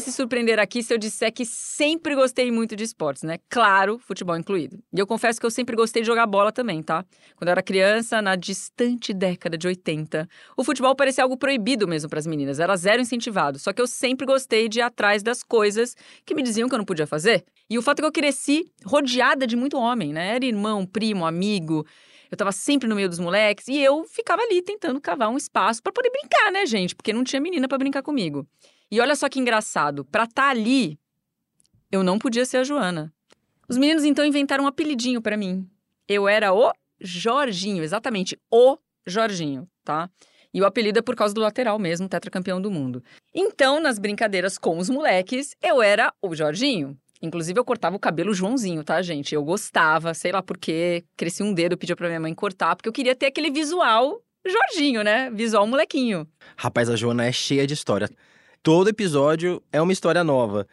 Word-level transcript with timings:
Vai 0.00 0.04
se 0.06 0.12
surpreender 0.12 0.58
aqui 0.58 0.82
se 0.82 0.94
eu 0.94 0.96
disser 0.96 1.30
que 1.30 1.44
sempre 1.44 2.14
gostei 2.14 2.50
muito 2.50 2.74
de 2.74 2.84
esportes, 2.84 3.22
né? 3.22 3.36
Claro, 3.50 3.98
futebol 3.98 4.34
incluído. 4.34 4.82
E 4.90 4.98
eu 4.98 5.06
confesso 5.06 5.38
que 5.38 5.44
eu 5.44 5.50
sempre 5.50 5.76
gostei 5.76 6.00
de 6.00 6.06
jogar 6.06 6.26
bola 6.26 6.50
também, 6.50 6.82
tá? 6.82 7.04
Quando 7.36 7.48
eu 7.48 7.52
era 7.52 7.62
criança, 7.62 8.22
na 8.22 8.34
distante 8.34 9.12
década 9.12 9.58
de 9.58 9.66
80, 9.66 10.26
o 10.56 10.64
futebol 10.64 10.96
parecia 10.96 11.22
algo 11.22 11.36
proibido 11.36 11.86
mesmo 11.86 12.08
para 12.08 12.18
as 12.18 12.26
meninas, 12.26 12.58
era 12.58 12.74
zero 12.78 13.02
incentivado. 13.02 13.58
Só 13.58 13.74
que 13.74 13.82
eu 13.82 13.86
sempre 13.86 14.24
gostei 14.24 14.70
de 14.70 14.78
ir 14.78 14.82
atrás 14.82 15.22
das 15.22 15.42
coisas 15.42 15.94
que 16.24 16.34
me 16.34 16.42
diziam 16.42 16.66
que 16.66 16.74
eu 16.74 16.78
não 16.78 16.84
podia 16.86 17.06
fazer. 17.06 17.44
E 17.68 17.76
o 17.76 17.82
fato 17.82 17.98
é 17.98 18.00
que 18.00 18.06
eu 18.06 18.12
cresci 18.12 18.72
rodeada 18.86 19.46
de 19.46 19.54
muito 19.54 19.76
homem, 19.76 20.14
né? 20.14 20.36
Era 20.36 20.46
irmão, 20.46 20.86
primo, 20.86 21.26
amigo. 21.26 21.86
Eu 22.30 22.38
tava 22.38 22.52
sempre 22.52 22.88
no 22.88 22.94
meio 22.94 23.08
dos 23.08 23.18
moleques 23.18 23.68
e 23.68 23.76
eu 23.76 24.02
ficava 24.04 24.40
ali 24.40 24.62
tentando 24.62 24.98
cavar 24.98 25.28
um 25.28 25.36
espaço 25.36 25.82
para 25.82 25.92
poder 25.92 26.08
brincar, 26.08 26.50
né, 26.50 26.64
gente? 26.64 26.96
Porque 26.96 27.12
não 27.12 27.22
tinha 27.22 27.38
menina 27.38 27.68
para 27.68 27.76
brincar 27.76 28.02
comigo. 28.02 28.48
E 28.90 29.00
olha 29.00 29.14
só 29.14 29.28
que 29.28 29.38
engraçado, 29.38 30.04
pra 30.04 30.24
estar 30.24 30.42
tá 30.42 30.50
ali, 30.50 30.98
eu 31.92 32.02
não 32.02 32.18
podia 32.18 32.44
ser 32.44 32.58
a 32.58 32.64
Joana. 32.64 33.12
Os 33.68 33.76
meninos 33.76 34.04
então 34.04 34.24
inventaram 34.24 34.64
um 34.64 34.66
apelidinho 34.66 35.22
para 35.22 35.36
mim. 35.36 35.68
Eu 36.08 36.28
era 36.28 36.52
o 36.52 36.72
Jorginho, 37.00 37.84
exatamente, 37.84 38.36
o 38.50 38.76
Jorginho, 39.06 39.68
tá? 39.84 40.10
E 40.52 40.60
o 40.60 40.66
apelido 40.66 40.98
é 40.98 41.02
por 41.02 41.14
causa 41.14 41.32
do 41.32 41.40
lateral 41.40 41.78
mesmo, 41.78 42.08
tetracampeão 42.08 42.60
do 42.60 42.70
mundo. 42.70 43.02
Então, 43.32 43.80
nas 43.80 43.98
brincadeiras 43.98 44.58
com 44.58 44.76
os 44.76 44.90
moleques, 44.90 45.54
eu 45.62 45.80
era 45.80 46.12
o 46.20 46.34
Jorginho. 46.34 46.98
Inclusive, 47.22 47.60
eu 47.60 47.64
cortava 47.64 47.94
o 47.94 48.00
cabelo 48.00 48.34
Joãozinho, 48.34 48.82
tá, 48.82 49.00
gente? 49.02 49.34
Eu 49.34 49.44
gostava, 49.44 50.14
sei 50.14 50.32
lá 50.32 50.42
por 50.42 50.58
quê. 50.58 51.04
Cresci 51.16 51.42
um 51.42 51.52
dedo, 51.52 51.78
pedi 51.78 51.94
pra 51.94 52.08
minha 52.08 52.18
mãe 52.18 52.34
cortar, 52.34 52.74
porque 52.74 52.88
eu 52.88 52.92
queria 52.92 53.14
ter 53.14 53.26
aquele 53.26 53.50
visual 53.50 54.20
Jorginho, 54.44 55.04
né? 55.04 55.30
Visual 55.30 55.66
molequinho. 55.66 56.26
Rapaz, 56.56 56.88
a 56.88 56.96
Joana 56.96 57.26
é 57.26 57.32
cheia 57.32 57.66
de 57.66 57.74
história. 57.74 58.08
Todo 58.62 58.90
episódio 58.90 59.62
é 59.72 59.80
uma 59.80 59.90
história 59.90 60.22
nova. 60.22 60.66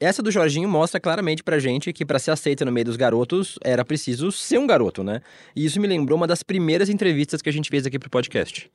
Essa 0.00 0.22
do 0.22 0.30
Jorginho 0.30 0.66
mostra 0.66 0.98
claramente 0.98 1.42
pra 1.44 1.58
gente 1.58 1.92
que 1.92 2.02
para 2.02 2.18
ser 2.18 2.30
aceita 2.30 2.64
no 2.64 2.72
meio 2.72 2.86
dos 2.86 2.96
garotos 2.96 3.58
era 3.62 3.84
preciso 3.84 4.32
ser 4.32 4.56
um 4.56 4.66
garoto, 4.66 5.04
né? 5.04 5.20
E 5.54 5.66
isso 5.66 5.78
me 5.78 5.86
lembrou 5.86 6.16
uma 6.16 6.26
das 6.26 6.42
primeiras 6.42 6.88
entrevistas 6.88 7.42
que 7.42 7.50
a 7.50 7.52
gente 7.52 7.68
fez 7.68 7.84
aqui 7.84 7.98
pro 7.98 8.08
podcast. 8.08 8.70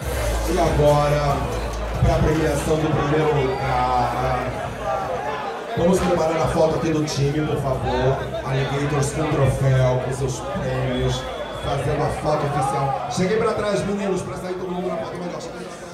E 0.00 0.58
agora, 0.58 1.36
para 2.00 2.16
a 2.16 2.18
premiação 2.20 2.76
do 2.76 2.88
primeiro 2.88 3.48
lugar, 3.48 4.60
Vamos 5.76 5.98
preparar 5.98 6.42
a 6.42 6.48
foto 6.48 6.76
aqui 6.76 6.92
do 6.92 7.04
time, 7.04 7.46
por 7.46 7.56
favor. 7.62 8.16
Alligators 8.44 9.12
com 9.12 9.30
troféu, 9.30 10.02
com 10.04 10.12
seus 10.12 10.40
prêmios, 10.40 11.22
fazendo 11.62 12.02
a 12.02 12.08
foto 12.22 12.46
oficial. 12.46 13.08
Cheguei 13.10 13.36
para 13.36 13.52
trás, 13.54 13.86
meninos, 13.86 14.22
para 14.22 14.36
sair 14.38 14.54
todo 14.54 14.70
mundo 14.70 14.88
na 14.88 14.96
foto 14.96 15.16
melhor. 15.16 15.38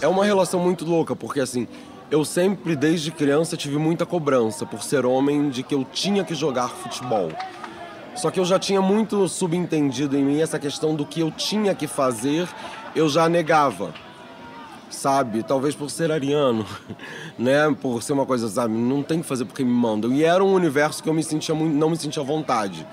É 0.00 0.08
uma 0.08 0.24
relação 0.24 0.60
muito 0.60 0.84
louca, 0.84 1.14
porque 1.14 1.40
assim, 1.40 1.68
eu 2.10 2.24
sempre, 2.24 2.76
desde 2.76 3.10
criança, 3.10 3.56
tive 3.56 3.78
muita 3.78 4.06
cobrança 4.06 4.64
por 4.64 4.82
ser 4.82 5.04
homem 5.04 5.50
de 5.50 5.62
que 5.62 5.74
eu 5.74 5.84
tinha 5.84 6.24
que 6.24 6.34
jogar 6.34 6.68
futebol. 6.68 7.30
Só 8.14 8.30
que 8.30 8.40
eu 8.40 8.44
já 8.44 8.58
tinha 8.58 8.80
muito 8.80 9.28
subentendido 9.28 10.16
em 10.16 10.24
mim 10.24 10.40
essa 10.40 10.58
questão 10.58 10.94
do 10.94 11.04
que 11.04 11.20
eu 11.20 11.30
tinha 11.30 11.74
que 11.74 11.86
fazer, 11.86 12.48
eu 12.94 13.08
já 13.08 13.28
negava 13.28 13.92
sabe? 14.90 15.42
Talvez 15.42 15.74
por 15.74 15.90
ser 15.90 16.10
ariano, 16.10 16.66
né? 17.38 17.74
Por 17.80 18.02
ser 18.02 18.12
uma 18.12 18.26
coisa, 18.26 18.48
sabe? 18.48 18.74
Não 18.74 19.02
tem 19.02 19.20
que 19.20 19.26
fazer 19.26 19.44
porque 19.44 19.64
me 19.64 19.70
mandam. 19.70 20.12
E 20.12 20.24
era 20.24 20.42
um 20.42 20.52
universo 20.52 21.02
que 21.02 21.08
eu 21.08 21.14
me 21.14 21.22
sentia 21.22 21.54
muito, 21.54 21.74
não 21.74 21.90
me 21.90 21.96
sentia 21.96 22.22
à 22.22 22.24
vontade. 22.24 22.86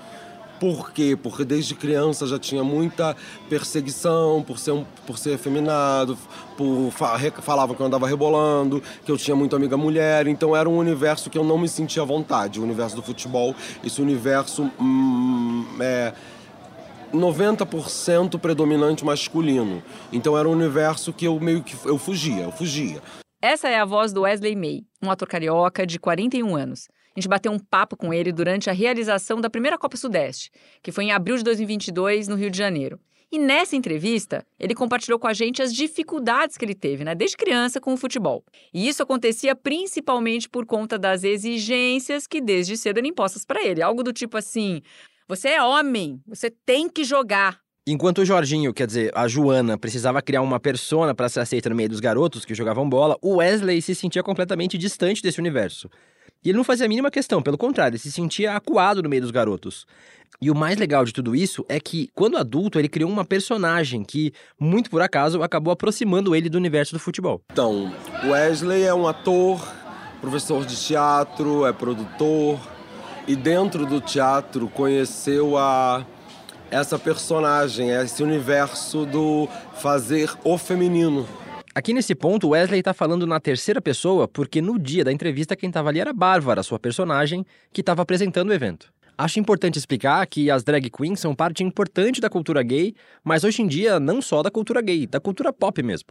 Por 0.60 0.92
quê? 0.92 1.18
Porque 1.20 1.44
desde 1.44 1.74
criança 1.74 2.26
já 2.26 2.38
tinha 2.38 2.62
muita 2.62 3.16
perseguição 3.48 4.42
por 4.42 4.58
ser, 4.58 4.70
um, 4.70 4.84
por 5.06 5.18
ser 5.18 5.32
efeminado, 5.32 6.16
por 6.56 6.90
falava 7.42 7.74
que 7.74 7.80
eu 7.80 7.86
andava 7.86 8.06
rebolando, 8.06 8.82
que 9.04 9.10
eu 9.10 9.16
tinha 9.16 9.36
muita 9.36 9.56
amiga 9.56 9.76
mulher, 9.76 10.26
então 10.26 10.54
era 10.54 10.68
um 10.68 10.78
universo 10.78 11.28
que 11.28 11.36
eu 11.36 11.44
não 11.44 11.58
me 11.58 11.68
sentia 11.68 12.02
à 12.02 12.06
vontade, 12.06 12.60
o 12.60 12.62
universo 12.62 12.96
do 12.96 13.02
futebol, 13.02 13.54
esse 13.82 14.00
universo 14.00 14.70
hum, 14.80 15.66
é, 15.80 16.12
90% 17.12 18.38
predominante 18.38 19.04
masculino. 19.04 19.82
Então 20.12 20.36
era 20.36 20.48
um 20.48 20.52
universo 20.52 21.12
que 21.12 21.26
eu 21.26 21.38
meio 21.40 21.62
que 21.62 21.76
eu 21.84 21.98
fugia, 21.98 22.42
eu 22.42 22.52
fugia. 22.52 23.00
Essa 23.40 23.68
é 23.68 23.78
a 23.78 23.84
voz 23.84 24.12
do 24.12 24.22
Wesley 24.22 24.56
May, 24.56 24.84
um 25.02 25.10
ator 25.10 25.28
carioca 25.28 25.86
de 25.86 25.98
41 25.98 26.56
anos. 26.56 26.88
A 27.16 27.20
gente 27.20 27.28
bateu 27.28 27.52
um 27.52 27.58
papo 27.58 27.96
com 27.96 28.12
ele 28.12 28.32
durante 28.32 28.68
a 28.68 28.72
realização 28.72 29.40
da 29.40 29.48
primeira 29.48 29.78
Copa 29.78 29.96
Sudeste, 29.96 30.50
que 30.82 30.90
foi 30.90 31.04
em 31.04 31.12
abril 31.12 31.36
de 31.36 31.44
2022 31.44 32.26
no 32.26 32.34
Rio 32.34 32.50
de 32.50 32.58
Janeiro. 32.58 32.98
E 33.30 33.38
nessa 33.38 33.74
entrevista, 33.74 34.46
ele 34.60 34.74
compartilhou 34.74 35.18
com 35.18 35.26
a 35.26 35.32
gente 35.32 35.60
as 35.60 35.74
dificuldades 35.74 36.56
que 36.56 36.64
ele 36.64 36.74
teve, 36.74 37.04
né, 37.04 37.14
desde 37.14 37.36
criança 37.36 37.80
com 37.80 37.92
o 37.92 37.96
futebol. 37.96 38.44
E 38.72 38.86
isso 38.88 39.02
acontecia 39.02 39.56
principalmente 39.56 40.48
por 40.48 40.66
conta 40.66 40.98
das 40.98 41.24
exigências 41.24 42.26
que 42.26 42.40
desde 42.40 42.76
cedo 42.76 42.98
eram 42.98 43.08
impostas 43.08 43.44
para 43.44 43.64
ele, 43.64 43.82
algo 43.82 44.02
do 44.02 44.12
tipo 44.12 44.36
assim: 44.36 44.82
você 45.28 45.48
é 45.48 45.62
homem, 45.62 46.20
você 46.26 46.48
tem 46.48 46.88
que 46.88 47.02
jogar. 47.02 47.58
Enquanto 47.86 48.18
o 48.18 48.24
Jorginho, 48.24 48.72
quer 48.72 48.86
dizer, 48.86 49.10
a 49.14 49.28
Joana, 49.28 49.76
precisava 49.76 50.22
criar 50.22 50.40
uma 50.40 50.58
persona 50.58 51.14
para 51.14 51.28
ser 51.28 51.40
aceita 51.40 51.68
no 51.68 51.76
meio 51.76 51.88
dos 51.88 52.00
garotos 52.00 52.44
que 52.44 52.54
jogavam 52.54 52.88
bola, 52.88 53.18
o 53.20 53.36
Wesley 53.36 53.82
se 53.82 53.94
sentia 53.94 54.22
completamente 54.22 54.78
distante 54.78 55.20
desse 55.20 55.38
universo. 55.38 55.90
E 56.44 56.50
ele 56.50 56.58
não 56.58 56.64
fazia 56.64 56.84
a 56.84 56.88
mínima 56.88 57.10
questão, 57.10 57.40
pelo 57.40 57.56
contrário, 57.56 57.92
ele 57.92 57.98
se 57.98 58.12
sentia 58.12 58.54
acuado 58.54 59.02
no 59.02 59.08
meio 59.08 59.22
dos 59.22 59.30
garotos. 59.30 59.86
E 60.42 60.50
o 60.50 60.54
mais 60.54 60.76
legal 60.76 61.04
de 61.04 61.12
tudo 61.12 61.34
isso 61.34 61.64
é 61.68 61.80
que, 61.80 62.10
quando 62.14 62.36
adulto, 62.36 62.78
ele 62.78 62.88
criou 62.88 63.10
uma 63.10 63.24
personagem 63.24 64.04
que, 64.04 64.32
muito 64.60 64.90
por 64.90 65.00
acaso, 65.00 65.42
acabou 65.42 65.72
aproximando 65.72 66.34
ele 66.36 66.50
do 66.50 66.58
universo 66.58 66.92
do 66.92 66.98
futebol. 66.98 67.40
Então, 67.50 67.94
Wesley 68.24 68.82
é 68.82 68.92
um 68.92 69.06
ator, 69.06 69.66
professor 70.20 70.66
de 70.66 70.76
teatro, 70.76 71.64
é 71.64 71.72
produtor, 71.72 72.60
e 73.26 73.34
dentro 73.34 73.86
do 73.86 74.00
teatro 74.00 74.68
conheceu 74.68 75.56
a 75.56 76.04
essa 76.70 76.98
personagem, 76.98 77.88
esse 77.90 78.22
universo 78.22 79.06
do 79.06 79.48
fazer 79.76 80.30
o 80.44 80.58
feminino. 80.58 81.26
Aqui 81.76 81.92
nesse 81.92 82.14
ponto, 82.14 82.50
Wesley 82.50 82.78
está 82.78 82.94
falando 82.94 83.26
na 83.26 83.40
terceira 83.40 83.82
pessoa 83.82 84.28
porque 84.28 84.62
no 84.62 84.78
dia 84.78 85.02
da 85.02 85.10
entrevista 85.10 85.56
quem 85.56 85.68
estava 85.68 85.88
ali 85.88 85.98
era 85.98 86.12
Bárbara, 86.12 86.62
sua 86.62 86.78
personagem, 86.78 87.44
que 87.72 87.80
estava 87.80 88.00
apresentando 88.00 88.50
o 88.50 88.52
evento. 88.52 88.92
Acho 89.18 89.40
importante 89.40 89.76
explicar 89.76 90.24
que 90.28 90.52
as 90.52 90.62
drag 90.62 90.88
queens 90.88 91.18
são 91.18 91.34
parte 91.34 91.64
importante 91.64 92.20
da 92.20 92.30
cultura 92.30 92.62
gay, 92.62 92.94
mas 93.24 93.42
hoje 93.42 93.60
em 93.60 93.66
dia 93.66 93.98
não 93.98 94.22
só 94.22 94.40
da 94.40 94.52
cultura 94.52 94.80
gay, 94.80 95.04
da 95.04 95.18
cultura 95.18 95.52
pop 95.52 95.82
mesmo. 95.82 96.10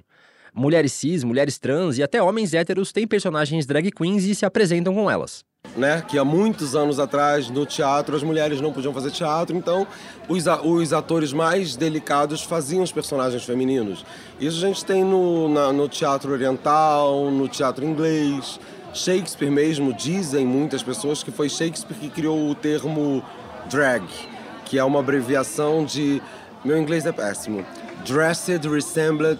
Mulheres 0.53 0.93
cis, 0.93 1.23
mulheres 1.23 1.57
trans 1.57 1.97
e 1.97 2.03
até 2.03 2.21
homens 2.21 2.53
héteros 2.53 2.91
têm 2.91 3.07
personagens 3.07 3.65
drag 3.65 3.91
queens 3.91 4.23
e 4.25 4.35
se 4.35 4.45
apresentam 4.45 4.93
com 4.93 5.09
elas 5.09 5.43
né? 5.75 6.03
Que 6.07 6.17
há 6.17 6.25
muitos 6.25 6.75
anos 6.75 6.99
atrás 6.99 7.49
no 7.49 7.65
teatro 7.65 8.15
as 8.15 8.23
mulheres 8.23 8.61
não 8.61 8.71
podiam 8.71 8.93
fazer 8.93 9.11
teatro, 9.11 9.55
então 9.55 9.87
os, 10.27 10.45
os 10.63 10.93
atores 10.93 11.33
mais 11.33 11.75
delicados 11.75 12.43
faziam 12.43 12.83
os 12.83 12.91
personagens 12.91 13.43
femininos. 13.43 14.05
Isso 14.39 14.63
a 14.63 14.67
gente 14.67 14.85
tem 14.85 15.03
no, 15.03 15.49
na, 15.49 15.73
no 15.73 15.87
teatro 15.87 16.31
oriental, 16.31 17.31
no 17.31 17.47
teatro 17.47 17.85
inglês. 17.85 18.59
Shakespeare 18.93 19.49
mesmo, 19.49 19.91
dizem 19.91 20.45
muitas 20.45 20.83
pessoas 20.83 21.23
que 21.23 21.31
foi 21.31 21.49
Shakespeare 21.49 21.97
que 21.97 22.09
criou 22.09 22.49
o 22.49 22.53
termo 22.53 23.23
drag, 23.67 24.03
que 24.65 24.77
é 24.77 24.83
uma 24.83 24.99
abreviação 24.99 25.83
de. 25.83 26.21
Meu 26.63 26.77
inglês 26.77 27.05
é 27.05 27.11
péssimo. 27.11 27.65
Dressed 28.05 28.67
resembled 28.69 29.39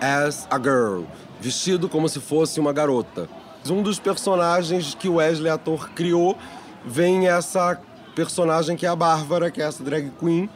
as 0.00 0.46
a 0.50 0.58
girl. 0.58 1.04
Vestido 1.40 1.88
como 1.88 2.08
se 2.08 2.20
fosse 2.20 2.58
uma 2.58 2.72
garota. 2.72 3.28
Um 3.68 3.82
dos 3.82 3.98
personagens 3.98 4.94
que 4.94 5.08
o 5.08 5.14
Wesley 5.16 5.50
ator 5.50 5.90
criou 5.90 6.36
vem 6.84 7.28
essa 7.28 7.78
personagem 8.14 8.76
que 8.76 8.86
é 8.86 8.88
a 8.88 8.96
Bárbara, 8.96 9.50
que 9.50 9.60
é 9.60 9.66
essa 9.66 9.84
drag 9.84 10.10
queen, 10.18 10.48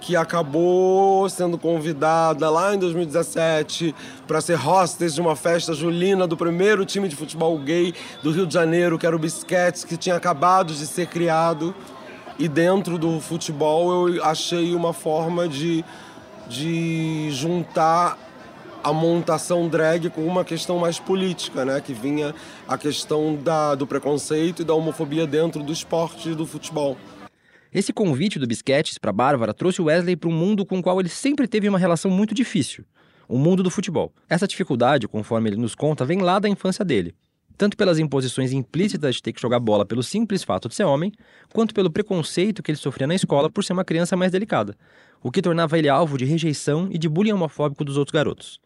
que 0.00 0.14
acabou 0.14 1.28
sendo 1.30 1.56
convidada 1.56 2.50
lá 2.50 2.74
em 2.74 2.78
2017 2.78 3.94
para 4.26 4.40
ser 4.40 4.58
hostess 4.58 5.14
de 5.14 5.20
uma 5.20 5.34
festa 5.34 5.72
julina 5.72 6.26
do 6.26 6.36
primeiro 6.36 6.84
time 6.84 7.08
de 7.08 7.16
futebol 7.16 7.58
gay 7.58 7.94
do 8.22 8.30
Rio 8.30 8.46
de 8.46 8.52
Janeiro, 8.52 8.98
que 8.98 9.06
era 9.06 9.16
o 9.16 9.18
Bisquetes, 9.18 9.84
que 9.84 9.96
tinha 9.96 10.16
acabado 10.16 10.74
de 10.74 10.86
ser 10.86 11.06
criado. 11.06 11.74
E 12.38 12.48
dentro 12.48 12.98
do 12.98 13.20
futebol 13.20 14.08
eu 14.08 14.24
achei 14.24 14.74
uma 14.74 14.92
forma 14.92 15.48
de, 15.48 15.82
de 16.48 17.28
juntar 17.30 18.18
a 18.84 18.92
montação 18.92 19.66
drag 19.66 20.10
com 20.10 20.26
uma 20.26 20.44
questão 20.44 20.78
mais 20.78 20.98
política, 20.98 21.64
né? 21.64 21.80
Que 21.80 21.94
vinha 21.94 22.34
a 22.68 22.76
questão 22.76 23.34
da, 23.34 23.74
do 23.74 23.86
preconceito 23.86 24.60
e 24.60 24.64
da 24.64 24.74
homofobia 24.74 25.26
dentro 25.26 25.62
do 25.62 25.72
esporte 25.72 26.28
e 26.28 26.34
do 26.34 26.44
futebol. 26.44 26.94
Esse 27.72 27.94
convite 27.94 28.38
do 28.38 28.46
Bisquetes 28.46 28.98
para 28.98 29.10
Bárbara 29.10 29.54
trouxe 29.54 29.80
Wesley 29.80 30.16
para 30.16 30.28
um 30.28 30.34
mundo 30.34 30.66
com 30.66 30.78
o 30.78 30.82
qual 30.82 31.00
ele 31.00 31.08
sempre 31.08 31.48
teve 31.48 31.66
uma 31.66 31.78
relação 31.78 32.10
muito 32.10 32.34
difícil, 32.34 32.84
o 33.26 33.38
mundo 33.38 33.62
do 33.62 33.70
futebol. 33.70 34.12
Essa 34.28 34.46
dificuldade, 34.46 35.08
conforme 35.08 35.48
ele 35.48 35.56
nos 35.56 35.74
conta, 35.74 36.04
vem 36.04 36.20
lá 36.20 36.38
da 36.38 36.48
infância 36.48 36.84
dele. 36.84 37.14
Tanto 37.56 37.76
pelas 37.76 37.98
imposições 37.98 38.52
implícitas 38.52 39.16
de 39.16 39.22
ter 39.22 39.32
que 39.32 39.40
jogar 39.40 39.60
bola 39.60 39.86
pelo 39.86 40.02
simples 40.02 40.44
fato 40.44 40.68
de 40.68 40.74
ser 40.74 40.84
homem, 40.84 41.10
quanto 41.52 41.72
pelo 41.72 41.90
preconceito 41.90 42.62
que 42.62 42.70
ele 42.70 42.78
sofria 42.78 43.06
na 43.06 43.14
escola 43.14 43.48
por 43.48 43.64
ser 43.64 43.72
uma 43.72 43.84
criança 43.84 44.16
mais 44.16 44.30
delicada, 44.30 44.76
o 45.22 45.30
que 45.30 45.40
tornava 45.40 45.78
ele 45.78 45.88
alvo 45.88 46.18
de 46.18 46.24
rejeição 46.24 46.88
e 46.92 46.98
de 46.98 47.08
bullying 47.08 47.32
homofóbico 47.32 47.84
dos 47.84 47.96
outros. 47.96 48.60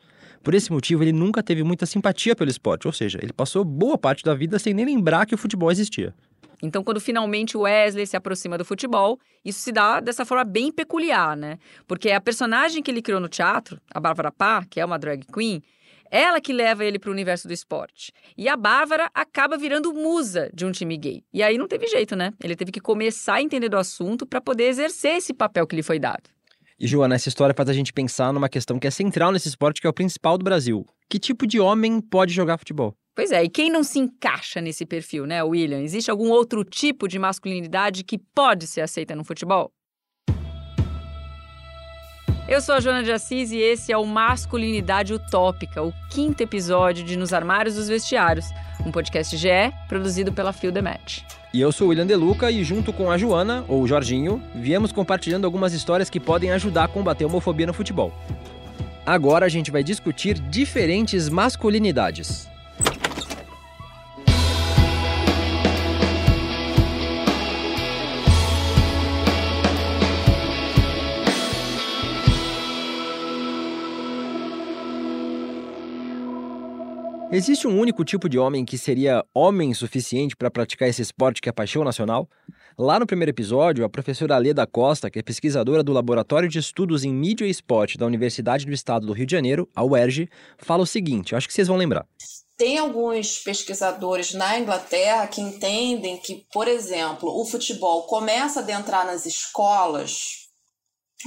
Por 0.48 0.54
esse 0.54 0.72
motivo, 0.72 1.04
ele 1.04 1.12
nunca 1.12 1.42
teve 1.42 1.62
muita 1.62 1.84
simpatia 1.84 2.34
pelo 2.34 2.48
esporte, 2.48 2.86
ou 2.86 2.92
seja, 2.94 3.18
ele 3.20 3.34
passou 3.34 3.62
boa 3.62 3.98
parte 3.98 4.24
da 4.24 4.34
vida 4.34 4.58
sem 4.58 4.72
nem 4.72 4.86
lembrar 4.86 5.26
que 5.26 5.34
o 5.34 5.36
futebol 5.36 5.70
existia. 5.70 6.14
Então, 6.62 6.82
quando 6.82 7.02
finalmente 7.02 7.54
o 7.54 7.60
Wesley 7.60 8.06
se 8.06 8.16
aproxima 8.16 8.56
do 8.56 8.64
futebol, 8.64 9.20
isso 9.44 9.60
se 9.60 9.70
dá 9.70 10.00
dessa 10.00 10.24
forma 10.24 10.44
bem 10.44 10.72
peculiar, 10.72 11.36
né? 11.36 11.58
Porque 11.86 12.10
a 12.10 12.18
personagem 12.18 12.82
que 12.82 12.90
ele 12.90 13.02
criou 13.02 13.20
no 13.20 13.28
teatro, 13.28 13.78
a 13.92 14.00
Bárbara 14.00 14.32
Pá, 14.32 14.64
que 14.64 14.80
é 14.80 14.84
uma 14.86 14.98
drag 14.98 15.22
queen, 15.30 15.62
ela 16.10 16.40
que 16.40 16.54
leva 16.54 16.82
ele 16.82 16.98
para 16.98 17.10
o 17.10 17.12
universo 17.12 17.46
do 17.46 17.52
esporte. 17.52 18.10
E 18.34 18.48
a 18.48 18.56
Bárbara 18.56 19.10
acaba 19.12 19.58
virando 19.58 19.92
musa 19.92 20.50
de 20.54 20.64
um 20.64 20.72
time 20.72 20.96
gay. 20.96 21.22
E 21.30 21.42
aí 21.42 21.58
não 21.58 21.68
teve 21.68 21.86
jeito, 21.88 22.16
né? 22.16 22.32
Ele 22.42 22.56
teve 22.56 22.72
que 22.72 22.80
começar 22.80 23.34
a 23.34 23.42
entender 23.42 23.68
do 23.68 23.76
assunto 23.76 24.24
para 24.24 24.40
poder 24.40 24.64
exercer 24.64 25.16
esse 25.16 25.34
papel 25.34 25.66
que 25.66 25.76
lhe 25.76 25.82
foi 25.82 25.98
dado. 25.98 26.37
E, 26.80 26.86
Joana, 26.86 27.16
essa 27.16 27.28
história 27.28 27.52
faz 27.52 27.68
a 27.68 27.72
gente 27.72 27.92
pensar 27.92 28.32
numa 28.32 28.48
questão 28.48 28.78
que 28.78 28.86
é 28.86 28.90
central 28.90 29.32
nesse 29.32 29.48
esporte, 29.48 29.80
que 29.80 29.86
é 29.88 29.90
o 29.90 29.92
principal 29.92 30.38
do 30.38 30.44
Brasil. 30.44 30.86
Que 31.10 31.18
tipo 31.18 31.44
de 31.44 31.58
homem 31.58 32.00
pode 32.00 32.32
jogar 32.32 32.56
futebol? 32.56 32.94
Pois 33.16 33.32
é, 33.32 33.42
e 33.42 33.48
quem 33.48 33.68
não 33.68 33.82
se 33.82 33.98
encaixa 33.98 34.60
nesse 34.60 34.86
perfil, 34.86 35.26
né, 35.26 35.42
William? 35.42 35.80
Existe 35.80 36.08
algum 36.08 36.28
outro 36.28 36.62
tipo 36.62 37.08
de 37.08 37.18
masculinidade 37.18 38.04
que 38.04 38.16
pode 38.16 38.68
ser 38.68 38.82
aceita 38.82 39.16
no 39.16 39.24
futebol? 39.24 39.72
Eu 42.48 42.60
sou 42.60 42.76
a 42.76 42.80
Joana 42.80 43.02
de 43.02 43.10
Assis 43.10 43.50
e 43.50 43.58
esse 43.58 43.92
é 43.92 43.98
o 43.98 44.06
Masculinidade 44.06 45.12
Utópica, 45.12 45.82
o 45.82 45.92
quinto 46.10 46.44
episódio 46.44 47.04
de 47.04 47.16
Nos 47.16 47.32
Armários 47.32 47.74
dos 47.74 47.88
Vestiários, 47.88 48.46
um 48.84 48.90
podcast 48.90 49.36
GE 49.36 49.72
produzido 49.88 50.32
pela 50.32 50.52
Fio 50.52 50.72
The 50.72 50.82
Match. 50.82 51.20
E 51.52 51.60
eu 51.60 51.72
sou 51.72 51.86
o 51.86 51.90
William 51.90 52.06
Deluca 52.06 52.50
e 52.50 52.62
junto 52.62 52.92
com 52.92 53.10
a 53.10 53.16
Joana, 53.16 53.64
ou 53.68 53.86
Jorginho, 53.86 54.42
viemos 54.54 54.92
compartilhando 54.92 55.44
algumas 55.44 55.72
histórias 55.72 56.10
que 56.10 56.20
podem 56.20 56.50
ajudar 56.50 56.84
a 56.84 56.88
combater 56.88 57.24
a 57.24 57.26
homofobia 57.26 57.66
no 57.66 57.72
futebol. 57.72 58.12
Agora 59.06 59.46
a 59.46 59.48
gente 59.48 59.70
vai 59.70 59.82
discutir 59.82 60.38
diferentes 60.38 61.28
masculinidades. 61.28 62.48
Existe 77.30 77.68
um 77.68 77.78
único 77.78 78.06
tipo 78.06 78.26
de 78.26 78.38
homem 78.38 78.64
que 78.64 78.78
seria 78.78 79.22
homem 79.34 79.74
suficiente 79.74 80.34
para 80.34 80.50
praticar 80.50 80.88
esse 80.88 81.02
esporte 81.02 81.42
que 81.42 81.48
é 81.50 81.52
paixão 81.52 81.84
nacional? 81.84 82.26
Lá 82.78 82.98
no 82.98 83.06
primeiro 83.06 83.30
episódio, 83.30 83.84
a 83.84 83.88
professora 83.88 84.34
Aleda 84.34 84.66
Costa, 84.66 85.10
que 85.10 85.18
é 85.18 85.22
pesquisadora 85.22 85.82
do 85.82 85.92
Laboratório 85.92 86.48
de 86.48 86.58
Estudos 86.58 87.04
em 87.04 87.12
Mídia 87.12 87.44
e 87.44 87.50
Esporte 87.50 87.98
da 87.98 88.06
Universidade 88.06 88.64
do 88.64 88.72
Estado 88.72 89.06
do 89.06 89.12
Rio 89.12 89.26
de 89.26 89.32
Janeiro, 89.32 89.68
a 89.76 89.84
UERJ, 89.84 90.26
fala 90.56 90.84
o 90.84 90.86
seguinte, 90.86 91.36
acho 91.36 91.46
que 91.46 91.52
vocês 91.52 91.68
vão 91.68 91.76
lembrar. 91.76 92.06
Tem 92.56 92.78
alguns 92.78 93.38
pesquisadores 93.40 94.32
na 94.32 94.58
Inglaterra 94.58 95.26
que 95.26 95.42
entendem 95.42 96.16
que, 96.16 96.46
por 96.50 96.66
exemplo, 96.66 97.28
o 97.28 97.44
futebol 97.44 98.06
começa 98.06 98.60
a 98.60 98.62
adentrar 98.62 99.04
nas 99.04 99.26
escolas 99.26 100.48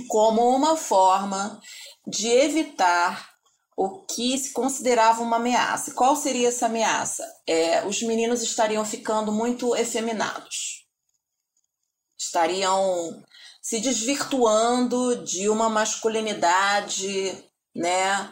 como 0.07 0.49
uma 0.49 0.75
forma 0.75 1.59
de 2.07 2.27
evitar 2.27 3.30
o 3.83 4.05
que 4.05 4.37
se 4.37 4.53
considerava 4.53 5.23
uma 5.23 5.37
ameaça. 5.37 5.91
Qual 5.95 6.15
seria 6.15 6.49
essa 6.49 6.67
ameaça? 6.67 7.25
É, 7.47 7.83
os 7.83 7.99
meninos 8.03 8.43
estariam 8.43 8.85
ficando 8.85 9.31
muito 9.31 9.75
efeminados, 9.75 10.85
estariam 12.15 13.23
se 13.59 13.79
desvirtuando 13.79 15.23
de 15.23 15.49
uma 15.49 15.67
masculinidade 15.67 17.43
né, 17.75 18.29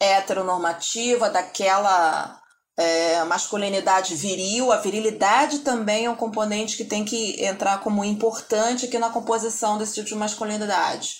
heteronormativa, 0.00 1.28
daquela 1.28 2.40
é, 2.78 3.22
masculinidade 3.24 4.14
viril. 4.14 4.72
A 4.72 4.78
virilidade 4.78 5.58
também 5.58 6.06
é 6.06 6.10
um 6.10 6.16
componente 6.16 6.74
que 6.74 6.86
tem 6.86 7.04
que 7.04 7.44
entrar 7.44 7.82
como 7.82 8.02
importante 8.02 8.86
aqui 8.86 8.98
na 8.98 9.10
composição 9.10 9.76
desse 9.76 9.96
tipo 9.96 10.08
de 10.08 10.14
masculinidade. 10.14 11.16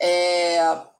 É, 0.00 0.91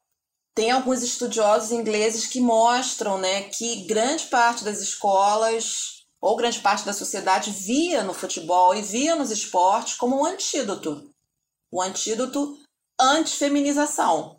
tem 0.55 0.71
alguns 0.71 1.03
estudiosos 1.03 1.73
ingleses 1.73 2.27
que 2.27 2.41
mostram 2.41 3.19
né, 3.19 3.43
que 3.45 3.87
grande 3.87 4.25
parte 4.27 4.65
das 4.65 4.81
escolas 4.81 6.03
ou 6.21 6.37
grande 6.37 6.61
parte 6.61 6.85
da 6.85 6.93
sociedade 6.93 7.51
via 7.51 8.03
no 8.05 8.15
futebol 8.15 8.75
e 8.75 8.83
via 8.83 9.17
nos 9.17 9.31
esportes 9.31 9.95
como 9.95 10.21
um 10.21 10.25
antídoto. 10.25 11.11
Um 11.73 11.81
antídoto 11.81 12.59
anti-feminização. 13.01 14.37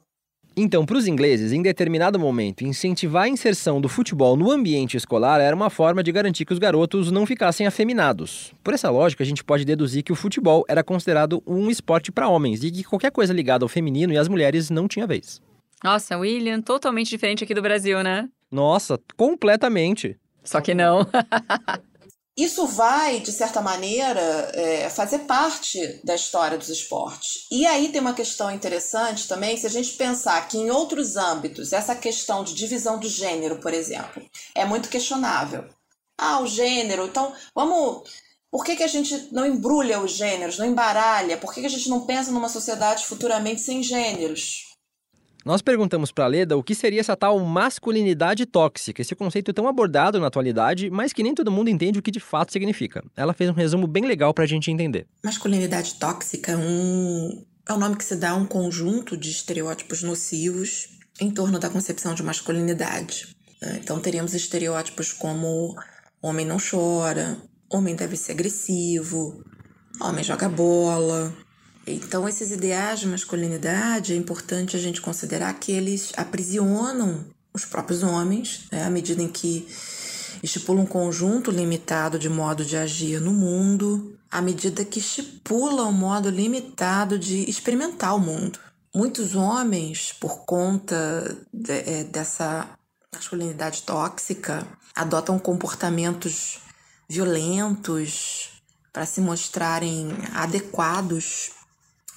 Então, 0.56 0.86
para 0.86 0.98
os 0.98 1.08
ingleses, 1.08 1.52
em 1.52 1.64
determinado 1.64 2.20
momento, 2.20 2.64
incentivar 2.64 3.24
a 3.24 3.28
inserção 3.28 3.82
do 3.82 3.90
futebol 3.90 4.38
no 4.38 4.52
ambiente 4.52 4.96
escolar 4.96 5.42
era 5.42 5.56
uma 5.56 5.72
forma 5.72 6.04
de 6.04 6.12
garantir 6.12 6.46
que 6.46 6.54
os 6.54 6.60
garotos 6.60 7.10
não 7.10 7.26
ficassem 7.26 7.66
afeminados. 7.66 8.54
Por 8.64 8.76
essa 8.76 8.92
lógica, 8.92 9.24
a 9.24 9.26
gente 9.26 9.44
pode 9.44 9.66
deduzir 9.66 10.04
que 10.04 10.12
o 10.12 10.16
futebol 10.16 10.64
era 10.70 10.84
considerado 10.84 11.42
um 11.48 11.72
esporte 11.72 12.12
para 12.12 12.30
homens 12.30 12.64
e 12.64 12.70
que 12.70 12.84
qualquer 12.84 13.12
coisa 13.12 13.34
ligada 13.34 13.66
ao 13.66 13.70
feminino 13.70 14.14
e 14.14 14.18
às 14.18 14.28
mulheres 14.28 14.70
não 14.70 14.88
tinha 14.88 15.08
vez. 15.08 15.42
Nossa, 15.84 16.18
William, 16.18 16.62
totalmente 16.62 17.10
diferente 17.10 17.44
aqui 17.44 17.54
do 17.54 17.62
Brasil, 17.62 18.02
né? 18.02 18.30
Nossa, 18.50 19.00
completamente. 19.18 20.18
Só 20.44 20.62
que 20.62 20.74
não. 20.74 21.06
Isso 22.36 22.66
vai, 22.66 23.20
de 23.20 23.32
certa 23.32 23.62
maneira, 23.62 24.20
é, 24.56 24.90
fazer 24.90 25.20
parte 25.20 26.02
da 26.04 26.16
história 26.16 26.58
dos 26.58 26.70
esportes. 26.70 27.46
E 27.52 27.64
aí 27.64 27.90
tem 27.90 28.02
uma 28.02 28.16
questão 28.16 28.50
interessante 28.50 29.28
também, 29.28 29.56
se 29.56 29.68
a 29.68 29.70
gente 29.70 29.94
pensar 29.94 30.48
que 30.48 30.58
em 30.58 30.72
outros 30.72 31.16
âmbitos, 31.16 31.74
essa 31.74 31.96
questão 31.96 32.44
de 32.44 32.56
divisão 32.56 32.98
do 32.98 33.08
gênero, 33.08 33.60
por 33.60 33.72
exemplo, 33.72 34.24
é 34.56 34.66
muito 34.66 34.90
questionável. 34.90 35.66
Ah, 36.18 36.40
o 36.40 36.48
gênero, 36.48 37.06
então 37.06 37.34
vamos. 37.54 38.10
Por 38.50 38.64
que, 38.64 38.76
que 38.76 38.84
a 38.84 38.88
gente 38.88 39.30
não 39.32 39.46
embrulha 39.46 40.00
os 40.00 40.14
gêneros, 40.14 40.58
não 40.58 40.66
embaralha? 40.66 41.38
Por 41.38 41.54
que, 41.54 41.62
que 41.62 41.68
a 41.68 41.70
gente 41.70 41.90
não 41.90 42.06
pensa 42.06 42.32
numa 42.32 42.50
sociedade 42.50 43.06
futuramente 43.06 43.62
sem 43.62 43.84
gêneros? 43.84 44.73
Nós 45.46 45.62
perguntamos 45.62 46.10
para 46.10 46.26
Leda 46.26 46.56
o 46.56 46.64
que 46.64 46.74
seria 46.74 47.02
essa 47.02 47.18
tal 47.18 47.38
masculinidade 47.40 48.46
tóxica, 48.46 49.02
esse 49.02 49.14
conceito 49.14 49.54
tão 49.54 49.68
abordado 49.68 50.20
na 50.20 50.28
atualidade, 50.28 50.90
mas 50.90 51.12
que 51.12 51.22
nem 51.22 51.36
todo 51.36 51.52
mundo 51.52 51.70
entende 51.70 52.00
o 52.00 52.02
que 52.02 52.12
de 52.12 52.20
fato 52.20 52.54
significa. 52.54 53.04
Ela 53.16 53.34
fez 53.34 53.50
um 53.50 53.54
resumo 53.54 53.86
bem 53.86 54.06
legal 54.06 54.34
para 54.34 54.46
a 54.46 54.48
gente 54.48 54.72
entender. 54.72 55.06
Masculinidade 55.24 55.96
tóxica 55.96 56.54
é 56.54 56.58
um... 56.58 57.44
é 57.68 57.74
o 57.74 57.78
nome 57.78 57.98
que 57.98 58.06
se 58.06 58.16
dá 58.16 58.32
a 58.32 58.36
um 58.36 58.46
conjunto 58.46 59.18
de 59.18 59.30
estereótipos 59.32 60.02
nocivos 60.02 60.88
em 61.20 61.30
torno 61.30 61.60
da 61.60 61.70
concepção 61.70 62.14
de 62.14 62.24
masculinidade. 62.24 63.36
Né? 63.62 63.80
Então 63.84 64.00
teríamos 64.00 64.34
estereótipos 64.34 65.12
como 65.12 65.76
homem 66.22 66.46
não 66.46 66.58
chora, 66.58 67.38
homem 67.70 67.96
deve 67.96 68.16
ser 68.16 68.32
agressivo, 68.32 69.44
homem 70.00 70.24
joga 70.24 70.48
bola, 70.48 71.34
então, 71.86 72.28
esses 72.28 72.52
ideais 72.52 73.02
de 73.02 73.08
masculinidade, 73.08 74.14
é 74.14 74.16
importante 74.16 74.78
a 74.78 74.80
gente 74.80 75.02
considerar 75.02 75.54
que 75.56 75.72
eles 75.72 76.14
aprisionam 76.16 77.26
os 77.54 77.66
próprios 77.66 78.04
homens, 78.04 78.66
né, 78.72 78.86
à 78.86 78.90
medida 78.90 79.22
em 79.22 79.28
que 79.28 79.68
estipulam 80.42 80.84
um 80.84 80.88
conjunto 80.88 81.52
limitado 81.52 82.18
de 82.18 82.30
modo 82.30 82.64
de 82.66 82.78
agir 82.78 83.20
no 83.20 83.32
mundo, 83.32 84.18
à 84.32 84.42
medida 84.42 84.84
que 84.84 85.00
estipula 85.00 85.86
um 85.86 85.92
modo 85.92 86.30
limitado 86.30 87.20
de 87.20 87.50
experimentar 87.50 88.16
o 88.16 88.20
mundo. 88.20 88.60
Muitos 88.96 89.36
homens, 89.36 90.14
por 90.14 90.46
conta 90.46 91.38
de, 91.52 91.72
é, 91.72 92.04
dessa 92.06 92.70
masculinidade 93.14 93.84
tóxica, 93.84 94.66
adotam 94.96 95.38
comportamentos 95.38 96.60
violentos 97.10 98.50
para 98.92 99.06
se 99.06 99.22
mostrarem 99.22 100.10
adequados 100.34 101.52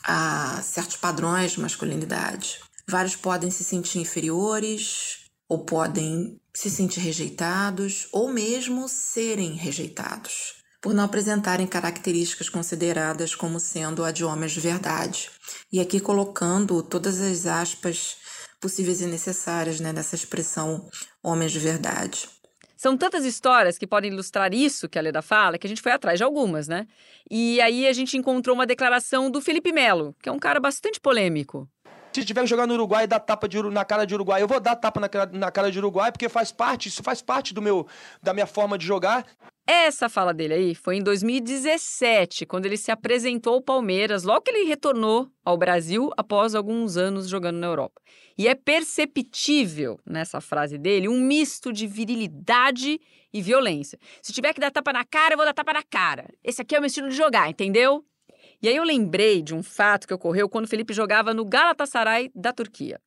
a 0.06 0.62
certos 0.62 0.96
padrões 0.96 1.52
de 1.52 1.60
masculinidade. 1.60 2.60
Vários 2.88 3.16
podem 3.16 3.50
se 3.50 3.64
sentir 3.64 3.98
inferiores, 3.98 5.26
ou 5.48 5.64
podem 5.64 6.40
se 6.54 6.70
sentir 6.70 7.00
rejeitados, 7.00 8.08
ou 8.12 8.32
mesmo 8.32 8.88
serem 8.88 9.54
rejeitados, 9.54 10.54
por 10.80 10.94
não 10.94 11.04
apresentarem 11.04 11.66
características 11.66 12.48
consideradas 12.48 13.34
como 13.34 13.58
sendo 13.58 14.04
a 14.04 14.12
de 14.12 14.24
homens 14.24 14.52
de 14.52 14.60
verdade. 14.60 15.30
E 15.72 15.80
aqui 15.80 15.98
colocando 15.98 16.82
todas 16.82 17.20
as 17.20 17.46
aspas 17.46 18.16
possíveis 18.60 19.00
e 19.00 19.06
necessárias 19.06 19.80
né, 19.80 19.92
dessa 19.92 20.14
expressão 20.14 20.88
homens 21.22 21.52
de 21.52 21.58
verdade. 21.58 22.28
São 22.76 22.96
tantas 22.96 23.24
histórias 23.24 23.78
que 23.78 23.86
podem 23.86 24.12
ilustrar 24.12 24.52
isso 24.52 24.88
que 24.88 24.98
a 24.98 25.02
Leda 25.02 25.22
fala, 25.22 25.58
que 25.58 25.66
a 25.66 25.68
gente 25.68 25.80
foi 25.80 25.92
atrás 25.92 26.18
de 26.18 26.24
algumas, 26.24 26.68
né? 26.68 26.86
E 27.30 27.60
aí 27.60 27.86
a 27.86 27.92
gente 27.92 28.16
encontrou 28.16 28.54
uma 28.54 28.66
declaração 28.66 29.30
do 29.30 29.40
Felipe 29.40 29.72
Melo, 29.72 30.14
que 30.22 30.28
é 30.28 30.32
um 30.32 30.38
cara 30.38 30.60
bastante 30.60 31.00
polêmico. 31.00 31.68
Se 32.16 32.24
tiver 32.24 32.40
que 32.40 32.46
jogar 32.46 32.66
no 32.66 32.72
Uruguai 32.72 33.04
e 33.04 33.06
dar 33.06 33.20
tapa 33.20 33.46
de, 33.46 33.62
na 33.64 33.84
cara 33.84 34.06
de 34.06 34.14
Uruguai, 34.14 34.40
eu 34.40 34.48
vou 34.48 34.58
dar 34.58 34.74
tapa 34.74 34.98
na, 34.98 35.08
na 35.38 35.50
cara 35.50 35.70
de 35.70 35.78
Uruguai, 35.78 36.10
porque 36.10 36.30
faz 36.30 36.50
parte, 36.50 36.88
isso 36.88 37.02
faz 37.02 37.20
parte 37.20 37.52
do 37.52 37.60
meu, 37.60 37.86
da 38.22 38.32
minha 38.32 38.46
forma 38.46 38.78
de 38.78 38.86
jogar. 38.86 39.26
Essa 39.66 40.08
fala 40.08 40.32
dele 40.32 40.54
aí 40.54 40.74
foi 40.74 40.96
em 40.96 41.02
2017, 41.02 42.46
quando 42.46 42.64
ele 42.64 42.78
se 42.78 42.90
apresentou 42.90 43.52
ao 43.52 43.60
Palmeiras, 43.60 44.24
logo 44.24 44.40
que 44.40 44.50
ele 44.50 44.66
retornou 44.66 45.28
ao 45.44 45.58
Brasil 45.58 46.10
após 46.16 46.54
alguns 46.54 46.96
anos 46.96 47.28
jogando 47.28 47.58
na 47.58 47.66
Europa. 47.66 48.00
E 48.38 48.48
é 48.48 48.54
perceptível 48.54 50.00
nessa 50.06 50.40
frase 50.40 50.78
dele 50.78 51.10
um 51.10 51.20
misto 51.20 51.70
de 51.70 51.86
virilidade 51.86 52.98
e 53.30 53.42
violência. 53.42 53.98
Se 54.22 54.32
tiver 54.32 54.54
que 54.54 54.60
dar 54.60 54.70
tapa 54.70 54.90
na 54.90 55.04
cara, 55.04 55.34
eu 55.34 55.36
vou 55.36 55.44
dar 55.44 55.52
tapa 55.52 55.74
na 55.74 55.82
cara. 55.82 56.30
Esse 56.42 56.62
aqui 56.62 56.74
é 56.74 56.78
o 56.78 56.80
meu 56.80 56.86
estilo 56.86 57.10
de 57.10 57.14
jogar, 57.14 57.50
entendeu? 57.50 58.02
E 58.62 58.68
aí 58.68 58.76
eu 58.76 58.84
lembrei 58.84 59.42
de 59.42 59.54
um 59.54 59.62
fato 59.62 60.06
que 60.06 60.14
ocorreu 60.14 60.48
quando 60.48 60.64
o 60.64 60.68
Felipe 60.68 60.92
jogava 60.92 61.34
no 61.34 61.44
Galatasaray 61.44 62.30
da 62.34 62.52
Turquia. 62.52 63.00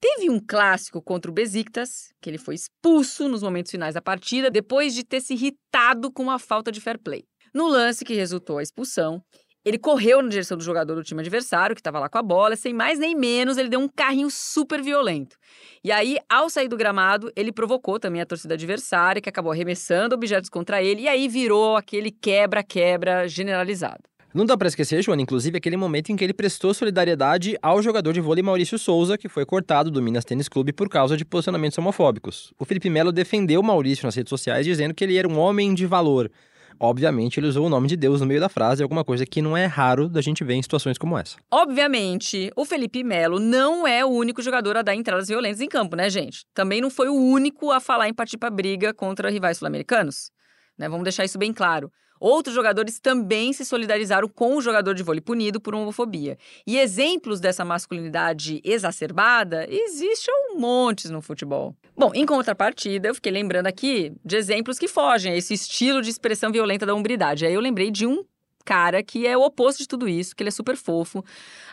Teve 0.00 0.30
um 0.30 0.38
clássico 0.38 1.02
contra 1.02 1.30
o 1.30 1.34
Besiktas, 1.34 2.12
que 2.20 2.30
ele 2.30 2.38
foi 2.38 2.54
expulso 2.54 3.28
nos 3.28 3.42
momentos 3.42 3.70
finais 3.70 3.94
da 3.94 4.02
partida 4.02 4.50
depois 4.50 4.94
de 4.94 5.04
ter 5.04 5.20
se 5.20 5.34
irritado 5.34 6.12
com 6.12 6.22
uma 6.22 6.38
falta 6.38 6.70
de 6.70 6.80
fair 6.80 6.98
play. 6.98 7.24
No 7.52 7.66
lance 7.66 8.04
que 8.04 8.14
resultou 8.14 8.58
a 8.58 8.62
expulsão, 8.62 9.22
ele 9.64 9.76
correu 9.76 10.22
na 10.22 10.28
direção 10.28 10.56
do 10.56 10.62
jogador 10.62 10.94
do 10.94 11.02
time 11.02 11.20
adversário, 11.20 11.74
que 11.74 11.80
estava 11.80 11.98
lá 11.98 12.08
com 12.08 12.16
a 12.16 12.22
bola, 12.22 12.54
sem 12.54 12.72
mais 12.72 12.98
nem 12.98 13.14
menos, 13.14 13.58
ele 13.58 13.68
deu 13.68 13.80
um 13.80 13.88
carrinho 13.88 14.30
super 14.30 14.80
violento. 14.80 15.36
E 15.82 15.90
aí, 15.90 16.18
ao 16.28 16.48
sair 16.48 16.68
do 16.68 16.76
gramado, 16.76 17.30
ele 17.34 17.52
provocou 17.52 17.98
também 17.98 18.20
a 18.20 18.26
torcida 18.26 18.54
adversária, 18.54 19.20
que 19.20 19.28
acabou 19.28 19.52
arremessando 19.52 20.14
objetos 20.14 20.48
contra 20.48 20.82
ele, 20.82 21.02
e 21.02 21.08
aí 21.08 21.28
virou 21.28 21.76
aquele 21.76 22.10
quebra-quebra 22.10 23.26
generalizado. 23.26 24.02
Não 24.34 24.44
dá 24.44 24.58
para 24.58 24.68
esquecer, 24.68 25.02
Joana, 25.02 25.22
inclusive 25.22 25.56
aquele 25.56 25.76
momento 25.76 26.12
em 26.12 26.16
que 26.16 26.22
ele 26.22 26.34
prestou 26.34 26.74
solidariedade 26.74 27.56
ao 27.62 27.82
jogador 27.82 28.12
de 28.12 28.20
vôlei 28.20 28.42
Maurício 28.42 28.78
Souza, 28.78 29.16
que 29.16 29.26
foi 29.26 29.46
cortado 29.46 29.90
do 29.90 30.02
Minas 30.02 30.24
Tênis 30.24 30.50
Clube 30.50 30.70
por 30.70 30.88
causa 30.88 31.16
de 31.16 31.24
posicionamentos 31.24 31.78
homofóbicos. 31.78 32.52
O 32.58 32.64
Felipe 32.66 32.90
Melo 32.90 33.10
defendeu 33.10 33.62
Maurício 33.62 34.04
nas 34.04 34.14
redes 34.14 34.28
sociais 34.28 34.66
dizendo 34.66 34.92
que 34.92 35.02
ele 35.02 35.16
era 35.16 35.26
um 35.26 35.38
homem 35.38 35.72
de 35.72 35.86
valor. 35.86 36.30
Obviamente, 36.78 37.40
ele 37.40 37.46
usou 37.46 37.66
o 37.66 37.70
nome 37.70 37.88
de 37.88 37.96
Deus 37.96 38.20
no 38.20 38.26
meio 38.26 38.38
da 38.38 38.50
frase, 38.50 38.82
alguma 38.82 39.02
coisa 39.02 39.24
que 39.24 39.40
não 39.40 39.56
é 39.56 39.64
raro 39.64 40.08
da 40.08 40.20
gente 40.20 40.44
ver 40.44 40.54
em 40.54 40.62
situações 40.62 40.98
como 40.98 41.18
essa. 41.18 41.36
Obviamente, 41.50 42.52
o 42.54 42.66
Felipe 42.66 43.02
Melo 43.02 43.40
não 43.40 43.86
é 43.86 44.04
o 44.04 44.08
único 44.08 44.42
jogador 44.42 44.76
a 44.76 44.82
dar 44.82 44.94
entradas 44.94 45.28
violentas 45.28 45.60
em 45.60 45.68
campo, 45.68 45.96
né, 45.96 46.08
gente? 46.10 46.44
Também 46.54 46.80
não 46.82 46.90
foi 46.90 47.08
o 47.08 47.14
único 47.14 47.72
a 47.72 47.80
falar 47.80 48.08
em 48.08 48.14
partir 48.14 48.36
para 48.36 48.50
briga 48.50 48.92
contra 48.92 49.30
rivais 49.30 49.56
sul-americanos. 49.56 50.30
Né? 50.78 50.88
Vamos 50.88 51.02
deixar 51.02 51.24
isso 51.24 51.38
bem 51.38 51.52
claro. 51.52 51.90
Outros 52.20 52.54
jogadores 52.54 52.98
também 52.98 53.52
se 53.52 53.64
solidarizaram 53.64 54.28
com 54.28 54.56
o 54.56 54.60
jogador 54.60 54.94
de 54.94 55.02
vôlei 55.02 55.20
punido 55.20 55.60
por 55.60 55.74
homofobia. 55.74 56.38
E 56.66 56.78
exemplos 56.78 57.40
dessa 57.40 57.64
masculinidade 57.64 58.60
exacerbada 58.64 59.66
existem 59.68 60.34
um 60.34 60.58
monte 60.58 61.08
no 61.08 61.20
futebol. 61.20 61.74
Bom, 61.96 62.12
em 62.14 62.26
contrapartida, 62.26 63.08
eu 63.08 63.14
fiquei 63.14 63.32
lembrando 63.32 63.66
aqui 63.66 64.12
de 64.24 64.36
exemplos 64.36 64.78
que 64.78 64.88
fogem 64.88 65.32
a 65.32 65.36
esse 65.36 65.54
estilo 65.54 66.02
de 66.02 66.10
expressão 66.10 66.50
violenta 66.50 66.86
da 66.86 66.94
hombridade. 66.94 67.46
Aí 67.46 67.54
eu 67.54 67.60
lembrei 67.60 67.90
de 67.90 68.06
um 68.06 68.24
cara 68.68 69.02
que 69.02 69.26
é 69.26 69.34
o 69.34 69.40
oposto 69.40 69.78
de 69.78 69.88
tudo 69.88 70.06
isso, 70.06 70.36
que 70.36 70.42
ele 70.42 70.48
é 70.48 70.52
super 70.52 70.76
fofo. 70.76 71.24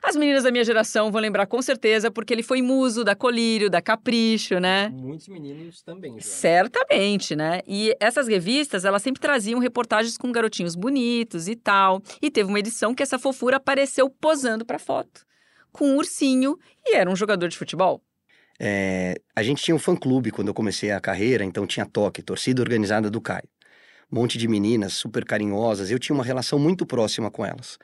As 0.02 0.16
meninas 0.16 0.44
da 0.44 0.52
minha 0.52 0.64
geração 0.64 1.12
vão 1.12 1.20
lembrar 1.20 1.46
com 1.46 1.62
certeza, 1.62 2.10
porque 2.10 2.34
ele 2.34 2.42
foi 2.42 2.62
muso 2.62 3.04
da 3.04 3.14
Colírio, 3.14 3.70
da 3.70 3.82
Capricho, 3.82 4.62
né? 4.62 4.88
Muitos 4.88 5.28
meninos 5.28 5.82
também. 5.82 6.14
Já. 6.14 6.22
Certamente, 6.22 7.36
né? 7.36 7.60
E 7.68 7.94
essas 8.00 8.30
revistas, 8.30 8.86
elas 8.86 9.02
sempre 9.02 9.22
traziam 9.22 9.60
reportagens 9.60 10.18
com 10.18 10.32
garotinhos 10.32 10.74
bonitos 10.74 11.50
e 11.50 11.56
tal. 11.58 12.02
E 12.22 12.32
teve 12.32 12.48
uma 12.48 12.60
edição 12.60 12.96
que 12.96 13.04
essa 13.04 13.20
fofura 13.20 13.58
apareceu 13.58 14.10
posando 14.10 14.64
para 14.64 14.80
foto, 14.80 15.26
com 15.74 15.90
um 15.90 15.98
ursinho, 15.98 16.58
e 16.86 16.96
era 16.96 17.10
um 17.10 17.16
jogador 17.16 17.50
de 17.50 17.58
futebol. 17.58 18.02
É, 18.58 19.16
a 19.36 19.44
gente 19.44 19.62
tinha 19.62 19.76
um 19.76 19.80
fã-clube 19.80 20.32
quando 20.32 20.48
eu 20.48 20.54
comecei 20.54 20.92
a 20.92 21.02
carreira, 21.02 21.44
então 21.44 21.68
tinha 21.68 21.86
toque, 21.86 22.22
torcida 22.22 22.62
organizada 22.62 23.10
do 23.10 23.20
Caio 23.20 23.50
um 24.12 24.16
monte 24.16 24.38
de 24.38 24.48
meninas 24.48 24.94
super 24.94 25.26
carinhosas, 25.26 25.92
eu 25.92 26.00
tinha 26.00 26.14
uma 26.14 26.24
relação 26.24 26.60
muito 26.60 26.86
próxima 26.86 27.30
com 27.32 27.46
elas. 27.46 27.78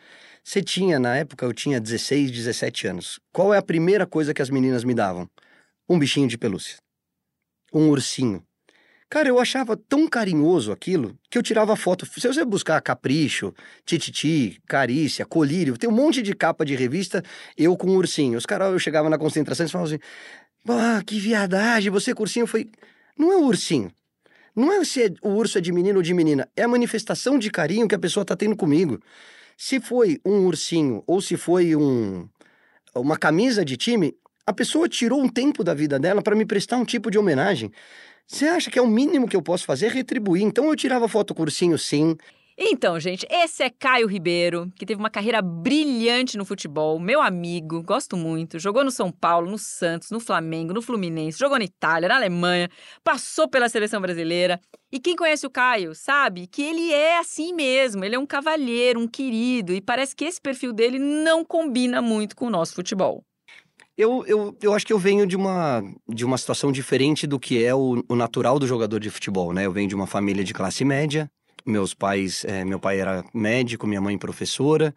Você 0.43 0.61
tinha, 0.61 0.99
na 0.99 1.15
época, 1.15 1.45
eu 1.45 1.53
tinha 1.53 1.79
16, 1.79 2.31
17 2.31 2.87
anos. 2.87 3.19
Qual 3.31 3.53
é 3.53 3.57
a 3.57 3.61
primeira 3.61 4.05
coisa 4.05 4.33
que 4.33 4.41
as 4.41 4.49
meninas 4.49 4.83
me 4.83 4.93
davam? 4.93 5.29
Um 5.87 5.99
bichinho 5.99 6.27
de 6.27 6.37
pelúcia. 6.37 6.77
Um 7.73 7.89
ursinho. 7.89 8.43
Cara, 9.11 9.27
eu 9.27 9.39
achava 9.39 9.75
tão 9.75 10.07
carinhoso 10.07 10.71
aquilo 10.71 11.19
que 11.29 11.37
eu 11.37 11.43
tirava 11.43 11.75
foto. 11.75 12.05
Se 12.05 12.25
você 12.25 12.45
buscar 12.45 12.81
Capricho, 12.81 13.53
Tititi, 13.85 14.61
Carícia, 14.65 15.25
Colírio, 15.25 15.77
tem 15.77 15.89
um 15.89 15.93
monte 15.93 16.21
de 16.21 16.33
capa 16.33 16.65
de 16.65 16.75
revista, 16.75 17.21
eu 17.57 17.75
com 17.75 17.87
um 17.87 17.97
ursinho. 17.97 18.37
Os 18.37 18.45
caras, 18.45 18.71
eu 18.71 18.79
chegava 18.79 19.09
na 19.09 19.17
concentração 19.17 19.65
e 19.65 19.69
falavam 19.69 19.93
assim: 19.93 20.01
ah, 20.69 21.03
que 21.05 21.19
viadagem, 21.19 21.91
você 21.91 22.15
com 22.15 22.23
ursinho. 22.23 22.43
Eu 22.43 22.47
falei: 22.47 22.71
não 23.17 23.33
é 23.33 23.37
um 23.37 23.45
ursinho. 23.47 23.91
Não 24.55 24.71
é 24.71 24.83
se 24.83 25.13
o 25.21 25.29
urso 25.29 25.57
é 25.57 25.61
de 25.61 25.71
menino 25.71 25.97
ou 25.97 26.03
de 26.03 26.13
menina, 26.13 26.49
é 26.55 26.63
a 26.63 26.67
manifestação 26.67 27.39
de 27.39 27.49
carinho 27.49 27.87
que 27.87 27.95
a 27.95 27.99
pessoa 27.99 28.23
está 28.23 28.35
tendo 28.35 28.55
comigo. 28.55 28.99
Se 29.57 29.79
foi 29.79 30.19
um 30.25 30.45
ursinho 30.45 31.03
ou 31.05 31.21
se 31.21 31.37
foi 31.37 31.75
um, 31.75 32.27
uma 32.95 33.17
camisa 33.17 33.63
de 33.63 33.77
time, 33.77 34.15
a 34.45 34.53
pessoa 34.53 34.89
tirou 34.89 35.21
um 35.21 35.29
tempo 35.29 35.63
da 35.63 35.73
vida 35.73 35.99
dela 35.99 36.21
para 36.21 36.35
me 36.35 36.45
prestar 36.45 36.77
um 36.77 36.85
tipo 36.85 37.09
de 37.09 37.17
homenagem. 37.17 37.71
Você 38.27 38.45
acha 38.45 38.71
que 38.71 38.79
é 38.79 38.81
o 38.81 38.87
mínimo 38.87 39.27
que 39.27 39.35
eu 39.35 39.41
posso 39.41 39.65
fazer? 39.65 39.91
Retribuir. 39.91 40.43
Então 40.43 40.65
eu 40.65 40.75
tirava 40.75 41.07
foto 41.07 41.33
com 41.33 41.43
ursinho, 41.43 41.77
sim. 41.77 42.17
Então, 42.63 42.99
gente, 42.99 43.25
esse 43.27 43.63
é 43.63 43.71
Caio 43.71 44.05
Ribeiro, 44.05 44.71
que 44.75 44.85
teve 44.85 44.99
uma 44.99 45.09
carreira 45.09 45.41
brilhante 45.41 46.37
no 46.37 46.45
futebol, 46.45 46.99
meu 46.99 47.19
amigo, 47.19 47.81
gosto 47.81 48.15
muito. 48.15 48.59
Jogou 48.59 48.83
no 48.83 48.91
São 48.91 49.11
Paulo, 49.11 49.49
no 49.49 49.57
Santos, 49.57 50.11
no 50.11 50.19
Flamengo, 50.19 50.71
no 50.71 50.79
Fluminense, 50.79 51.39
jogou 51.39 51.57
na 51.57 51.63
Itália, 51.63 52.07
na 52.07 52.17
Alemanha, 52.17 52.69
passou 53.03 53.49
pela 53.49 53.67
seleção 53.67 53.99
brasileira. 53.99 54.61
E 54.91 54.99
quem 54.99 55.15
conhece 55.15 55.47
o 55.47 55.49
Caio 55.49 55.95
sabe 55.95 56.45
que 56.45 56.61
ele 56.61 56.93
é 56.93 57.17
assim 57.17 57.51
mesmo, 57.51 58.05
ele 58.05 58.13
é 58.13 58.19
um 58.19 58.27
cavalheiro, 58.27 58.99
um 58.99 59.07
querido, 59.07 59.73
e 59.73 59.81
parece 59.81 60.15
que 60.15 60.25
esse 60.25 60.39
perfil 60.39 60.71
dele 60.71 60.99
não 60.99 61.43
combina 61.43 61.99
muito 61.99 62.35
com 62.35 62.45
o 62.45 62.51
nosso 62.51 62.75
futebol. 62.75 63.23
Eu, 63.97 64.23
eu, 64.27 64.55
eu 64.61 64.73
acho 64.73 64.85
que 64.85 64.93
eu 64.93 64.99
venho 64.99 65.25
de 65.25 65.35
uma, 65.35 65.83
de 66.07 66.23
uma 66.23 66.37
situação 66.37 66.71
diferente 66.71 67.25
do 67.25 67.39
que 67.39 67.63
é 67.63 67.73
o, 67.73 68.03
o 68.07 68.15
natural 68.15 68.59
do 68.59 68.67
jogador 68.67 68.99
de 68.99 69.09
futebol, 69.09 69.51
né? 69.51 69.65
Eu 69.65 69.71
venho 69.71 69.89
de 69.89 69.95
uma 69.95 70.07
família 70.07 70.43
de 70.43 70.53
classe 70.53 70.85
média, 70.85 71.29
meus 71.65 71.93
pais, 71.93 72.45
é, 72.45 72.63
meu 72.65 72.79
pai 72.79 72.99
era 72.99 73.23
médico, 73.33 73.87
minha 73.87 74.01
mãe 74.01 74.17
professora. 74.17 74.93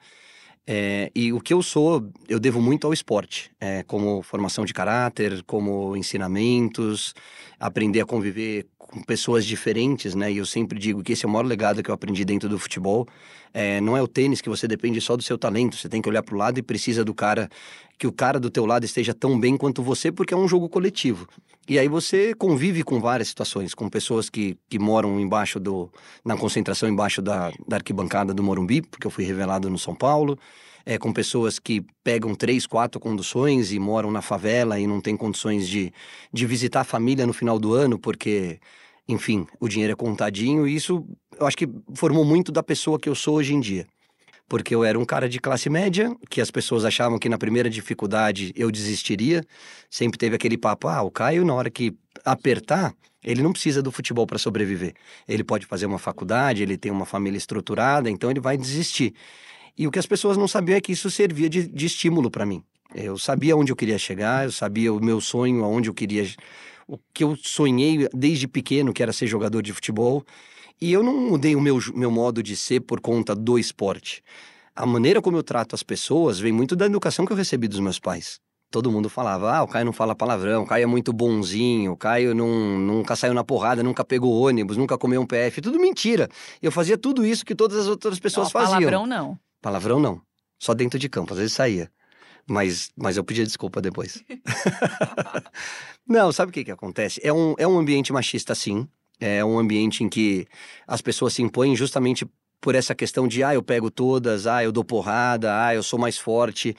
É, 0.66 1.10
e 1.14 1.30
o 1.32 1.40
que 1.40 1.52
eu 1.52 1.62
sou, 1.62 2.10
eu 2.26 2.40
devo 2.40 2.60
muito 2.60 2.86
ao 2.86 2.92
esporte, 2.92 3.50
é, 3.60 3.82
como 3.82 4.22
formação 4.22 4.64
de 4.64 4.72
caráter, 4.72 5.42
como 5.42 5.94
ensinamentos, 5.94 7.14
aprender 7.60 8.00
a 8.00 8.06
conviver 8.06 8.66
com 8.88 9.02
pessoas 9.02 9.44
diferentes, 9.44 10.14
né? 10.14 10.30
E 10.30 10.36
eu 10.36 10.46
sempre 10.46 10.78
digo 10.78 11.02
que 11.02 11.12
esse 11.12 11.24
é 11.24 11.28
o 11.28 11.30
maior 11.30 11.44
legado 11.44 11.82
que 11.82 11.90
eu 11.90 11.94
aprendi 11.94 12.24
dentro 12.24 12.48
do 12.48 12.58
futebol. 12.58 13.06
É, 13.52 13.80
não 13.80 13.96
é 13.96 14.02
o 14.02 14.08
tênis 14.08 14.40
que 14.40 14.48
você 14.48 14.66
depende 14.68 15.00
só 15.00 15.16
do 15.16 15.22
seu 15.22 15.38
talento, 15.38 15.76
você 15.76 15.88
tem 15.88 16.02
que 16.02 16.08
olhar 16.08 16.22
para 16.22 16.34
o 16.34 16.38
lado 16.38 16.58
e 16.58 16.62
precisa 16.62 17.04
do 17.04 17.14
cara, 17.14 17.48
que 17.98 18.06
o 18.06 18.12
cara 18.12 18.38
do 18.38 18.50
teu 18.50 18.66
lado 18.66 18.84
esteja 18.84 19.14
tão 19.14 19.38
bem 19.38 19.56
quanto 19.56 19.82
você, 19.82 20.10
porque 20.12 20.34
é 20.34 20.36
um 20.36 20.48
jogo 20.48 20.68
coletivo. 20.68 21.26
E 21.68 21.78
aí 21.78 21.88
você 21.88 22.34
convive 22.34 22.82
com 22.82 23.00
várias 23.00 23.28
situações, 23.28 23.74
com 23.74 23.88
pessoas 23.88 24.28
que, 24.28 24.56
que 24.68 24.78
moram 24.78 25.18
embaixo 25.18 25.58
do. 25.58 25.90
na 26.24 26.36
concentração 26.36 26.88
embaixo 26.88 27.22
da, 27.22 27.52
da 27.66 27.76
arquibancada 27.76 28.34
do 28.34 28.42
Morumbi, 28.42 28.82
porque 28.82 29.06
eu 29.06 29.10
fui 29.10 29.24
revelado 29.24 29.70
no 29.70 29.78
São 29.78 29.94
Paulo. 29.94 30.38
É, 30.86 30.98
com 30.98 31.12
pessoas 31.12 31.58
que 31.58 31.82
pegam 32.02 32.34
três, 32.34 32.66
quatro 32.66 33.00
conduções 33.00 33.72
e 33.72 33.78
moram 33.78 34.10
na 34.10 34.20
favela 34.20 34.78
e 34.78 34.86
não 34.86 35.00
têm 35.00 35.16
condições 35.16 35.66
de, 35.66 35.90
de 36.30 36.46
visitar 36.46 36.82
a 36.82 36.84
família 36.84 37.26
no 37.26 37.32
final 37.32 37.58
do 37.58 37.72
ano, 37.72 37.98
porque, 37.98 38.60
enfim, 39.08 39.46
o 39.58 39.66
dinheiro 39.66 39.94
é 39.94 39.96
contadinho. 39.96 40.68
E 40.68 40.74
isso 40.74 41.06
eu 41.40 41.46
acho 41.46 41.56
que 41.56 41.66
formou 41.94 42.24
muito 42.24 42.52
da 42.52 42.62
pessoa 42.62 42.98
que 42.98 43.08
eu 43.08 43.14
sou 43.14 43.36
hoje 43.36 43.54
em 43.54 43.60
dia 43.60 43.86
porque 44.48 44.74
eu 44.74 44.84
era 44.84 44.98
um 44.98 45.04
cara 45.04 45.28
de 45.28 45.40
classe 45.40 45.70
média, 45.70 46.14
que 46.28 46.40
as 46.40 46.50
pessoas 46.50 46.84
achavam 46.84 47.18
que 47.18 47.28
na 47.28 47.38
primeira 47.38 47.70
dificuldade 47.70 48.52
eu 48.54 48.70
desistiria. 48.70 49.42
Sempre 49.88 50.18
teve 50.18 50.36
aquele 50.36 50.56
papo: 50.56 50.88
ah, 50.88 51.02
o 51.02 51.10
Caio, 51.10 51.44
na 51.44 51.54
hora 51.54 51.70
que 51.70 51.94
apertar, 52.24 52.94
ele 53.22 53.42
não 53.42 53.52
precisa 53.52 53.82
do 53.82 53.90
futebol 53.90 54.26
para 54.26 54.38
sobreviver. 54.38 54.94
Ele 55.26 55.42
pode 55.42 55.66
fazer 55.66 55.86
uma 55.86 55.98
faculdade, 55.98 56.62
ele 56.62 56.76
tem 56.76 56.92
uma 56.92 57.06
família 57.06 57.38
estruturada, 57.38 58.10
então 58.10 58.30
ele 58.30 58.40
vai 58.40 58.56
desistir. 58.56 59.14
E 59.76 59.86
o 59.86 59.90
que 59.90 59.98
as 59.98 60.06
pessoas 60.06 60.36
não 60.36 60.46
sabiam 60.46 60.76
é 60.76 60.80
que 60.80 60.92
isso 60.92 61.10
servia 61.10 61.48
de, 61.48 61.66
de 61.66 61.86
estímulo 61.86 62.30
para 62.30 62.46
mim. 62.46 62.62
Eu 62.94 63.18
sabia 63.18 63.56
onde 63.56 63.72
eu 63.72 63.76
queria 63.76 63.98
chegar, 63.98 64.44
eu 64.44 64.52
sabia 64.52 64.92
o 64.92 65.04
meu 65.04 65.20
sonho, 65.20 65.64
aonde 65.64 65.88
eu 65.88 65.94
queria. 65.94 66.24
O 66.86 66.98
que 67.12 67.24
eu 67.24 67.36
sonhei 67.36 68.08
desde 68.14 68.46
pequeno, 68.46 68.92
que 68.92 69.02
era 69.02 69.12
ser 69.12 69.26
jogador 69.26 69.62
de 69.62 69.72
futebol. 69.72 70.24
E 70.80 70.92
eu 70.92 71.02
não 71.02 71.16
mudei 71.16 71.56
o 71.56 71.60
meu, 71.60 71.78
meu 71.94 72.10
modo 72.10 72.42
de 72.42 72.56
ser 72.56 72.80
por 72.80 73.00
conta 73.00 73.34
do 73.34 73.58
esporte. 73.58 74.22
A 74.76 74.84
maneira 74.84 75.22
como 75.22 75.36
eu 75.36 75.42
trato 75.42 75.74
as 75.74 75.82
pessoas 75.82 76.38
vem 76.38 76.52
muito 76.52 76.76
da 76.76 76.86
educação 76.86 77.24
que 77.24 77.32
eu 77.32 77.36
recebi 77.36 77.66
dos 77.66 77.80
meus 77.80 77.98
pais. 77.98 78.40
Todo 78.70 78.90
mundo 78.90 79.08
falava, 79.08 79.56
ah, 79.56 79.62
o 79.62 79.68
Caio 79.68 79.84
não 79.84 79.92
fala 79.92 80.16
palavrão, 80.16 80.64
o 80.64 80.66
Caio 80.66 80.82
é 80.82 80.86
muito 80.86 81.12
bonzinho, 81.12 81.92
o 81.92 81.96
Caio 81.96 82.34
não, 82.34 82.76
nunca 82.76 83.14
saiu 83.14 83.32
na 83.32 83.44
porrada, 83.44 83.84
nunca 83.84 84.04
pegou 84.04 84.34
ônibus, 84.42 84.76
nunca 84.76 84.98
comeu 84.98 85.20
um 85.20 85.26
PF. 85.26 85.60
Tudo 85.60 85.78
mentira. 85.78 86.28
Eu 86.60 86.72
fazia 86.72 86.98
tudo 86.98 87.24
isso 87.24 87.44
que 87.44 87.54
todas 87.54 87.78
as 87.78 87.86
outras 87.86 88.18
pessoas 88.18 88.46
não, 88.46 88.50
faziam. 88.50 88.78
Palavrão 88.80 89.06
não. 89.06 89.38
Palavrão 89.64 89.98
não. 89.98 90.20
Só 90.58 90.74
dentro 90.74 90.98
de 90.98 91.08
campo, 91.08 91.32
às 91.32 91.38
vezes 91.38 91.54
saía. 91.54 91.90
Mas, 92.46 92.92
mas 92.94 93.16
eu 93.16 93.24
pedi 93.24 93.42
desculpa 93.42 93.80
depois. 93.80 94.22
Não, 96.06 96.30
sabe 96.30 96.50
o 96.50 96.52
que, 96.52 96.64
que 96.64 96.70
acontece? 96.70 97.18
É 97.24 97.32
um, 97.32 97.54
é 97.56 97.66
um 97.66 97.78
ambiente 97.78 98.12
machista, 98.12 98.54
sim. 98.54 98.86
É 99.18 99.42
um 99.42 99.58
ambiente 99.58 100.04
em 100.04 100.08
que 100.10 100.46
as 100.86 101.00
pessoas 101.00 101.32
se 101.32 101.40
impõem 101.40 101.74
justamente 101.74 102.26
por 102.60 102.74
essa 102.74 102.94
questão 102.94 103.26
de, 103.26 103.42
ah, 103.42 103.54
eu 103.54 103.62
pego 103.62 103.90
todas, 103.90 104.46
ah, 104.46 104.62
eu 104.62 104.70
dou 104.70 104.84
porrada, 104.84 105.64
ah, 105.64 105.74
eu 105.74 105.82
sou 105.82 105.98
mais 105.98 106.18
forte. 106.18 106.76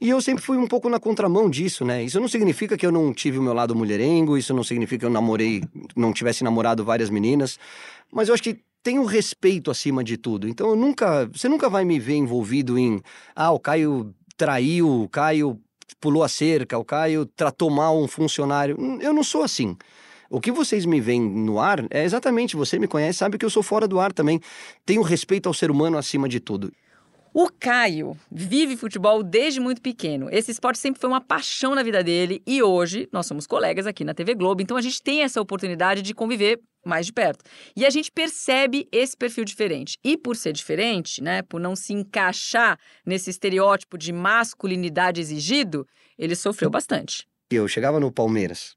E 0.00 0.08
eu 0.08 0.20
sempre 0.20 0.42
fui 0.42 0.56
um 0.56 0.66
pouco 0.66 0.88
na 0.88 0.98
contramão 0.98 1.48
disso, 1.48 1.84
né? 1.84 2.02
Isso 2.02 2.18
não 2.18 2.26
significa 2.26 2.76
que 2.76 2.84
eu 2.84 2.90
não 2.90 3.14
tive 3.14 3.38
o 3.38 3.42
meu 3.42 3.54
lado 3.54 3.76
mulherengo, 3.76 4.36
isso 4.36 4.52
não 4.52 4.64
significa 4.64 5.00
que 5.00 5.06
eu 5.06 5.10
namorei, 5.10 5.62
não 5.94 6.12
tivesse 6.12 6.42
namorado 6.42 6.84
várias 6.84 7.10
meninas, 7.10 7.60
mas 8.12 8.26
eu 8.26 8.34
acho 8.34 8.42
que 8.42 8.58
tem 8.84 8.98
o 8.98 9.04
respeito 9.06 9.70
acima 9.70 10.04
de 10.04 10.18
tudo. 10.18 10.46
Então 10.46 10.68
eu 10.68 10.76
nunca, 10.76 11.26
você 11.32 11.48
nunca 11.48 11.70
vai 11.70 11.84
me 11.86 11.98
ver 11.98 12.16
envolvido 12.16 12.78
em, 12.78 13.00
ah, 13.34 13.50
o 13.50 13.58
Caio 13.58 14.14
traiu, 14.36 15.02
o 15.02 15.08
Caio 15.08 15.58
pulou 15.98 16.22
a 16.22 16.28
cerca, 16.28 16.78
o 16.78 16.84
Caio 16.84 17.24
tratou 17.24 17.70
mal 17.70 17.98
um 17.98 18.06
funcionário. 18.06 18.76
Eu 19.00 19.14
não 19.14 19.24
sou 19.24 19.42
assim. 19.42 19.74
O 20.28 20.38
que 20.38 20.52
vocês 20.52 20.84
me 20.84 21.00
veem 21.00 21.22
no 21.22 21.58
ar 21.58 21.86
é 21.90 22.04
exatamente, 22.04 22.56
você 22.56 22.78
me 22.78 22.86
conhece, 22.86 23.18
sabe 23.20 23.38
que 23.38 23.44
eu 23.44 23.50
sou 23.50 23.62
fora 23.62 23.88
do 23.88 23.98
ar 23.98 24.12
também. 24.12 24.38
Tenho 24.84 25.00
respeito 25.00 25.48
ao 25.48 25.54
ser 25.54 25.70
humano 25.70 25.96
acima 25.96 26.28
de 26.28 26.38
tudo. 26.38 26.70
O 27.36 27.50
Caio 27.50 28.16
vive 28.30 28.76
futebol 28.76 29.20
desde 29.20 29.58
muito 29.58 29.82
pequeno. 29.82 30.28
Esse 30.30 30.52
esporte 30.52 30.78
sempre 30.78 31.00
foi 31.00 31.10
uma 31.10 31.20
paixão 31.20 31.74
na 31.74 31.82
vida 31.82 32.00
dele 32.00 32.40
e 32.46 32.62
hoje 32.62 33.08
nós 33.10 33.26
somos 33.26 33.44
colegas 33.44 33.88
aqui 33.88 34.04
na 34.04 34.14
TV 34.14 34.36
Globo, 34.36 34.62
então 34.62 34.76
a 34.76 34.80
gente 34.80 35.02
tem 35.02 35.22
essa 35.22 35.40
oportunidade 35.40 36.00
de 36.00 36.14
conviver 36.14 36.60
mais 36.86 37.06
de 37.06 37.12
perto. 37.12 37.44
E 37.76 37.84
a 37.84 37.90
gente 37.90 38.12
percebe 38.12 38.86
esse 38.92 39.16
perfil 39.16 39.44
diferente. 39.44 39.98
E 40.04 40.16
por 40.16 40.36
ser 40.36 40.52
diferente, 40.52 41.20
né, 41.20 41.42
por 41.42 41.60
não 41.60 41.74
se 41.74 41.92
encaixar 41.92 42.78
nesse 43.04 43.30
estereótipo 43.30 43.98
de 43.98 44.12
masculinidade 44.12 45.20
exigido, 45.20 45.84
ele 46.16 46.36
sofreu 46.36 46.70
bastante. 46.70 47.26
Eu 47.50 47.66
chegava 47.66 47.98
no 47.98 48.12
Palmeiras, 48.12 48.76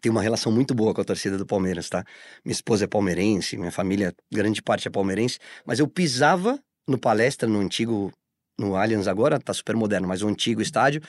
tenho 0.00 0.14
uma 0.14 0.22
relação 0.22 0.50
muito 0.50 0.74
boa 0.74 0.94
com 0.94 1.02
a 1.02 1.04
torcida 1.04 1.36
do 1.36 1.44
Palmeiras, 1.44 1.90
tá? 1.90 2.02
Minha 2.42 2.54
esposa 2.54 2.84
é 2.84 2.88
palmeirense, 2.88 3.58
minha 3.58 3.70
família, 3.70 4.14
grande 4.32 4.62
parte 4.62 4.88
é 4.88 4.90
palmeirense, 4.90 5.38
mas 5.66 5.78
eu 5.80 5.86
pisava 5.86 6.58
no 6.86 6.98
palestra, 6.98 7.48
no 7.48 7.60
antigo, 7.60 8.12
no 8.58 8.76
Allianz 8.76 9.08
agora, 9.08 9.38
tá 9.40 9.52
super 9.52 9.76
moderno, 9.76 10.08
mas 10.08 10.22
o 10.22 10.28
antigo 10.28 10.60
estádio, 10.62 11.02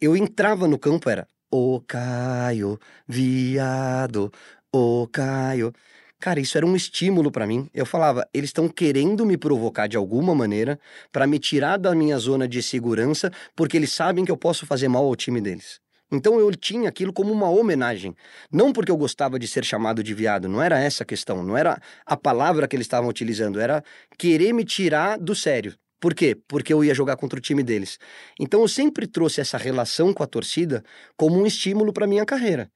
eu 0.00 0.16
entrava 0.16 0.66
no 0.68 0.78
campo, 0.78 1.08
era 1.10 1.26
Ô 1.52 1.80
Caio, 1.80 2.78
viado, 3.08 4.32
ô 4.72 5.08
Caio. 5.08 5.72
Cara, 6.20 6.38
isso 6.38 6.56
era 6.56 6.66
um 6.66 6.76
estímulo 6.76 7.30
para 7.32 7.46
mim. 7.46 7.68
Eu 7.74 7.84
falava, 7.84 8.28
eles 8.32 8.50
estão 8.50 8.68
querendo 8.68 9.26
me 9.26 9.36
provocar 9.36 9.88
de 9.88 9.96
alguma 9.96 10.34
maneira 10.34 10.78
para 11.10 11.26
me 11.26 11.38
tirar 11.40 11.76
da 11.78 11.94
minha 11.94 12.18
zona 12.18 12.46
de 12.46 12.62
segurança, 12.62 13.32
porque 13.56 13.76
eles 13.76 13.92
sabem 13.92 14.24
que 14.24 14.30
eu 14.30 14.36
posso 14.36 14.64
fazer 14.66 14.86
mal 14.88 15.04
ao 15.04 15.16
time 15.16 15.40
deles. 15.40 15.80
Então 16.10 16.38
eu 16.40 16.50
tinha 16.54 16.88
aquilo 16.88 17.12
como 17.12 17.32
uma 17.32 17.48
homenagem. 17.48 18.14
Não 18.50 18.72
porque 18.72 18.90
eu 18.90 18.96
gostava 18.96 19.38
de 19.38 19.46
ser 19.46 19.64
chamado 19.64 20.02
de 20.02 20.12
viado, 20.12 20.48
não 20.48 20.62
era 20.62 20.78
essa 20.78 21.02
a 21.02 21.06
questão, 21.06 21.42
não 21.42 21.56
era 21.56 21.80
a 22.04 22.16
palavra 22.16 22.66
que 22.66 22.74
eles 22.74 22.86
estavam 22.86 23.08
utilizando, 23.08 23.60
era 23.60 23.82
querer 24.18 24.52
me 24.52 24.64
tirar 24.64 25.18
do 25.18 25.34
sério. 25.34 25.74
Por 26.00 26.14
quê? 26.14 26.36
Porque 26.48 26.72
eu 26.72 26.82
ia 26.82 26.94
jogar 26.94 27.16
contra 27.16 27.38
o 27.38 27.42
time 27.42 27.62
deles. 27.62 27.98
Então 28.38 28.62
eu 28.62 28.68
sempre 28.68 29.06
trouxe 29.06 29.40
essa 29.40 29.58
relação 29.58 30.14
com 30.14 30.22
a 30.22 30.26
torcida 30.26 30.82
como 31.16 31.38
um 31.38 31.46
estímulo 31.46 31.92
para 31.92 32.06
minha 32.06 32.24
carreira 32.24 32.70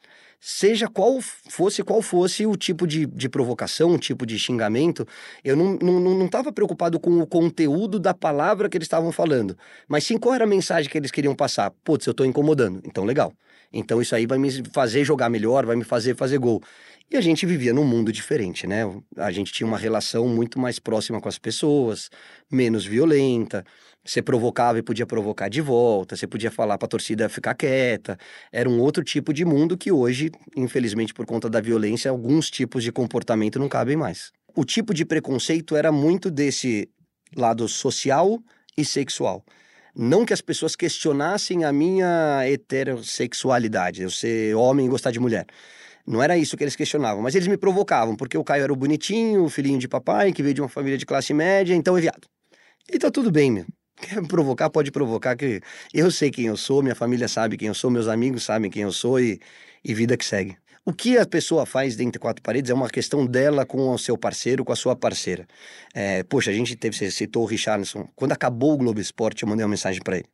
seja 0.46 0.88
qual 0.88 1.22
fosse 1.22 1.82
qual 1.82 2.02
fosse 2.02 2.44
o 2.44 2.54
tipo 2.54 2.86
de, 2.86 3.06
de 3.06 3.30
provocação, 3.30 3.94
o 3.94 3.98
tipo 3.98 4.26
de 4.26 4.38
xingamento, 4.38 5.08
eu 5.42 5.56
não 5.56 5.74
estava 5.74 5.90
não, 5.90 6.18
não, 6.20 6.52
preocupado 6.52 7.00
com 7.00 7.18
o 7.18 7.26
conteúdo 7.26 7.98
da 7.98 8.12
palavra 8.12 8.68
que 8.68 8.76
eles 8.76 8.84
estavam 8.84 9.10
falando, 9.10 9.56
mas 9.88 10.04
sim 10.04 10.18
qual 10.18 10.34
era 10.34 10.44
a 10.44 10.46
mensagem 10.46 10.90
que 10.90 10.98
eles 10.98 11.10
queriam 11.10 11.34
passar. 11.34 11.70
Putz, 11.82 12.06
eu 12.06 12.10
estou 12.10 12.26
incomodando, 12.26 12.82
então 12.84 13.04
legal. 13.04 13.32
Então 13.72 14.02
isso 14.02 14.14
aí 14.14 14.26
vai 14.26 14.36
me 14.36 14.50
fazer 14.70 15.02
jogar 15.02 15.30
melhor, 15.30 15.64
vai 15.64 15.76
me 15.76 15.84
fazer 15.84 16.14
fazer 16.14 16.36
gol. 16.36 16.62
E 17.10 17.16
a 17.16 17.22
gente 17.22 17.46
vivia 17.46 17.72
num 17.72 17.84
mundo 17.84 18.12
diferente, 18.12 18.66
né? 18.66 18.82
A 19.16 19.30
gente 19.30 19.50
tinha 19.50 19.66
uma 19.66 19.78
relação 19.78 20.28
muito 20.28 20.58
mais 20.58 20.78
próxima 20.78 21.22
com 21.22 21.28
as 21.28 21.38
pessoas, 21.38 22.10
menos 22.50 22.84
violenta. 22.84 23.64
Você 24.04 24.20
provocava 24.20 24.78
e 24.78 24.82
podia 24.82 25.06
provocar 25.06 25.48
de 25.48 25.62
volta, 25.62 26.14
você 26.14 26.26
podia 26.26 26.50
falar 26.50 26.76
para 26.76 26.84
a 26.84 26.88
torcida 26.88 27.28
ficar 27.28 27.54
quieta. 27.54 28.18
Era 28.52 28.68
um 28.68 28.78
outro 28.78 29.02
tipo 29.02 29.32
de 29.32 29.44
mundo 29.44 29.78
que 29.78 29.90
hoje, 29.90 30.30
infelizmente, 30.54 31.14
por 31.14 31.24
conta 31.24 31.48
da 31.48 31.60
violência, 31.60 32.10
alguns 32.10 32.50
tipos 32.50 32.84
de 32.84 32.92
comportamento 32.92 33.58
não 33.58 33.68
cabem 33.68 33.96
mais. 33.96 34.30
O 34.54 34.64
tipo 34.64 34.92
de 34.92 35.06
preconceito 35.06 35.74
era 35.74 35.90
muito 35.90 36.30
desse 36.30 36.88
lado 37.34 37.66
social 37.66 38.38
e 38.76 38.84
sexual. 38.84 39.42
Não 39.96 40.26
que 40.26 40.34
as 40.34 40.40
pessoas 40.40 40.76
questionassem 40.76 41.64
a 41.64 41.72
minha 41.72 42.42
heterossexualidade, 42.44 44.02
eu 44.02 44.10
ser 44.10 44.54
homem 44.54 44.86
e 44.86 44.88
gostar 44.88 45.12
de 45.12 45.20
mulher. 45.20 45.46
Não 46.06 46.22
era 46.22 46.36
isso 46.36 46.56
que 46.56 46.64
eles 46.64 46.76
questionavam, 46.76 47.22
mas 47.22 47.34
eles 47.34 47.48
me 47.48 47.56
provocavam, 47.56 48.14
porque 48.14 48.36
o 48.36 48.44
Caio 48.44 48.64
era 48.64 48.72
o 48.72 48.76
bonitinho, 48.76 49.44
o 49.44 49.48
filhinho 49.48 49.78
de 49.78 49.88
papai, 49.88 50.32
que 50.32 50.42
veio 50.42 50.54
de 50.54 50.60
uma 50.60 50.68
família 50.68 50.98
de 50.98 51.06
classe 51.06 51.32
média, 51.32 51.74
então 51.74 51.96
é 51.96 52.00
viado. 52.00 52.28
E 52.92 52.98
tá 52.98 53.10
tudo 53.10 53.30
bem, 53.30 53.50
meu. 53.50 53.64
Quer 53.96 54.22
provocar, 54.26 54.70
pode 54.70 54.90
provocar, 54.90 55.36
que 55.36 55.60
eu 55.92 56.10
sei 56.10 56.30
quem 56.30 56.46
eu 56.46 56.56
sou, 56.56 56.82
minha 56.82 56.94
família 56.94 57.28
sabe 57.28 57.56
quem 57.56 57.68
eu 57.68 57.74
sou, 57.74 57.90
meus 57.90 58.08
amigos 58.08 58.44
sabem 58.44 58.70
quem 58.70 58.82
eu 58.82 58.92
sou 58.92 59.20
e, 59.20 59.40
e 59.84 59.94
vida 59.94 60.16
que 60.16 60.24
segue. 60.24 60.56
O 60.86 60.92
que 60.92 61.16
a 61.16 61.24
pessoa 61.24 61.64
faz 61.64 61.96
dentro 61.96 62.12
de 62.12 62.18
quatro 62.18 62.42
paredes 62.42 62.70
é 62.70 62.74
uma 62.74 62.90
questão 62.90 63.24
dela 63.24 63.64
com 63.64 63.88
o 63.88 63.98
seu 63.98 64.18
parceiro, 64.18 64.64
com 64.64 64.72
a 64.72 64.76
sua 64.76 64.94
parceira. 64.94 65.46
É, 65.94 66.22
poxa, 66.24 66.50
a 66.50 66.54
gente 66.54 66.76
teve, 66.76 66.94
você 66.94 67.10
citou 67.10 67.44
o 67.44 67.46
Richardson. 67.46 68.06
Quando 68.14 68.32
acabou 68.32 68.74
o 68.74 68.76
Globo 68.76 69.00
Esporte, 69.00 69.44
eu 69.44 69.48
mandei 69.48 69.64
uma 69.64 69.70
mensagem 69.70 70.02
para 70.02 70.16
ele. 70.16 70.26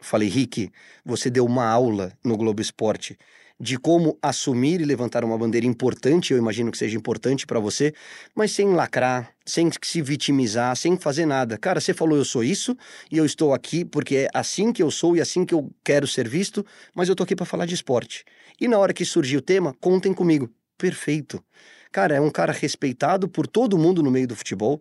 Falei, 0.00 0.28
Rick, 0.28 0.70
você 1.04 1.28
deu 1.28 1.44
uma 1.44 1.66
aula 1.66 2.12
no 2.24 2.36
Globo 2.36 2.62
Esporte 2.62 3.18
de 3.60 3.78
como 3.78 4.18
assumir 4.22 4.80
e 4.80 4.84
levantar 4.84 5.22
uma 5.22 5.36
bandeira 5.36 5.66
importante, 5.66 6.32
eu 6.32 6.38
imagino 6.38 6.70
que 6.70 6.78
seja 6.78 6.96
importante 6.96 7.46
para 7.46 7.60
você, 7.60 7.92
mas 8.34 8.52
sem 8.52 8.72
lacrar, 8.72 9.34
sem 9.44 9.70
se 9.82 10.00
vitimizar, 10.00 10.74
sem 10.76 10.96
fazer 10.96 11.26
nada. 11.26 11.58
Cara, 11.58 11.78
você 11.78 11.92
falou 11.92 12.16
eu 12.16 12.24
sou 12.24 12.42
isso 12.42 12.74
e 13.12 13.18
eu 13.18 13.26
estou 13.26 13.52
aqui 13.52 13.84
porque 13.84 14.16
é 14.16 14.28
assim 14.32 14.72
que 14.72 14.82
eu 14.82 14.90
sou 14.90 15.14
e 15.14 15.20
assim 15.20 15.44
que 15.44 15.52
eu 15.52 15.70
quero 15.84 16.06
ser 16.06 16.26
visto, 16.26 16.64
mas 16.94 17.10
eu 17.10 17.14
tô 17.14 17.22
aqui 17.22 17.36
para 17.36 17.44
falar 17.44 17.66
de 17.66 17.74
esporte. 17.74 18.24
E 18.58 18.66
na 18.66 18.78
hora 18.78 18.94
que 18.94 19.04
surgir 19.04 19.36
o 19.36 19.42
tema, 19.42 19.74
contem 19.78 20.14
comigo. 20.14 20.50
Perfeito. 20.78 21.44
Cara, 21.92 22.14
é 22.14 22.20
um 22.20 22.30
cara 22.30 22.52
respeitado 22.52 23.28
por 23.28 23.46
todo 23.46 23.76
mundo 23.76 24.02
no 24.02 24.10
meio 24.10 24.26
do 24.26 24.34
futebol. 24.34 24.80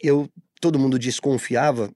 Eu 0.00 0.30
todo 0.60 0.78
mundo 0.78 0.98
desconfiava 0.98 1.90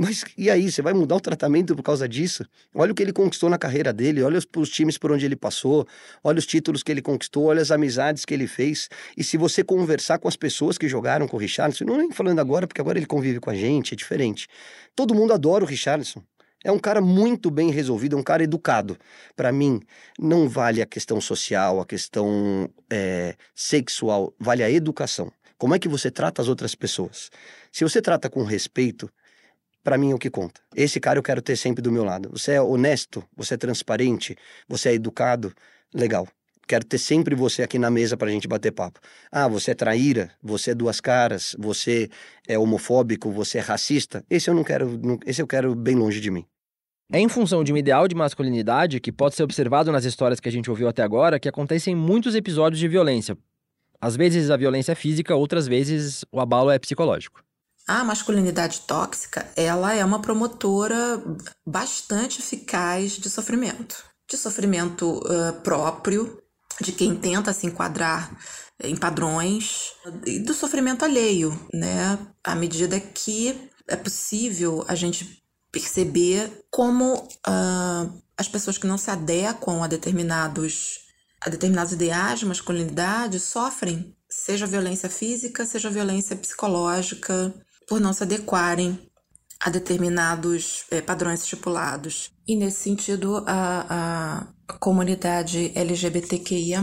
mas 0.00 0.24
e 0.36 0.48
aí, 0.48 0.70
você 0.70 0.80
vai 0.80 0.94
mudar 0.94 1.16
o 1.16 1.20
tratamento 1.20 1.74
por 1.74 1.82
causa 1.82 2.08
disso? 2.08 2.46
Olha 2.72 2.92
o 2.92 2.94
que 2.94 3.02
ele 3.02 3.12
conquistou 3.12 3.50
na 3.50 3.58
carreira 3.58 3.92
dele, 3.92 4.22
olha 4.22 4.38
os, 4.38 4.46
os, 4.56 4.70
times 4.70 4.96
por 4.96 5.10
onde 5.10 5.26
ele 5.26 5.34
passou, 5.34 5.88
olha 6.22 6.38
os 6.38 6.46
títulos 6.46 6.84
que 6.84 6.92
ele 6.92 7.02
conquistou, 7.02 7.46
olha 7.46 7.60
as 7.60 7.72
amizades 7.72 8.24
que 8.24 8.32
ele 8.32 8.46
fez. 8.46 8.88
E 9.16 9.24
se 9.24 9.36
você 9.36 9.64
conversar 9.64 10.20
com 10.20 10.28
as 10.28 10.36
pessoas 10.36 10.78
que 10.78 10.88
jogaram 10.88 11.26
com 11.26 11.36
o 11.36 11.40
Richardson, 11.40 11.84
não 11.84 11.96
nem 11.96 12.12
falando 12.12 12.38
agora, 12.38 12.64
porque 12.64 12.80
agora 12.80 12.96
ele 12.96 13.06
convive 13.06 13.40
com 13.40 13.50
a 13.50 13.56
gente, 13.56 13.92
é 13.92 13.96
diferente. 13.96 14.46
Todo 14.94 15.16
mundo 15.16 15.32
adora 15.32 15.64
o 15.64 15.66
Richardson. 15.66 16.22
É 16.62 16.70
um 16.70 16.78
cara 16.78 17.00
muito 17.00 17.50
bem 17.50 17.72
resolvido, 17.72 18.16
é 18.16 18.20
um 18.20 18.22
cara 18.22 18.44
educado. 18.44 18.96
Para 19.34 19.50
mim, 19.50 19.80
não 20.16 20.48
vale 20.48 20.80
a 20.80 20.86
questão 20.86 21.20
social, 21.20 21.80
a 21.80 21.86
questão 21.86 22.70
é, 22.88 23.34
sexual, 23.52 24.32
vale 24.38 24.62
a 24.62 24.70
educação. 24.70 25.32
Como 25.56 25.74
é 25.74 25.78
que 25.80 25.88
você 25.88 26.08
trata 26.08 26.40
as 26.40 26.46
outras 26.46 26.76
pessoas? 26.76 27.30
Se 27.72 27.82
você 27.82 28.00
trata 28.00 28.30
com 28.30 28.44
respeito, 28.44 29.10
para 29.82 29.96
mim 29.98 30.12
é 30.12 30.14
o 30.14 30.18
que 30.18 30.30
conta. 30.30 30.60
Esse 30.74 31.00
cara 31.00 31.18
eu 31.18 31.22
quero 31.22 31.40
ter 31.40 31.56
sempre 31.56 31.82
do 31.82 31.90
meu 31.90 32.04
lado. 32.04 32.30
Você 32.32 32.52
é 32.52 32.62
honesto, 32.62 33.24
você 33.36 33.54
é 33.54 33.56
transparente, 33.56 34.36
você 34.68 34.90
é 34.90 34.94
educado, 34.94 35.52
legal. 35.94 36.28
Quero 36.66 36.84
ter 36.84 36.98
sempre 36.98 37.34
você 37.34 37.62
aqui 37.62 37.78
na 37.78 37.90
mesa 37.90 38.14
para 38.14 38.28
a 38.28 38.30
gente 38.30 38.46
bater 38.46 38.70
papo. 38.72 39.00
Ah, 39.32 39.48
você 39.48 39.70
é 39.70 39.74
traíra, 39.74 40.30
você 40.42 40.72
é 40.72 40.74
duas 40.74 41.00
caras, 41.00 41.56
você 41.58 42.10
é 42.46 42.58
homofóbico, 42.58 43.30
você 43.30 43.56
é 43.56 43.60
racista. 43.62 44.22
Esse 44.28 44.50
eu 44.50 44.54
não 44.54 44.62
quero, 44.62 45.00
esse 45.24 45.40
eu 45.40 45.46
quero 45.46 45.74
bem 45.74 45.96
longe 45.96 46.20
de 46.20 46.30
mim. 46.30 46.44
É 47.10 47.18
em 47.18 47.28
função 47.28 47.64
de 47.64 47.72
um 47.72 47.76
ideal 47.78 48.06
de 48.06 48.14
masculinidade 48.14 49.00
que 49.00 49.10
pode 49.10 49.34
ser 49.34 49.42
observado 49.42 49.90
nas 49.90 50.04
histórias 50.04 50.40
que 50.40 50.48
a 50.48 50.52
gente 50.52 50.68
ouviu 50.68 50.88
até 50.88 51.02
agora 51.02 51.40
que 51.40 51.48
acontecem 51.48 51.94
muitos 51.94 52.34
episódios 52.34 52.78
de 52.78 52.86
violência. 52.86 53.34
Às 53.98 54.14
vezes 54.14 54.50
a 54.50 54.56
violência 54.58 54.92
é 54.92 54.94
física, 54.94 55.34
outras 55.34 55.66
vezes 55.66 56.22
o 56.30 56.38
abalo 56.38 56.70
é 56.70 56.78
psicológico. 56.78 57.42
A 57.88 58.04
masculinidade 58.04 58.82
tóxica, 58.82 59.50
ela 59.56 59.94
é 59.94 60.04
uma 60.04 60.20
promotora 60.20 61.22
bastante 61.66 62.38
eficaz 62.38 63.12
de 63.12 63.30
sofrimento. 63.30 64.04
De 64.30 64.36
sofrimento 64.36 65.22
uh, 65.24 65.58
próprio, 65.62 66.38
de 66.82 66.92
quem 66.92 67.16
tenta 67.16 67.50
se 67.54 67.66
enquadrar 67.66 68.30
em 68.84 68.94
padrões, 68.94 69.92
e 70.26 70.38
do 70.38 70.52
sofrimento 70.52 71.02
alheio, 71.02 71.58
né? 71.72 72.18
À 72.44 72.54
medida 72.54 73.00
que 73.00 73.70
é 73.88 73.96
possível 73.96 74.84
a 74.86 74.94
gente 74.94 75.42
perceber 75.72 76.66
como 76.70 77.14
uh, 77.14 78.22
as 78.36 78.46
pessoas 78.46 78.76
que 78.76 78.86
não 78.86 78.98
se 78.98 79.10
adequam 79.10 79.82
a 79.82 79.86
determinados, 79.86 81.06
a 81.40 81.48
determinados 81.48 81.94
ideais 81.94 82.40
de 82.40 82.44
masculinidade 82.44 83.40
sofrem, 83.40 84.14
seja 84.28 84.66
violência 84.66 85.08
física, 85.08 85.64
seja 85.64 85.88
violência 85.88 86.36
psicológica, 86.36 87.54
por 87.88 88.00
não 88.00 88.12
se 88.12 88.22
adequarem 88.22 88.98
a 89.60 89.70
determinados 89.70 90.84
é, 90.90 91.00
padrões 91.00 91.42
estipulados. 91.42 92.30
E 92.46 92.54
nesse 92.54 92.82
sentido, 92.82 93.42
a, 93.46 94.46
a 94.68 94.78
comunidade 94.78 95.72
LGBTQIA, 95.74 96.80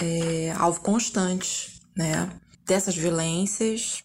é 0.00 0.52
alvo 0.56 0.80
constante 0.80 1.80
né, 1.96 2.28
dessas 2.66 2.96
violências 2.96 4.02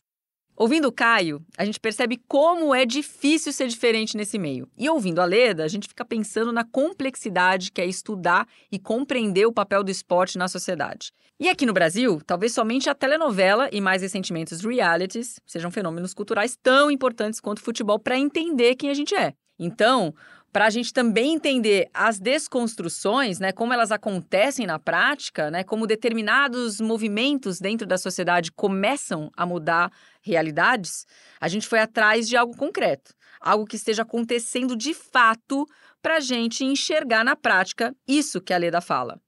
Ouvindo 0.62 0.90
o 0.90 0.92
Caio, 0.92 1.42
a 1.58 1.64
gente 1.64 1.80
percebe 1.80 2.20
como 2.28 2.76
é 2.76 2.86
difícil 2.86 3.54
ser 3.54 3.70
diferente 3.70 4.18
nesse 4.18 4.38
meio. 4.38 4.68
E 4.78 4.90
ouvindo 4.90 5.22
a 5.22 5.26
Leda, 5.26 5.64
a 5.64 5.70
gente 5.70 5.88
fica 5.88 6.04
pensando 6.04 6.52
na 6.52 6.66
complexidade 6.66 7.72
que 7.72 7.80
é 7.80 7.86
estudar 7.86 8.46
e 8.70 8.78
compreender 8.78 9.46
o 9.46 9.54
papel 9.54 9.86
do 9.86 9.90
esporte 9.90 10.38
na 10.38 10.50
sociedade. 10.50 11.14
E 11.40 11.48
aqui 11.48 11.66
no 11.66 11.72
Brasil, 11.72 12.22
talvez 12.28 12.54
somente 12.54 12.90
a 12.90 12.94
telenovela 12.94 13.70
e 13.72 13.80
mais 13.80 14.02
recentemente 14.02 14.54
os 14.54 14.60
realities 14.60 15.40
sejam 15.46 15.72
fenômenos 15.72 16.14
culturais 16.14 16.58
tão 16.62 16.92
importantes 16.92 17.40
quanto 17.40 17.60
o 17.60 17.64
futebol 17.64 17.98
para 17.98 18.20
entender 18.20 18.76
quem 18.76 18.90
a 18.90 18.94
gente 18.94 19.16
é. 19.16 19.34
Então, 19.58 20.14
para 20.52 20.66
a 20.66 20.70
gente 20.70 20.92
também 20.92 21.36
entender 21.36 21.90
as 21.94 22.20
desconstruções, 22.20 23.40
né, 23.40 23.52
como 23.52 23.74
elas 23.74 23.92
acontecem 23.92 24.66
na 24.66 24.80
prática, 24.80 25.52
né, 25.52 25.64
como 25.64 25.86
determinados 25.86 26.82
movimentos 26.82 27.60
dentro 27.60 27.86
da 27.86 27.98
sociedade 27.98 28.52
começam 28.52 29.30
a 29.36 29.46
mudar 29.46 29.92
realidades, 30.22 31.06
a 31.40 31.48
gente 31.48 31.68
foi 31.68 31.80
atrás 31.80 32.28
de 32.28 32.36
algo 32.36 32.56
concreto, 32.56 33.14
algo 33.40 33.66
que 33.66 33.76
esteja 33.76 34.02
acontecendo 34.02 34.76
de 34.76 34.94
fato 34.94 35.68
para 36.02 36.18
a 36.18 36.20
gente 36.20 36.64
enxergar 36.64 37.24
na 37.24 37.36
prática 37.36 37.96
isso 38.08 38.42
que 38.42 38.54
a 38.54 38.58
Leda 38.58 38.82
fala. 38.82 39.20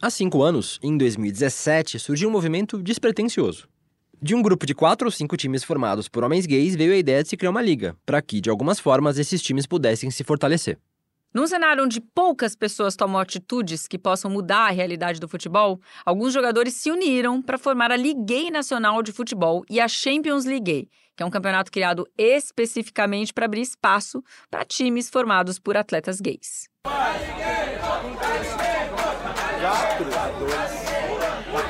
Há 0.00 0.10
cinco 0.10 0.42
anos, 0.42 0.78
em 0.82 0.96
2017, 0.96 1.98
surgiu 1.98 2.28
um 2.28 2.32
movimento 2.32 2.80
despretensioso. 2.80 3.68
De 4.20 4.34
um 4.34 4.42
grupo 4.42 4.66
de 4.66 4.74
quatro 4.74 5.06
ou 5.06 5.12
cinco 5.12 5.36
times 5.36 5.62
formados 5.62 6.08
por 6.08 6.24
homens 6.24 6.44
gays 6.44 6.74
veio 6.74 6.92
a 6.92 6.96
ideia 6.96 7.22
de 7.22 7.28
se 7.28 7.36
criar 7.36 7.50
uma 7.50 7.62
liga, 7.62 7.96
para 8.04 8.20
que, 8.20 8.40
de 8.40 8.50
algumas 8.50 8.80
formas, 8.80 9.16
esses 9.16 9.40
times 9.40 9.64
pudessem 9.64 10.10
se 10.10 10.24
fortalecer. 10.24 10.76
Num 11.32 11.46
cenário 11.46 11.84
onde 11.84 12.00
poucas 12.00 12.56
pessoas 12.56 12.96
tomam 12.96 13.20
atitudes 13.20 13.86
que 13.86 13.96
possam 13.96 14.28
mudar 14.28 14.66
a 14.66 14.70
realidade 14.72 15.20
do 15.20 15.28
futebol, 15.28 15.80
alguns 16.04 16.32
jogadores 16.32 16.74
se 16.74 16.90
uniram 16.90 17.40
para 17.40 17.56
formar 17.56 17.92
a 17.92 17.96
Liga 17.96 18.50
Nacional 18.50 19.04
de 19.04 19.12
Futebol 19.12 19.62
e 19.70 19.78
a 19.78 19.86
Champions 19.86 20.44
League, 20.44 20.88
que 21.16 21.22
é 21.22 21.26
um 21.26 21.30
campeonato 21.30 21.70
criado 21.70 22.04
especificamente 22.18 23.32
para 23.32 23.44
abrir 23.44 23.60
espaço 23.60 24.20
para 24.50 24.64
times 24.64 25.08
formados 25.08 25.60
por 25.60 25.76
atletas 25.76 26.20
gays. 26.20 26.68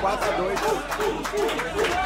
4 0.01 0.31
a 0.31 0.37
2. 0.37 1.98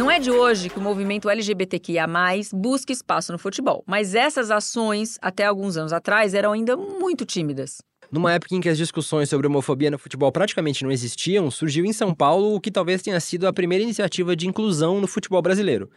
Não 0.00 0.10
é 0.10 0.18
de 0.18 0.30
hoje 0.30 0.70
que 0.70 0.78
o 0.78 0.82
movimento 0.82 1.28
LGBTQIA+, 1.28 2.06
busca 2.54 2.90
espaço 2.90 3.32
no 3.32 3.38
futebol, 3.38 3.84
mas 3.86 4.14
essas 4.14 4.50
ações, 4.50 5.18
até 5.20 5.44
alguns 5.44 5.76
anos 5.76 5.92
atrás, 5.92 6.32
eram 6.32 6.52
ainda 6.52 6.74
muito 6.74 7.26
tímidas. 7.26 7.82
Numa 8.10 8.32
época 8.32 8.54
em 8.54 8.62
que 8.62 8.70
as 8.70 8.78
discussões 8.78 9.28
sobre 9.28 9.46
homofobia 9.46 9.90
no 9.90 9.98
futebol 9.98 10.32
praticamente 10.32 10.82
não 10.84 10.90
existiam, 10.90 11.50
surgiu 11.50 11.84
em 11.84 11.92
São 11.92 12.14
Paulo 12.14 12.54
o 12.54 12.60
que 12.62 12.70
talvez 12.70 13.02
tenha 13.02 13.20
sido 13.20 13.46
a 13.46 13.52
primeira 13.52 13.84
iniciativa 13.84 14.34
de 14.34 14.48
inclusão 14.48 15.02
no 15.02 15.06
futebol 15.06 15.42
brasileiro. 15.42 15.90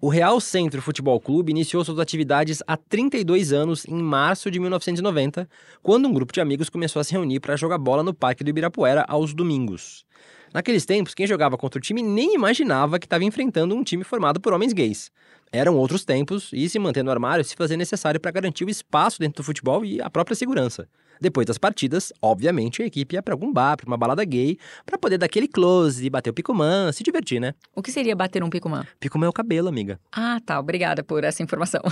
O 0.00 0.08
Real 0.08 0.40
Centro 0.40 0.80
Futebol 0.80 1.20
Clube 1.20 1.52
iniciou 1.52 1.84
suas 1.84 1.98
atividades 1.98 2.62
há 2.66 2.78
32 2.78 3.52
anos, 3.52 3.84
em 3.86 4.02
março 4.02 4.50
de 4.50 4.58
1990, 4.58 5.46
quando 5.82 6.08
um 6.08 6.14
grupo 6.14 6.32
de 6.32 6.40
amigos 6.40 6.70
começou 6.70 6.98
a 6.98 7.04
se 7.04 7.12
reunir 7.12 7.40
para 7.40 7.56
jogar 7.56 7.76
bola 7.76 8.02
no 8.02 8.14
Parque 8.14 8.42
do 8.42 8.48
Ibirapuera 8.48 9.04
aos 9.06 9.34
domingos. 9.34 10.06
Naqueles 10.52 10.84
tempos, 10.84 11.14
quem 11.14 11.28
jogava 11.28 11.56
contra 11.56 11.78
o 11.78 11.80
time 11.80 12.02
nem 12.02 12.34
imaginava 12.34 12.98
que 12.98 13.06
estava 13.06 13.22
enfrentando 13.22 13.74
um 13.74 13.84
time 13.84 14.02
formado 14.02 14.40
por 14.40 14.52
homens 14.52 14.72
gays. 14.72 15.10
Eram 15.52 15.76
outros 15.76 16.04
tempos 16.04 16.50
e 16.52 16.68
se 16.68 16.78
manter 16.78 17.04
no 17.04 17.10
armário 17.10 17.44
se 17.44 17.54
fazia 17.54 17.76
necessário 17.76 18.18
para 18.18 18.32
garantir 18.32 18.64
o 18.64 18.70
espaço 18.70 19.20
dentro 19.20 19.42
do 19.42 19.46
futebol 19.46 19.84
e 19.84 20.00
a 20.02 20.10
própria 20.10 20.34
segurança. 20.34 20.88
Depois 21.20 21.46
das 21.46 21.58
partidas, 21.58 22.12
obviamente, 22.22 22.82
a 22.82 22.86
equipe 22.86 23.14
ia 23.14 23.22
para 23.22 23.34
algum 23.34 23.52
bar, 23.52 23.76
para 23.76 23.86
uma 23.86 23.96
balada 23.96 24.24
gay, 24.24 24.56
para 24.86 24.96
poder 24.96 25.18
dar 25.18 25.26
aquele 25.26 25.46
close, 25.46 26.08
bater 26.08 26.30
o 26.30 26.32
picumã, 26.32 26.90
se 26.92 27.02
divertir, 27.02 27.38
né? 27.38 27.54
O 27.76 27.82
que 27.82 27.92
seria 27.92 28.16
bater 28.16 28.42
um 28.42 28.48
picumã? 28.48 28.86
Picumã 28.98 29.26
é 29.26 29.28
o 29.28 29.32
cabelo, 29.32 29.68
amiga. 29.68 30.00
Ah, 30.10 30.40
tá. 30.44 30.58
Obrigada 30.58 31.04
por 31.04 31.22
essa 31.22 31.42
informação. 31.42 31.82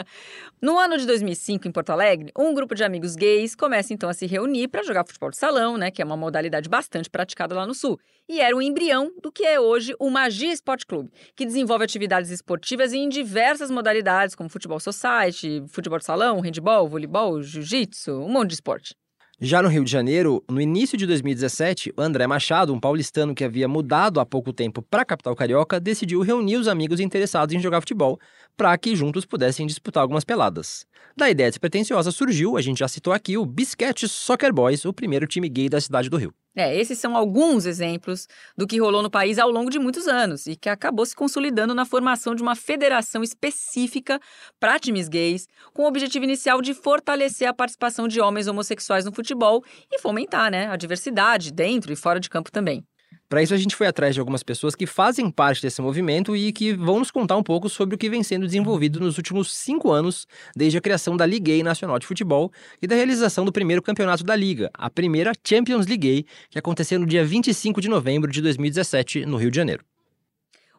no 0.62 0.78
ano 0.78 0.96
de 0.96 1.06
2005, 1.06 1.68
em 1.68 1.70
Porto 1.70 1.90
Alegre, 1.90 2.32
um 2.38 2.54
grupo 2.54 2.74
de 2.74 2.82
amigos 2.82 3.14
gays 3.14 3.54
começa 3.54 3.92
então 3.92 4.08
a 4.08 4.14
se 4.14 4.26
reunir 4.26 4.68
para 4.68 4.82
jogar 4.82 5.04
futebol 5.04 5.30
de 5.30 5.36
salão, 5.36 5.76
né? 5.76 5.90
Que 5.90 6.00
é 6.00 6.04
uma 6.04 6.16
modalidade 6.16 6.68
bastante 6.68 7.10
praticada 7.10 7.54
lá 7.54 7.66
no 7.66 7.74
Sul. 7.74 8.00
E 8.32 8.40
era 8.40 8.56
o 8.56 8.62
embrião 8.62 9.10
do 9.20 9.32
que 9.32 9.44
é 9.44 9.58
hoje 9.58 9.92
o 9.98 10.08
Magia 10.08 10.52
Sport 10.52 10.84
Clube, 10.86 11.10
que 11.34 11.44
desenvolve 11.44 11.84
atividades 11.84 12.30
esportivas 12.30 12.92
em 12.92 13.08
diversas 13.08 13.72
modalidades, 13.72 14.36
como 14.36 14.48
futebol 14.48 14.78
society, 14.78 15.64
futebol 15.66 15.98
de 15.98 16.04
salão, 16.04 16.38
handball, 16.38 16.88
voleibol, 16.88 17.42
jiu-jitsu, 17.42 18.12
um 18.12 18.28
monte 18.28 18.50
de 18.50 18.54
esporte. 18.54 18.69
Já 19.42 19.62
no 19.62 19.70
Rio 19.70 19.82
de 19.82 19.90
Janeiro, 19.90 20.44
no 20.50 20.60
início 20.60 20.98
de 20.98 21.06
2017, 21.06 21.94
o 21.96 22.02
André 22.02 22.26
Machado, 22.26 22.74
um 22.74 22.78
paulistano 22.78 23.34
que 23.34 23.42
havia 23.42 23.66
mudado 23.66 24.20
há 24.20 24.26
pouco 24.26 24.52
tempo 24.52 24.82
para 24.82 25.00
a 25.00 25.04
capital 25.04 25.34
carioca, 25.34 25.80
decidiu 25.80 26.20
reunir 26.20 26.58
os 26.58 26.68
amigos 26.68 27.00
interessados 27.00 27.54
em 27.54 27.58
jogar 27.58 27.80
futebol 27.80 28.20
para 28.56 28.76
que 28.76 28.94
juntos 28.94 29.24
pudessem 29.24 29.66
disputar 29.66 30.02
algumas 30.02 30.24
peladas. 30.24 30.86
Da 31.16 31.28
ideia 31.28 31.50
despretensiosa 31.50 32.10
surgiu, 32.10 32.56
a 32.56 32.62
gente 32.62 32.78
já 32.78 32.88
citou 32.88 33.12
aqui, 33.12 33.36
o 33.36 33.44
Bisquete 33.44 34.08
Soccer 34.08 34.52
Boys, 34.52 34.84
o 34.84 34.92
primeiro 34.92 35.26
time 35.26 35.48
gay 35.48 35.68
da 35.68 35.80
cidade 35.80 36.08
do 36.08 36.16
Rio. 36.16 36.34
É, 36.56 36.76
esses 36.76 36.98
são 36.98 37.16
alguns 37.16 37.64
exemplos 37.64 38.26
do 38.56 38.66
que 38.66 38.80
rolou 38.80 39.02
no 39.02 39.10
país 39.10 39.38
ao 39.38 39.50
longo 39.50 39.70
de 39.70 39.78
muitos 39.78 40.08
anos 40.08 40.46
e 40.46 40.56
que 40.56 40.68
acabou 40.68 41.06
se 41.06 41.14
consolidando 41.14 41.74
na 41.74 41.84
formação 41.84 42.34
de 42.34 42.42
uma 42.42 42.56
federação 42.56 43.22
específica 43.22 44.20
para 44.58 44.78
times 44.78 45.08
gays, 45.08 45.46
com 45.72 45.82
o 45.82 45.86
objetivo 45.86 46.24
inicial 46.24 46.60
de 46.60 46.74
fortalecer 46.74 47.48
a 47.48 47.54
participação 47.54 48.08
de 48.08 48.20
homens 48.20 48.48
homossexuais 48.48 49.04
no 49.04 49.12
futebol 49.12 49.62
e 49.90 50.00
fomentar 50.00 50.50
né, 50.50 50.66
a 50.66 50.76
diversidade 50.76 51.52
dentro 51.52 51.92
e 51.92 51.96
fora 51.96 52.18
de 52.18 52.28
campo 52.28 52.50
também. 52.50 52.84
Para 53.30 53.44
isso, 53.44 53.54
a 53.54 53.56
gente 53.56 53.76
foi 53.76 53.86
atrás 53.86 54.12
de 54.12 54.18
algumas 54.18 54.42
pessoas 54.42 54.74
que 54.74 54.86
fazem 54.86 55.30
parte 55.30 55.62
desse 55.62 55.80
movimento 55.80 56.34
e 56.34 56.52
que 56.52 56.72
vão 56.72 56.98
nos 56.98 57.12
contar 57.12 57.36
um 57.36 57.44
pouco 57.44 57.68
sobre 57.68 57.94
o 57.94 57.98
que 57.98 58.10
vem 58.10 58.24
sendo 58.24 58.44
desenvolvido 58.44 58.98
nos 58.98 59.18
últimos 59.18 59.54
cinco 59.54 59.92
anos, 59.92 60.26
desde 60.56 60.76
a 60.76 60.80
criação 60.80 61.16
da 61.16 61.24
Liga 61.24 61.62
Nacional 61.62 61.96
de 62.00 62.08
Futebol 62.08 62.50
e 62.82 62.88
da 62.88 62.96
realização 62.96 63.44
do 63.44 63.52
primeiro 63.52 63.80
campeonato 63.82 64.24
da 64.24 64.34
Liga, 64.34 64.68
a 64.74 64.90
primeira 64.90 65.30
Champions 65.46 65.86
League, 65.86 66.26
que 66.50 66.58
aconteceu 66.58 66.98
no 66.98 67.06
dia 67.06 67.24
25 67.24 67.80
de 67.80 67.88
novembro 67.88 68.32
de 68.32 68.42
2017, 68.42 69.24
no 69.24 69.36
Rio 69.36 69.52
de 69.52 69.56
Janeiro. 69.58 69.84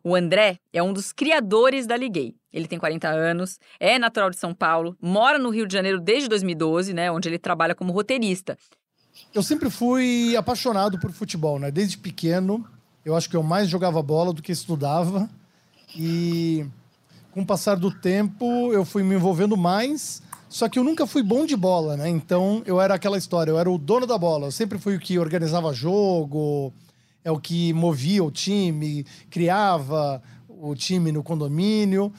O 0.04 0.14
André 0.14 0.58
é 0.74 0.84
um 0.84 0.92
dos 0.92 1.14
criadores 1.14 1.88
da 1.88 1.96
Liguei. 1.96 2.36
Ele 2.52 2.68
tem 2.68 2.78
40 2.78 3.08
anos, 3.08 3.60
é 3.80 3.98
natural 3.98 4.30
de 4.30 4.36
São 4.36 4.54
Paulo, 4.54 4.98
mora 5.02 5.40
no 5.40 5.52
Rio 5.52 5.66
de 5.66 5.74
Janeiro 5.74 6.02
desde 6.02 6.28
2012, 6.28 6.94
né, 6.94 7.10
onde 7.10 7.30
ele 7.30 7.40
trabalha 7.40 7.74
como 7.74 7.94
roteirista 7.94 8.58
eu 9.34 9.42
sempre 9.42 9.70
fui 9.70 10.36
apaixonado 10.36 11.00
por 11.00 11.12
futebol, 11.12 11.60
né? 11.60 11.72
Desde 11.72 11.98
pequeno, 11.98 12.66
eu 13.06 13.16
acho 13.16 13.30
que 13.30 13.36
eu 13.36 13.44
mais 13.44 13.70
jogava 13.70 14.02
bola 14.02 14.34
do 14.34 14.42
que 14.42 14.52
estudava. 14.52 15.30
E 15.96 16.66
com 17.32 17.42
o 17.42 17.46
passar 17.46 17.76
do 17.76 17.92
tempo, 17.92 18.72
eu 18.74 18.84
fui 18.84 19.04
me 19.04 19.16
envolvendo 19.16 19.56
mais. 19.56 20.22
Só 20.50 20.68
que 20.68 20.78
eu 20.78 20.84
nunca 20.84 21.08
fui 21.08 21.24
bom 21.24 21.46
de 21.46 21.56
bola, 21.56 21.96
né? 21.96 22.10
Então 22.10 22.62
eu 22.66 22.82
era 22.82 22.94
aquela 22.94 23.18
história, 23.18 23.52
eu 23.52 23.58
era 23.58 23.72
o 23.72 23.78
dono 23.78 24.06
da 24.06 24.18
bola. 24.18 24.48
Eu 24.48 24.52
sempre 24.52 24.78
fui 24.78 24.96
o 24.96 25.00
que 25.00 25.18
organizava 25.18 25.74
jogo, 25.74 26.74
é 27.24 27.32
o 27.32 27.40
que 27.40 27.72
movia 27.72 28.24
o 28.24 28.30
time, 28.30 29.06
criava 29.30 30.22
o 30.48 30.76
time 30.76 31.12
no 31.12 31.24
condomínio. 31.24 32.12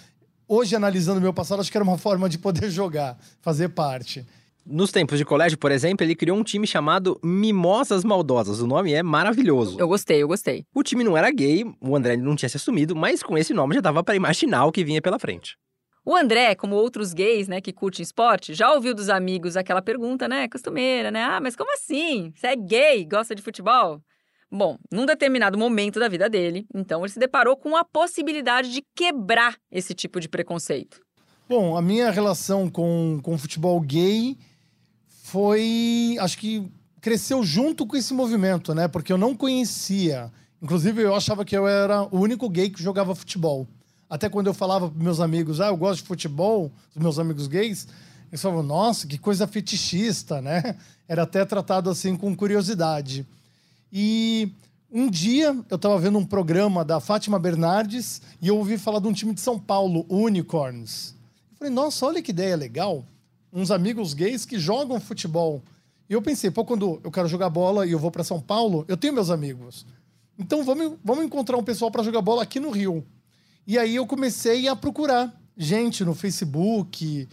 Hoje, 0.49 0.75
analisando 0.75 1.21
meu 1.21 1.33
passado, 1.33 1.61
acho 1.61 1.71
que 1.71 1.77
era 1.77 1.85
uma 1.85 1.99
forma 1.99 2.29
de 2.29 2.39
poder 2.39 2.69
jogar, 2.73 3.19
fazer 3.41 3.69
parte. 3.71 4.27
Nos 4.65 4.93
tempos 4.93 5.19
de 5.19 5.25
colégio, 5.25 5.59
por 5.59 5.73
exemplo, 5.73 6.07
ele 6.07 6.15
criou 6.15 6.39
um 6.39 6.45
time 6.45 6.67
chamado 6.67 7.19
Mimosas 7.23 8.05
Maldosas. 8.05 8.61
O 8.61 8.67
nome 8.67 8.93
é 8.93 9.03
maravilhoso. 9.03 9.77
Eu 9.79 9.89
gostei, 9.89 10.23
eu 10.23 10.29
gostei. 10.29 10.65
O 10.73 10.85
time 10.85 11.03
não 11.03 11.17
era 11.17 11.31
gay, 11.33 11.65
o 11.81 11.97
André 11.97 12.17
não 12.17 12.37
tinha 12.37 12.49
se 12.49 12.57
assumido, 12.57 12.95
mas 12.95 13.25
com 13.25 13.37
esse 13.37 13.53
nome 13.53 13.75
já 13.75 13.81
dava 13.81 14.05
para 14.05 14.15
imaginar 14.15 14.65
o 14.67 14.73
que 14.73 14.85
vinha 14.85 15.03
pela 15.03 15.19
frente. 15.19 15.57
O 16.05 16.15
André, 16.15 16.55
como 16.55 16.77
outros 16.77 17.13
gays, 17.13 17.49
né, 17.49 17.61
que 17.61 17.73
curtem 17.73 18.03
esporte, 18.03 18.55
já 18.55 18.73
ouviu 18.73 18.95
dos 18.95 19.09
amigos 19.09 19.57
aquela 19.57 19.83
pergunta, 19.83 20.29
né, 20.29 20.49
costumeira, 20.49 21.11
né? 21.11 21.23
Ah, 21.23 21.41
mas 21.41 21.57
como 21.57 21.73
assim? 21.75 22.33
Você 22.37 22.47
é 22.49 22.57
gay, 22.57 23.05
gosta 23.05 23.35
de 23.35 23.43
futebol? 23.43 24.01
Bom, 24.51 24.79
num 24.93 25.07
determinado 25.07 25.59
momento 25.59 25.99
da 25.99 26.09
vida 26.09 26.29
dele, 26.29 26.67
então 26.75 27.01
ele 27.01 27.13
se 27.13 27.19
deparou 27.19 27.57
com 27.57 27.77
a 27.77 27.85
possibilidade 27.85 28.73
de 28.73 28.83
quebrar 28.95 29.57
esse 29.71 29.95
tipo 29.95 30.21
de 30.21 30.29
preconceito. 30.29 31.01
Bom, 31.49 31.77
a 31.77 31.83
minha 31.83 32.11
relação 32.11 32.69
com, 32.69 33.19
com 33.23 33.37
futebol 33.37 33.81
gay 33.81 34.37
foi, 35.33 36.17
acho 36.21 36.37
que 36.37 36.71
cresceu 37.01 37.43
junto 37.43 37.87
com 37.87 37.97
esse 37.97 38.13
movimento, 38.13 38.75
né? 38.75 38.87
Porque 38.87 39.11
eu 39.11 39.17
não 39.17 39.35
conhecia. 39.35 40.31
Inclusive, 40.61 41.01
eu 41.01 41.17
achava 41.17 41.43
que 41.43 41.57
eu 41.57 41.67
era 41.67 42.03
o 42.15 42.21
único 42.21 42.51
gay 42.51 42.69
que 42.69 42.83
jogava 42.83 43.15
futebol. 43.15 43.67
Até 44.11 44.29
quando 44.29 44.49
eu 44.49 44.55
falava 44.55 44.91
para 44.91 45.03
meus 45.03 45.21
amigos, 45.21 45.59
ah, 45.59 45.69
eu 45.69 45.77
gosto 45.77 46.03
de 46.03 46.07
futebol, 46.07 46.71
os 46.95 47.03
meus 47.03 47.19
amigos 47.19 47.47
gays, 47.47 47.89
eles 48.31 48.43
falavam, 48.43 48.63
nossa, 48.63 49.07
que 49.07 49.17
coisa 49.17 49.47
fetichista, 49.47 50.43
né? 50.43 50.77
Era 51.09 51.23
até 51.23 51.47
tratado 51.47 51.89
assim 51.89 52.15
com 52.15 52.37
curiosidade. 52.37 53.27
E 53.91 54.53
Um 54.95 55.09
dia 55.09 55.57
eu 55.71 55.77
estava 55.77 55.99
vendo 55.99 56.19
um 56.19 56.27
programa 56.27 56.85
da 56.85 57.01
Fátima 57.01 57.39
Bernardes 57.39 58.21
e 58.43 58.49
eu 58.49 58.59
ouvi 58.59 58.77
falar 58.77 59.01
de 59.01 59.09
um 59.09 59.13
time 59.15 59.33
de 59.33 59.41
São 59.41 59.59
Paulo, 59.59 60.05
Unicorns. 60.11 61.15
Eu 61.51 61.57
falei, 61.57 61.73
nossa, 61.73 62.05
olha 62.05 62.21
que 62.21 62.31
ideia 62.31 62.55
legal. 62.55 63.03
Uns 63.53 63.71
amigos 63.71 64.15
gays 64.15 64.47
que 64.47 64.59
jogam 64.59 64.99
futebol. 64.99 65.63
E 66.09 66.15
eu 66.15 66.23
pensei, 66.23 66.51
pô, 66.51 66.65
quando 66.65 67.01
eu 67.05 67.11
quero 67.11 67.29
jogar 67.29 67.51
bola 67.51 67.87
e 67.87 67.93
eu 67.93 67.99
vou 67.99 68.11
para 68.11 68.25
São 68.25 68.41
Paulo, 68.41 68.85
eu 68.89 68.97
tenho 68.97 69.13
meus 69.13 69.31
amigos. 69.31 69.87
Então 70.39 70.65
vamos, 70.65 70.99
vamos 71.05 71.25
encontrar 71.25 71.57
um 71.57 71.63
pessoal 71.63 71.91
para 71.91 72.03
jogar 72.03 72.23
bola 72.23 72.43
aqui 72.43 72.59
no 72.59 72.71
Rio. 72.71 73.05
E 73.67 73.79
aí 73.79 73.95
eu 73.95 74.07
comecei 74.07 74.67
a 74.69 74.75
procurar 74.75 75.33
gente 75.57 76.05
no 76.05 76.15
Facebook, 76.15 77.29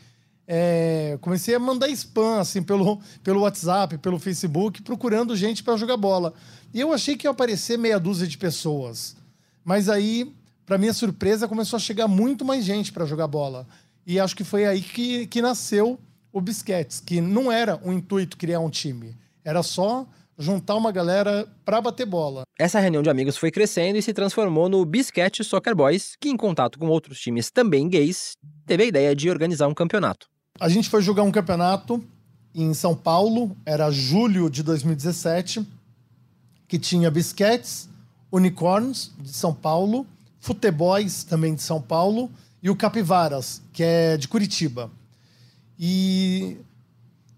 é, 0.48 1.18
comecei 1.22 1.56
a 1.56 1.60
mandar 1.60 1.90
spam 1.90 2.40
assim 2.40 2.62
pelo, 2.62 3.00
pelo 3.24 3.42
WhatsApp, 3.42 3.98
pelo 3.98 4.20
Facebook, 4.20 4.82
procurando 4.82 5.36
gente 5.36 5.64
para 5.64 5.78
jogar 5.78 5.98
bola. 5.98 6.34
E 6.74 6.80
eu 6.80 6.94
achei 6.94 7.16
que 7.16 7.28
ia 7.28 7.32
aparecer 7.32 7.78
meia 7.78 8.00
dúzia 8.00 8.28
de 8.28 8.38
pessoas. 8.38 9.16
Mas 9.64 9.90
aí, 9.90 10.34
para 10.66 10.78
minha 10.78 10.94
surpresa, 10.94 11.48
começou 11.48 11.78
a 11.78 11.80
chegar 11.80 12.08
muito 12.08 12.44
mais 12.44 12.66
gente 12.66 12.92
para 12.92 13.06
jogar 13.06 13.28
bola. 13.28 13.68
E 14.06 14.20
acho 14.20 14.36
que 14.36 14.44
foi 14.44 14.66
aí 14.66 14.82
que, 14.82 15.28
que 15.28 15.42
nasceu 15.42 16.00
o 16.32 16.42
Bisquetes, 16.42 17.00
que 17.00 17.22
não 17.22 17.52
era 17.52 17.80
o 17.84 17.92
intuito 17.92 18.38
criar 18.38 18.60
um 18.60 18.70
time. 18.70 19.18
Era 19.44 19.64
só 19.64 20.08
juntar 20.38 20.76
uma 20.76 20.92
galera 20.92 21.48
para 21.66 21.82
bater 21.82 22.06
bola. 22.06 22.44
Essa 22.58 22.80
reunião 22.80 23.04
de 23.04 23.10
amigos 23.10 23.38
foi 23.38 23.52
crescendo 23.52 23.98
e 23.98 24.02
se 24.02 24.14
transformou 24.14 24.70
no 24.70 24.86
Bisquete 24.86 25.44
Soccer 25.44 25.76
Boys, 25.76 26.16
que, 26.20 26.30
em 26.30 26.38
contato 26.38 26.80
com 26.80 26.88
outros 26.88 27.20
times 27.20 27.52
também 27.52 27.90
gays, 27.90 28.34
teve 28.66 28.84
a 28.84 28.86
ideia 28.86 29.16
de 29.16 29.30
organizar 29.30 29.68
um 29.68 29.74
campeonato. 29.74 30.28
A 30.60 30.70
gente 30.70 30.90
foi 30.90 31.02
jogar 31.02 31.24
um 31.24 31.32
campeonato 31.32 32.04
em 32.54 32.74
São 32.74 32.96
Paulo, 32.96 33.56
era 33.66 33.92
julho 33.92 34.50
de 34.50 34.64
2017 34.64 35.66
que 36.70 36.78
tinha 36.78 37.10
Bisquetes, 37.10 37.90
Unicorns, 38.32 39.12
de 39.20 39.34
São 39.34 39.52
Paulo, 39.52 40.06
Futeboys, 40.40 41.24
também 41.24 41.56
de 41.56 41.64
São 41.64 41.82
Paulo, 41.82 42.30
e 42.62 42.70
o 42.70 42.76
Capivaras, 42.76 43.62
que 43.74 43.84
é 43.84 44.16
de 44.16 44.28
Curitiba. 44.28 44.92
E 45.80 46.58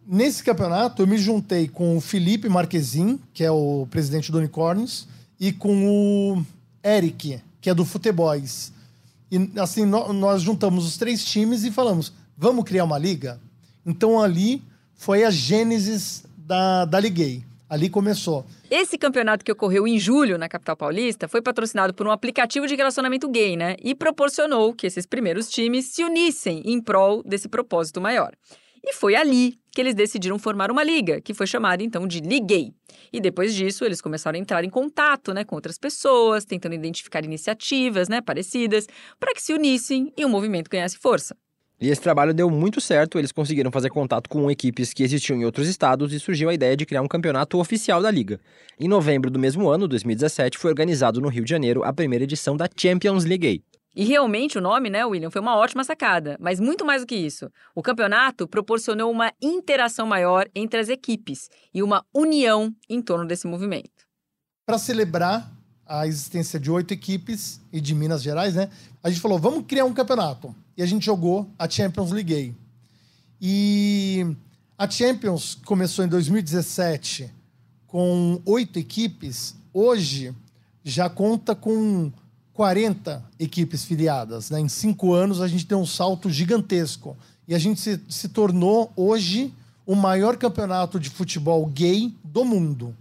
nesse 0.07 0.43
campeonato 0.43 1.03
eu 1.03 1.07
me 1.07 1.17
juntei 1.17 1.67
com 1.67 1.95
o 1.95 2.01
Felipe 2.01 2.49
Marquezin, 2.49 3.19
que 3.33 3.43
é 3.43 3.51
o 3.51 3.87
presidente 3.91 4.31
do 4.31 4.39
Unicorns, 4.39 5.07
e 5.39 5.51
com 5.51 5.87
o 5.87 6.43
Eric, 6.83 7.39
que 7.61 7.69
é 7.69 7.73
do 7.73 7.85
Futeboys. 7.85 8.73
E 9.31 9.49
assim, 9.59 9.85
nós 9.85 10.41
juntamos 10.41 10.85
os 10.85 10.97
três 10.97 11.23
times 11.23 11.63
e 11.63 11.71
falamos: 11.71 12.11
vamos 12.35 12.65
criar 12.65 12.83
uma 12.83 12.97
liga? 12.97 13.39
Então 13.85 14.19
ali 14.19 14.61
foi 14.95 15.23
a 15.23 15.29
gênesis 15.29 16.23
da, 16.35 16.85
da 16.85 16.99
Liguei. 16.99 17.43
Ali 17.71 17.89
começou. 17.89 18.45
Esse 18.69 18.97
campeonato 18.97 19.45
que 19.45 19.51
ocorreu 19.51 19.87
em 19.87 19.97
julho 19.97 20.37
na 20.37 20.49
capital 20.49 20.75
paulista 20.75 21.29
foi 21.29 21.41
patrocinado 21.41 21.93
por 21.93 22.05
um 22.05 22.11
aplicativo 22.11 22.67
de 22.67 22.75
relacionamento 22.75 23.29
gay, 23.29 23.55
né? 23.55 23.77
E 23.81 23.95
proporcionou 23.95 24.73
que 24.73 24.85
esses 24.85 25.05
primeiros 25.05 25.49
times 25.49 25.85
se 25.85 26.03
unissem 26.03 26.61
em 26.65 26.81
prol 26.81 27.23
desse 27.23 27.47
propósito 27.47 28.01
maior. 28.01 28.33
E 28.83 28.91
foi 28.91 29.15
ali 29.15 29.57
que 29.71 29.79
eles 29.79 29.95
decidiram 29.95 30.37
formar 30.37 30.69
uma 30.69 30.83
liga, 30.83 31.21
que 31.21 31.33
foi 31.33 31.47
chamada 31.47 31.81
então 31.81 32.05
de 32.05 32.19
Liguei. 32.19 32.73
E 33.13 33.21
depois 33.21 33.55
disso, 33.55 33.85
eles 33.85 34.01
começaram 34.01 34.37
a 34.37 34.41
entrar 34.41 34.65
em 34.65 34.69
contato 34.69 35.33
né, 35.33 35.45
com 35.45 35.55
outras 35.55 35.77
pessoas, 35.77 36.43
tentando 36.43 36.75
identificar 36.75 37.23
iniciativas 37.23 38.09
né, 38.09 38.19
parecidas, 38.19 38.85
para 39.17 39.33
que 39.33 39.41
se 39.41 39.53
unissem 39.53 40.11
e 40.17 40.25
o 40.25 40.29
movimento 40.29 40.69
ganhasse 40.69 40.97
força. 40.97 41.37
E 41.81 41.89
esse 41.89 41.99
trabalho 41.99 42.31
deu 42.31 42.47
muito 42.47 42.79
certo, 42.79 43.17
eles 43.17 43.31
conseguiram 43.31 43.71
fazer 43.71 43.89
contato 43.89 44.29
com 44.29 44.51
equipes 44.51 44.93
que 44.93 45.01
existiam 45.01 45.35
em 45.39 45.45
outros 45.45 45.67
estados 45.67 46.13
e 46.13 46.19
surgiu 46.19 46.47
a 46.47 46.53
ideia 46.53 46.77
de 46.77 46.85
criar 46.85 47.01
um 47.01 47.07
campeonato 47.07 47.57
oficial 47.57 47.99
da 47.99 48.11
liga. 48.11 48.39
Em 48.79 48.87
novembro 48.87 49.31
do 49.31 49.39
mesmo 49.39 49.67
ano, 49.67 49.87
2017, 49.87 50.59
foi 50.59 50.69
organizado 50.69 51.19
no 51.19 51.27
Rio 51.27 51.43
de 51.43 51.49
Janeiro 51.49 51.83
a 51.83 51.91
primeira 51.91 52.23
edição 52.23 52.55
da 52.55 52.69
Champions 52.77 53.25
League. 53.25 53.63
E 53.95 54.03
realmente 54.03 54.59
o 54.59 54.61
nome, 54.61 54.91
né, 54.91 55.03
William, 55.03 55.31
foi 55.31 55.41
uma 55.41 55.57
ótima 55.57 55.83
sacada, 55.83 56.37
mas 56.39 56.59
muito 56.59 56.85
mais 56.85 57.01
do 57.01 57.07
que 57.07 57.15
isso. 57.15 57.49
O 57.73 57.81
campeonato 57.81 58.47
proporcionou 58.47 59.09
uma 59.09 59.33
interação 59.41 60.05
maior 60.05 60.47
entre 60.53 60.79
as 60.79 60.87
equipes 60.87 61.49
e 61.73 61.81
uma 61.81 62.05
união 62.13 62.71
em 62.87 63.01
torno 63.01 63.25
desse 63.25 63.47
movimento. 63.47 64.05
Para 64.67 64.77
celebrar 64.77 65.51
a 65.91 66.07
existência 66.07 66.57
de 66.57 66.71
oito 66.71 66.93
equipes 66.93 67.59
e 67.71 67.81
de 67.81 67.93
Minas 67.93 68.23
Gerais, 68.23 68.55
né? 68.55 68.69
A 69.03 69.09
gente 69.09 69.19
falou, 69.19 69.37
vamos 69.37 69.65
criar 69.65 69.83
um 69.83 69.93
campeonato. 69.93 70.55
E 70.77 70.81
a 70.81 70.85
gente 70.85 71.05
jogou 71.05 71.51
a 71.59 71.69
Champions 71.69 72.11
League. 72.11 72.55
E 73.41 74.25
a 74.77 74.89
Champions 74.89 75.59
começou 75.65 76.05
em 76.05 76.07
2017 76.07 77.29
com 77.87 78.41
oito 78.45 78.79
equipes. 78.79 79.53
Hoje 79.73 80.33
já 80.81 81.09
conta 81.09 81.53
com 81.53 82.09
40 82.53 83.21
equipes 83.37 83.83
filiadas. 83.83 84.49
Né? 84.49 84.61
Em 84.61 84.69
cinco 84.69 85.13
anos 85.13 85.41
a 85.41 85.47
gente 85.47 85.65
deu 85.65 85.79
um 85.79 85.85
salto 85.85 86.29
gigantesco. 86.29 87.17
E 87.45 87.53
a 87.53 87.59
gente 87.59 87.81
se, 87.81 87.99
se 88.07 88.29
tornou 88.29 88.93
hoje 88.95 89.53
o 89.85 89.93
maior 89.93 90.37
campeonato 90.37 90.97
de 91.01 91.09
futebol 91.09 91.65
gay 91.65 92.15
do 92.23 92.45
mundo. 92.45 92.95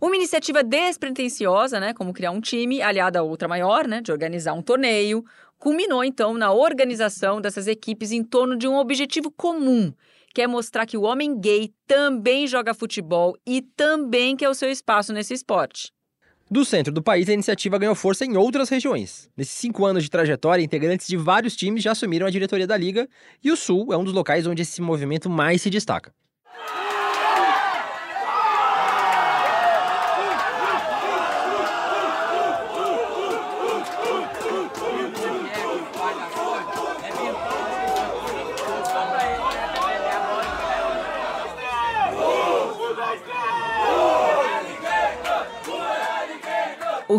Uma 0.00 0.16
iniciativa 0.16 0.62
despretensiosa, 0.62 1.78
né, 1.78 1.92
como 1.92 2.14
criar 2.14 2.30
um 2.30 2.40
time, 2.40 2.80
aliada 2.80 3.18
a 3.18 3.22
outra 3.22 3.46
maior, 3.46 3.86
né, 3.86 4.00
de 4.00 4.10
organizar 4.10 4.54
um 4.54 4.62
torneio, 4.62 5.22
culminou 5.58 6.02
então 6.02 6.32
na 6.32 6.50
organização 6.50 7.38
dessas 7.38 7.66
equipes 7.66 8.10
em 8.10 8.24
torno 8.24 8.56
de 8.56 8.66
um 8.66 8.76
objetivo 8.76 9.30
comum, 9.30 9.92
que 10.34 10.40
é 10.40 10.46
mostrar 10.46 10.86
que 10.86 10.96
o 10.96 11.02
homem 11.02 11.38
gay 11.38 11.74
também 11.86 12.46
joga 12.46 12.72
futebol 12.72 13.36
e 13.46 13.60
também 13.60 14.34
quer 14.34 14.48
o 14.48 14.54
seu 14.54 14.70
espaço 14.70 15.12
nesse 15.12 15.34
esporte. 15.34 15.92
Do 16.50 16.64
centro 16.64 16.92
do 16.92 17.02
país, 17.02 17.28
a 17.28 17.34
iniciativa 17.34 17.78
ganhou 17.78 17.94
força 17.94 18.24
em 18.24 18.38
outras 18.38 18.70
regiões. 18.70 19.28
Nesses 19.36 19.54
cinco 19.54 19.84
anos 19.84 20.02
de 20.02 20.10
trajetória, 20.10 20.64
integrantes 20.64 21.06
de 21.06 21.16
vários 21.18 21.54
times 21.54 21.82
já 21.82 21.92
assumiram 21.92 22.26
a 22.26 22.30
diretoria 22.30 22.66
da 22.66 22.76
liga, 22.76 23.06
e 23.44 23.52
o 23.52 23.56
Sul 23.56 23.92
é 23.92 23.98
um 23.98 24.02
dos 24.02 24.14
locais 24.14 24.46
onde 24.46 24.62
esse 24.62 24.80
movimento 24.80 25.28
mais 25.28 25.60
se 25.60 25.68
destaca. 25.68 26.10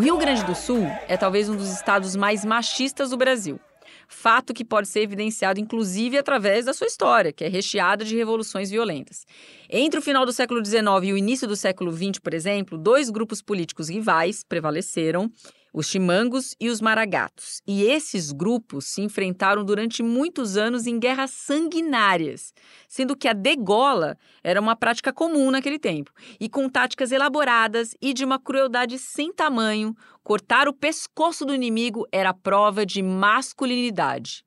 Rio 0.02 0.18
Grande 0.18 0.44
do 0.44 0.56
Sul 0.56 0.88
é 1.08 1.16
talvez 1.16 1.48
um 1.48 1.56
dos 1.56 1.70
estados 1.70 2.16
mais 2.16 2.44
machistas 2.44 3.12
do 3.12 3.18
Brasil. 3.18 3.60
Fato 4.08 4.52
que 4.52 4.66
pode 4.66 4.88
ser 4.88 5.02
evidenciado 5.02 5.60
inclusive 5.60 6.18
através 6.18 6.66
da 6.66 6.74
sua 6.74 6.88
história, 6.88 7.32
que 7.32 7.44
é 7.44 7.48
recheada 7.48 8.04
de 8.04 8.18
revoluções 8.18 8.72
violentas. 8.72 9.28
Entre 9.70 10.00
o 10.00 10.02
final 10.02 10.26
do 10.26 10.34
século 10.34 10.66
XIX 10.66 10.86
e 11.04 11.14
o 11.14 11.18
início 11.18 11.48
do 11.48 11.56
século 11.56 11.92
XX, 11.92 12.18
por 12.20 12.34
exemplo, 12.34 12.80
dois 12.80 13.12
grupos 13.12 13.44
políticos 13.44 13.90
rivais 13.90 14.44
prevaleceram 14.44 15.32
os 15.74 15.88
chimangos 15.88 16.56
e 16.60 16.70
os 16.70 16.82
maragatos. 16.82 17.62
E 17.66 17.84
esses 17.84 18.32
grupos 18.32 18.86
se 18.86 19.02
enfrentaram 19.02 19.64
durante 19.64 20.04
muitos 20.04 20.58
anos 20.58 20.86
em 20.86 21.00
guerras 21.00 21.32
sanguinárias, 21.32 22.54
sendo 22.88 23.16
que 23.16 23.28
a 23.28 23.34
degola 23.34 24.18
era 24.44 24.60
uma 24.60 24.76
prática 24.76 25.14
comum 25.14 25.52
naquele 25.52 25.80
tempo. 25.80 26.12
E 26.40 26.50
com 26.50 26.68
táticas 26.68 27.12
elaboradas 27.12 27.96
e 28.02 28.14
de 28.14 28.26
uma 28.26 28.40
crueldade 28.40 28.98
sem 28.98 29.34
tamanho, 29.34 29.96
cortar 30.24 30.68
o 30.68 30.74
pescoço 30.74 31.46
do 31.46 31.56
inimigo 31.56 32.06
era 32.12 32.34
prova 32.34 32.86
de 32.86 33.02
masculinidade. 33.02 34.44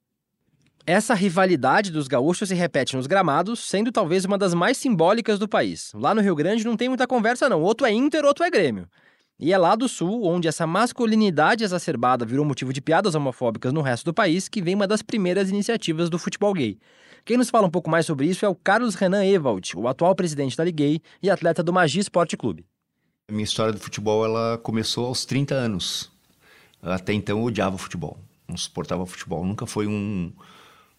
Essa 0.86 1.14
rivalidade 1.14 1.90
dos 1.90 2.06
gaúchos 2.06 2.50
se 2.50 2.54
repete 2.54 2.94
nos 2.94 3.06
gramados, 3.06 3.60
sendo 3.60 3.90
talvez 3.90 4.26
uma 4.26 4.36
das 4.36 4.52
mais 4.52 4.76
simbólicas 4.76 5.38
do 5.38 5.48
país. 5.48 5.90
Lá 5.94 6.14
no 6.14 6.20
Rio 6.20 6.34
Grande 6.34 6.62
não 6.62 6.76
tem 6.76 6.90
muita 6.90 7.06
conversa 7.06 7.48
não, 7.48 7.62
outro 7.62 7.86
é 7.86 7.90
Inter, 7.90 8.22
outro 8.26 8.44
é 8.44 8.50
Grêmio. 8.50 8.86
E 9.44 9.52
é 9.52 9.58
lá 9.58 9.74
do 9.74 9.86
sul, 9.90 10.24
onde 10.24 10.48
essa 10.48 10.66
masculinidade 10.66 11.64
exacerbada 11.64 12.24
virou 12.24 12.46
motivo 12.46 12.72
de 12.72 12.80
piadas 12.80 13.14
homofóbicas 13.14 13.74
no 13.74 13.82
resto 13.82 14.06
do 14.06 14.14
país, 14.14 14.48
que 14.48 14.62
vem 14.62 14.74
uma 14.74 14.86
das 14.86 15.02
primeiras 15.02 15.50
iniciativas 15.50 16.08
do 16.08 16.18
futebol 16.18 16.54
gay. 16.54 16.78
Quem 17.26 17.36
nos 17.36 17.50
fala 17.50 17.66
um 17.66 17.70
pouco 17.70 17.90
mais 17.90 18.06
sobre 18.06 18.24
isso 18.24 18.46
é 18.46 18.48
o 18.48 18.54
Carlos 18.54 18.94
Renan 18.94 19.22
Ewald, 19.22 19.76
o 19.76 19.86
atual 19.86 20.14
presidente 20.14 20.56
da 20.56 20.64
Liguei 20.64 20.98
e 21.22 21.28
atleta 21.28 21.62
do 21.62 21.74
Magi 21.74 22.00
Esporte 22.00 22.38
Clube. 22.38 22.64
A 23.28 23.32
minha 23.32 23.44
história 23.44 23.74
do 23.74 23.78
futebol 23.78 24.24
ela 24.24 24.56
começou 24.56 25.08
aos 25.08 25.26
30 25.26 25.54
anos. 25.54 26.10
Até 26.80 27.12
então 27.12 27.40
eu 27.40 27.44
odiava 27.44 27.76
futebol, 27.76 28.16
não 28.48 28.56
suportava 28.56 29.04
futebol. 29.04 29.44
Nunca 29.44 29.66
foi 29.66 29.86
um, 29.86 30.32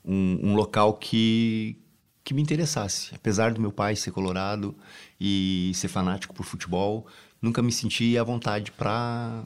um, 0.06 0.52
um 0.52 0.54
local 0.54 0.94
que, 0.94 1.76
que 2.24 2.32
me 2.32 2.44
interessasse. 2.44 3.10
Apesar 3.16 3.56
do 3.56 3.60
meu 3.60 3.72
pai 3.72 3.96
ser 3.96 4.12
colorado 4.12 4.76
e 5.20 5.72
ser 5.74 5.88
fanático 5.88 6.36
por 6.36 6.46
futebol, 6.46 7.08
nunca 7.42 7.62
me 7.62 7.72
senti 7.72 8.18
à 8.18 8.24
vontade 8.24 8.72
para 8.72 9.46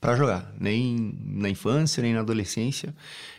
para 0.00 0.14
jogar, 0.14 0.54
nem 0.60 1.18
na 1.24 1.48
infância, 1.48 2.02
nem 2.02 2.12
na 2.14 2.20
adolescência. 2.20 2.94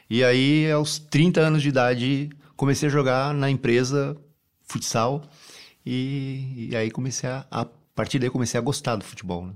E 0.09 0.23
aí, 0.23 0.69
aos 0.71 0.97
30 0.99 1.39
anos 1.39 1.61
de 1.61 1.69
idade, 1.69 2.29
comecei 2.57 2.89
a 2.89 2.91
jogar 2.91 3.33
na 3.33 3.49
empresa 3.49 4.17
futsal 4.63 5.23
E, 5.85 6.67
e 6.71 6.75
aí 6.75 6.91
comecei 6.91 7.29
a, 7.29 7.45
a 7.49 7.65
partir 7.95 8.19
daí 8.19 8.29
comecei 8.29 8.57
a 8.57 8.61
gostar 8.61 8.97
do 8.97 9.05
futebol, 9.05 9.45
né? 9.45 9.53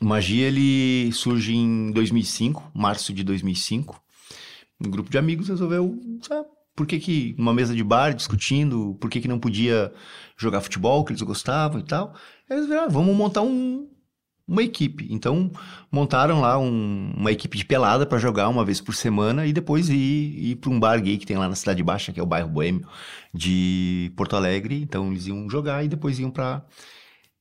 Magia 0.00 0.46
ele 0.46 1.10
surge 1.12 1.54
em 1.56 1.90
2005, 1.90 2.70
março 2.74 3.12
de 3.12 3.24
2005. 3.24 4.00
Um 4.80 4.90
grupo 4.90 5.10
de 5.10 5.18
amigos 5.18 5.48
resolveu, 5.48 5.98
sabe, 6.22 6.46
por 6.78 6.86
que 6.86 7.00
que 7.00 7.34
uma 7.36 7.52
mesa 7.52 7.74
de 7.74 7.82
bar 7.82 8.14
discutindo, 8.14 8.96
por 9.00 9.10
que 9.10 9.20
que 9.20 9.26
não 9.26 9.40
podia 9.40 9.92
jogar 10.36 10.60
futebol, 10.60 11.04
que 11.04 11.10
eles 11.10 11.20
gostavam 11.22 11.80
e 11.80 11.82
tal. 11.82 12.14
Eles 12.48 12.68
viram, 12.68 12.84
ah, 12.84 12.88
vamos 12.88 13.16
montar 13.16 13.42
um, 13.42 13.88
uma 14.46 14.62
equipe. 14.62 15.08
Então, 15.10 15.50
montaram 15.90 16.40
lá 16.40 16.56
um, 16.56 17.12
uma 17.16 17.32
equipe 17.32 17.58
de 17.58 17.64
pelada 17.64 18.06
para 18.06 18.16
jogar 18.18 18.48
uma 18.48 18.64
vez 18.64 18.80
por 18.80 18.94
semana 18.94 19.44
e 19.44 19.52
depois 19.52 19.88
ir, 19.88 19.96
ir 19.96 20.56
para 20.60 20.70
um 20.70 20.78
bar 20.78 21.02
gay 21.02 21.18
que 21.18 21.26
tem 21.26 21.36
lá 21.36 21.48
na 21.48 21.56
Cidade 21.56 21.82
Baixa, 21.82 22.12
que 22.12 22.20
é 22.20 22.22
o 22.22 22.26
bairro 22.26 22.48
Boêmio 22.48 22.86
de 23.34 24.12
Porto 24.16 24.36
Alegre. 24.36 24.80
Então, 24.80 25.10
eles 25.10 25.26
iam 25.26 25.50
jogar 25.50 25.84
e 25.84 25.88
depois 25.88 26.20
iam 26.20 26.30
para 26.30 26.62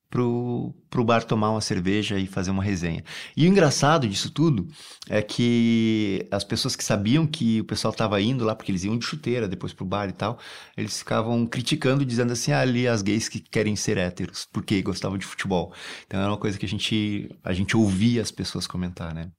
pro, 0.10 0.74
pro 0.90 1.04
bar 1.04 1.24
tomar 1.24 1.52
uma 1.52 1.62
cerveja 1.62 2.18
e 2.18 2.26
fazer 2.28 2.52
uma 2.52 2.64
resenha. 2.64 3.04
E 3.36 3.46
o 3.46 3.48
engraçado 3.48 4.08
disso 4.08 4.32
tudo 4.32 4.68
é 5.10 5.22
que 5.22 6.26
as 6.32 6.44
pessoas 6.44 6.76
que 6.76 6.84
sabiam 6.84 7.28
que 7.28 7.62
o 7.62 7.66
pessoal 7.66 7.92
estava 7.92 8.22
indo 8.22 8.46
lá, 8.46 8.56
porque 8.56 8.72
eles 8.72 8.84
iam 8.84 8.98
de 8.98 9.06
chuteira 9.06 9.48
depois 9.48 9.74
pro 9.74 9.86
bar 9.86 10.10
e 10.10 10.14
tal, 10.14 10.40
eles 10.78 11.00
ficavam 11.00 11.46
criticando, 11.46 12.06
dizendo 12.06 12.34
assim, 12.34 12.52
ah, 12.52 12.62
ali 12.62 12.88
as 12.88 13.02
gays 13.02 13.28
que 13.28 13.40
querem 13.40 13.76
ser 13.76 13.98
héteros, 13.98 14.48
porque 14.52 14.82
gostavam 14.82 15.18
de 15.18 15.26
futebol. 15.26 15.74
Então 16.06 16.20
era 16.20 16.30
uma 16.30 16.38
coisa 16.38 16.58
que 16.58 16.66
a 16.66 16.70
gente, 16.70 17.30
a 17.44 17.54
gente 17.54 17.76
ouvia 17.76 18.22
as 18.22 18.32
pessoas 18.32 18.66
comentar, 18.66 19.14
né? 19.14 19.30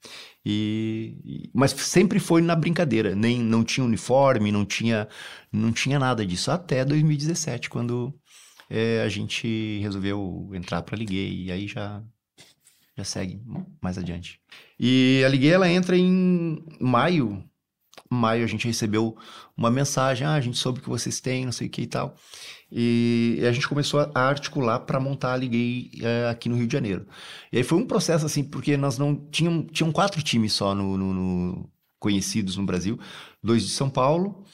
E, 0.44 1.50
mas 1.54 1.72
sempre 1.72 2.18
foi 2.18 2.40
na 2.40 2.54
brincadeira, 2.54 3.14
nem 3.14 3.38
não 3.38 3.64
tinha 3.64 3.85
uniforme, 3.85 4.50
não 4.50 4.64
tinha, 4.64 5.09
não 5.52 5.72
tinha 5.72 5.98
nada 5.98 6.24
disso, 6.24 6.50
até 6.50 6.85
2017, 6.85 7.68
quando 7.68 8.14
é, 8.68 9.02
a 9.02 9.09
gente 9.09 9.78
resolveu 9.81 10.50
entrar 10.52 10.83
para 10.83 10.94
a 10.94 10.98
Liguei 10.98 11.44
e 11.44 11.52
aí 11.52 11.66
já 11.66 12.02
já 12.96 13.04
segue 13.04 13.40
mais 13.81 13.96
adiante. 13.96 14.40
E 14.78 15.22
a 15.24 15.28
Liguei 15.28 15.52
ela 15.52 15.70
entra 15.70 15.96
em 15.96 16.64
maio. 16.81 17.44
Maio 18.11 18.44
a 18.44 18.46
gente 18.46 18.66
recebeu 18.66 19.16
uma 19.57 19.70
mensagem, 19.70 20.26
ah, 20.26 20.35
a 20.35 20.40
gente 20.40 20.59
soube 20.59 20.81
que 20.81 20.88
vocês 20.88 21.20
têm, 21.20 21.44
não 21.44 21.52
sei 21.52 21.68
o 21.68 21.70
que 21.70 21.83
e 21.83 21.87
tal. 21.87 22.16
E, 22.70 23.40
a 23.48 23.52
gente 23.52 23.68
começou 23.68 24.11
a 24.14 24.20
articular 24.20 24.81
para 24.81 24.98
montar 24.98 25.35
a 25.35 25.37
Liguei 25.37 25.90
é, 26.02 26.28
aqui 26.28 26.48
no 26.48 26.57
Rio 26.57 26.66
de 26.66 26.72
Janeiro. 26.72 27.07
E 27.52 27.59
aí 27.59 27.62
foi 27.62 27.78
um 27.78 27.87
processo 27.87 28.26
assim, 28.26 28.42
porque 28.42 28.76
nós 28.76 28.98
não 28.98 29.14
tinham 29.31 29.62
tinham 29.64 29.92
quatro 29.92 30.22
times 30.22 30.52
só 30.52 30.74
no, 30.74 30.96
no, 30.96 31.14
no 31.14 31.70
conhecidos 31.98 32.57
no 32.57 32.66
Brasil, 32.66 32.98
dois 33.42 33.64
de 33.64 33.70
São 33.70 33.88
Paulo, 33.88 34.44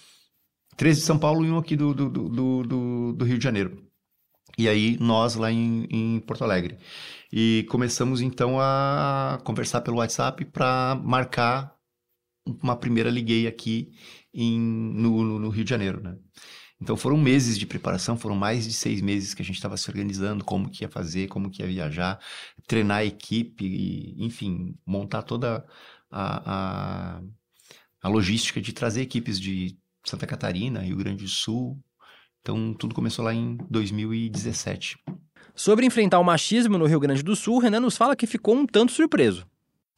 três 0.76 0.98
de 0.98 1.02
São 1.02 1.18
Paulo 1.18 1.44
e 1.44 1.50
um 1.50 1.58
aqui 1.58 1.76
do, 1.76 1.94
do, 1.94 2.08
do, 2.10 2.62
do, 2.62 3.12
do 3.14 3.24
Rio 3.24 3.38
de 3.38 3.44
Janeiro. 3.44 3.83
E 4.56 4.68
aí 4.68 4.96
nós 5.00 5.34
lá 5.34 5.50
em, 5.50 5.86
em 5.90 6.20
Porto 6.20 6.44
Alegre. 6.44 6.78
E 7.32 7.66
começamos 7.68 8.20
então 8.20 8.60
a 8.60 9.40
conversar 9.44 9.80
pelo 9.80 9.98
WhatsApp 9.98 10.44
para 10.44 10.94
marcar 11.02 11.74
uma 12.62 12.76
primeira 12.76 13.10
liguei 13.10 13.46
aqui 13.46 13.92
em, 14.32 14.60
no, 14.60 15.38
no, 15.38 15.48
Rio 15.48 15.64
de 15.64 15.70
Janeiro, 15.70 16.00
né? 16.02 16.16
Então 16.80 16.96
foram 16.96 17.16
meses 17.16 17.58
de 17.58 17.66
preparação, 17.66 18.16
foram 18.16 18.36
mais 18.36 18.64
de 18.64 18.72
seis 18.72 19.00
meses 19.00 19.32
que 19.32 19.40
a 19.40 19.44
gente 19.44 19.56
estava 19.56 19.76
se 19.76 19.88
organizando, 19.88 20.44
como 20.44 20.68
que 20.68 20.84
ia 20.84 20.88
fazer, 20.88 21.28
como 21.28 21.50
que 21.50 21.62
ia 21.62 21.68
viajar, 21.68 22.20
treinar 22.66 22.98
a 22.98 23.04
equipe, 23.04 23.64
e, 23.64 24.24
enfim, 24.24 24.76
montar 24.84 25.22
toda 25.22 25.64
a, 26.10 27.16
a, 27.16 27.22
a 28.02 28.08
logística 28.08 28.60
de 28.60 28.72
trazer 28.72 29.02
equipes 29.02 29.40
de 29.40 29.78
Santa 30.04 30.26
Catarina, 30.26 30.80
Rio 30.80 30.96
Grande 30.96 31.24
do 31.24 31.28
Sul, 31.30 31.82
então, 32.44 32.74
tudo 32.74 32.94
começou 32.94 33.24
lá 33.24 33.32
em 33.32 33.56
2017. 33.70 34.98
Sobre 35.54 35.86
enfrentar 35.86 36.18
o 36.18 36.24
machismo 36.24 36.76
no 36.76 36.84
Rio 36.84 37.00
Grande 37.00 37.22
do 37.22 37.34
Sul, 37.34 37.58
Renan 37.58 37.80
nos 37.80 37.96
fala 37.96 38.14
que 38.14 38.26
ficou 38.26 38.54
um 38.54 38.66
tanto 38.66 38.92
surpreso. 38.92 39.46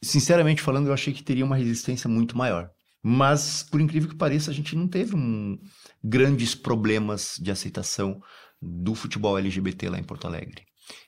Sinceramente 0.01 0.63
falando, 0.63 0.87
eu 0.87 0.93
achei 0.93 1.13
que 1.13 1.25
teria 1.25 1.45
uma 1.45 1.57
resistência 1.57 2.09
muito 2.09 2.39
maior. 2.39 2.71
Mas, 3.03 3.65
por 3.65 3.81
incrível 3.81 4.09
que 4.09 4.15
pareça, 4.15 4.53
a 4.53 4.55
gente 4.55 4.77
não 4.77 4.87
teve 4.87 5.17
um, 5.17 5.59
grandes 6.05 6.55
problemas 6.55 7.37
de 7.43 7.51
aceitação 7.51 8.23
do 8.63 8.95
futebol 8.95 9.37
LGBT 9.37 9.89
lá 9.89 9.99
em 9.99 10.05
Porto 10.05 10.29
Alegre. 10.29 10.63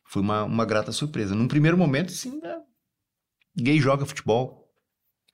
Foi 0.09 0.21
uma, 0.21 0.43
uma 0.43 0.65
grata 0.65 0.91
surpresa. 0.91 1.37
Num 1.37 1.47
primeiro 1.47 1.79
momento, 1.79 2.11
sim, 2.11 2.41
é, 2.43 2.57
gay 3.57 3.79
joga 3.79 4.05
futebol. 4.05 4.69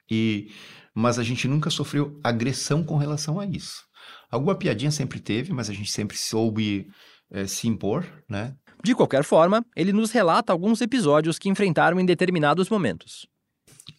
E, 0.07 0.51
mas 0.93 1.17
a 1.17 1.23
gente 1.23 1.47
nunca 1.47 1.71
sofreu 1.71 2.19
agressão 2.23 2.83
com 2.83 2.95
relação 2.95 3.39
a 3.39 3.45
isso. 3.47 3.84
Alguma 4.29 4.55
piadinha 4.55 4.91
sempre 4.91 5.19
teve, 5.19 5.53
mas 5.53 5.69
a 5.69 5.73
gente 5.73 5.91
sempre 5.91 6.17
soube 6.17 6.87
é, 7.31 7.45
se 7.47 7.67
impor, 7.67 8.05
né? 8.29 8.55
De 8.83 8.93
qualquer 8.93 9.23
forma, 9.23 9.65
ele 9.75 9.91
nos 9.91 10.11
relata 10.11 10.53
alguns 10.53 10.81
episódios 10.81 11.39
que 11.39 11.49
enfrentaram 11.49 11.99
em 11.99 12.05
determinados 12.05 12.69
momentos. 12.69 13.27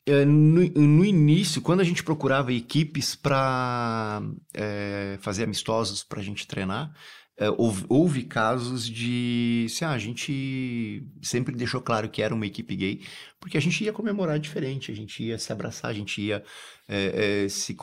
É, 0.04 0.24
no, 0.24 0.64
no, 0.68 1.04
início, 1.04 1.60
quando 1.60 1.80
a 1.80 1.84
gente 1.84 2.02
procurava 2.02 2.52
equipes 2.52 3.14
para 3.14 4.22
é, 4.54 5.18
fazer 5.20 5.44
amistosos 5.44 6.04
para 6.04 6.20
a 6.20 6.22
gente 6.22 6.46
treinar, 6.46 6.92
é, 7.38 7.50
houve, 7.50 7.84
houve, 7.88 8.22
casos 8.22 8.88
de. 8.88 9.66
Assim, 9.66 9.84
ah, 9.84 9.90
a 9.90 9.98
gente 9.98 11.06
sempre 11.22 11.54
deixou 11.54 11.82
claro 11.82 12.08
que 12.08 12.22
era 12.22 12.34
uma 12.34 12.46
equipe 12.46 12.74
gay, 12.74 13.02
porque 13.38 13.58
a 13.58 13.60
gente 13.60 13.84
ia 13.84 13.92
comemorar 13.92 14.38
diferente, 14.38 14.90
a 14.90 14.94
gente 14.94 15.22
ia 15.22 15.38
se 15.38 15.52
abraçar, 15.52 15.90
a 15.90 15.94
gente 15.94 16.20
ia 16.22 16.42
é, 16.88 17.44
é, 17.44 17.48
se 17.48 17.76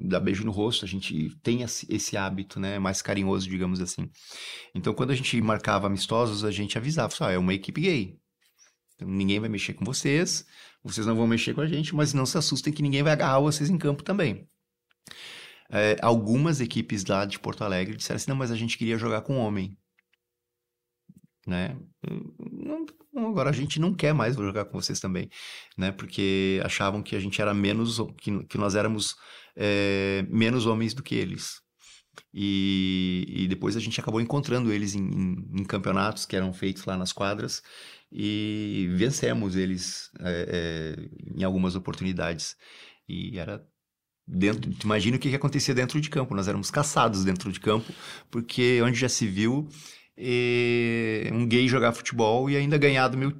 dar 0.00 0.20
beijo 0.20 0.44
no 0.44 0.52
rosto, 0.52 0.84
a 0.84 0.88
gente 0.88 1.36
tem 1.42 1.62
esse, 1.62 1.86
esse, 1.92 2.16
hábito, 2.16 2.60
né, 2.60 2.78
mais 2.78 3.02
carinhoso, 3.02 3.48
digamos 3.48 3.80
assim. 3.80 4.08
Então, 4.72 4.94
quando 4.94 5.10
a 5.10 5.16
gente 5.16 5.40
marcava 5.40 5.88
amistosos, 5.88 6.44
a 6.44 6.52
gente 6.52 6.78
avisava, 6.78 7.12
ah, 7.20 7.32
é 7.32 7.38
uma 7.38 7.54
equipe 7.54 7.80
gay. 7.80 8.16
Então, 8.94 9.08
ninguém 9.08 9.40
vai 9.40 9.48
mexer 9.48 9.74
com 9.74 9.84
vocês, 9.84 10.46
vocês 10.84 11.04
não 11.04 11.16
vão 11.16 11.26
mexer 11.26 11.52
com 11.52 11.60
a 11.60 11.66
gente, 11.66 11.94
mas 11.96 12.14
não 12.14 12.24
se 12.24 12.38
assustem 12.38 12.72
que 12.72 12.82
ninguém 12.82 13.02
vai 13.02 13.12
agarrar 13.12 13.40
vocês 13.40 13.68
em 13.68 13.78
campo 13.78 14.04
também 14.04 14.46
é, 15.70 15.96
algumas 16.02 16.60
equipes 16.60 17.04
lá 17.04 17.24
de 17.24 17.38
Porto 17.38 17.64
Alegre 17.64 17.96
disseram 17.96 18.16
assim, 18.16 18.30
não, 18.30 18.36
mas 18.36 18.50
a 18.50 18.56
gente 18.56 18.78
queria 18.78 18.98
jogar 18.98 19.22
com 19.22 19.36
homem. 19.36 19.76
Né? 21.46 21.76
Não, 23.12 23.28
agora 23.28 23.50
a 23.50 23.52
gente 23.52 23.78
não 23.78 23.94
quer 23.94 24.14
mais 24.14 24.34
jogar 24.34 24.64
com 24.64 24.80
vocês 24.80 24.98
também, 24.98 25.28
né? 25.76 25.92
Porque 25.92 26.60
achavam 26.64 27.02
que 27.02 27.14
a 27.14 27.20
gente 27.20 27.40
era 27.40 27.52
menos, 27.52 27.98
que, 28.18 28.44
que 28.44 28.58
nós 28.58 28.74
éramos 28.74 29.14
é, 29.56 30.24
menos 30.30 30.66
homens 30.66 30.94
do 30.94 31.02
que 31.02 31.14
eles. 31.14 31.62
E, 32.32 33.24
e, 33.28 33.48
depois 33.48 33.76
a 33.76 33.80
gente 33.80 34.00
acabou 34.00 34.20
encontrando 34.20 34.72
eles 34.72 34.94
em, 34.94 35.02
em, 35.02 35.60
em, 35.60 35.64
campeonatos 35.64 36.24
que 36.26 36.36
eram 36.36 36.52
feitos 36.52 36.84
lá 36.84 36.96
nas 36.96 37.12
quadras 37.12 37.62
e 38.10 38.88
vencemos 38.92 39.56
eles 39.56 40.10
é, 40.20 40.96
é, 40.96 41.36
em 41.36 41.44
algumas 41.44 41.74
oportunidades. 41.76 42.56
E 43.08 43.38
era 43.38 43.64
dentro, 44.26 44.70
imagina 44.82 45.16
o 45.16 45.20
que, 45.20 45.30
que 45.30 45.36
acontecia 45.36 45.74
dentro 45.74 46.00
de 46.00 46.10
campo. 46.10 46.34
Nós 46.34 46.48
éramos 46.48 46.70
caçados 46.70 47.24
dentro 47.24 47.52
de 47.52 47.60
campo, 47.60 47.92
porque 48.30 48.80
onde 48.82 48.98
já 48.98 49.08
se 49.08 49.26
viu 49.26 49.68
eh, 50.16 51.30
um 51.32 51.46
gay 51.46 51.68
jogar 51.68 51.92
futebol 51.92 52.48
e 52.50 52.56
ainda 52.56 52.78
ganhar 52.78 53.08
do 53.08 53.16
meu 53.18 53.32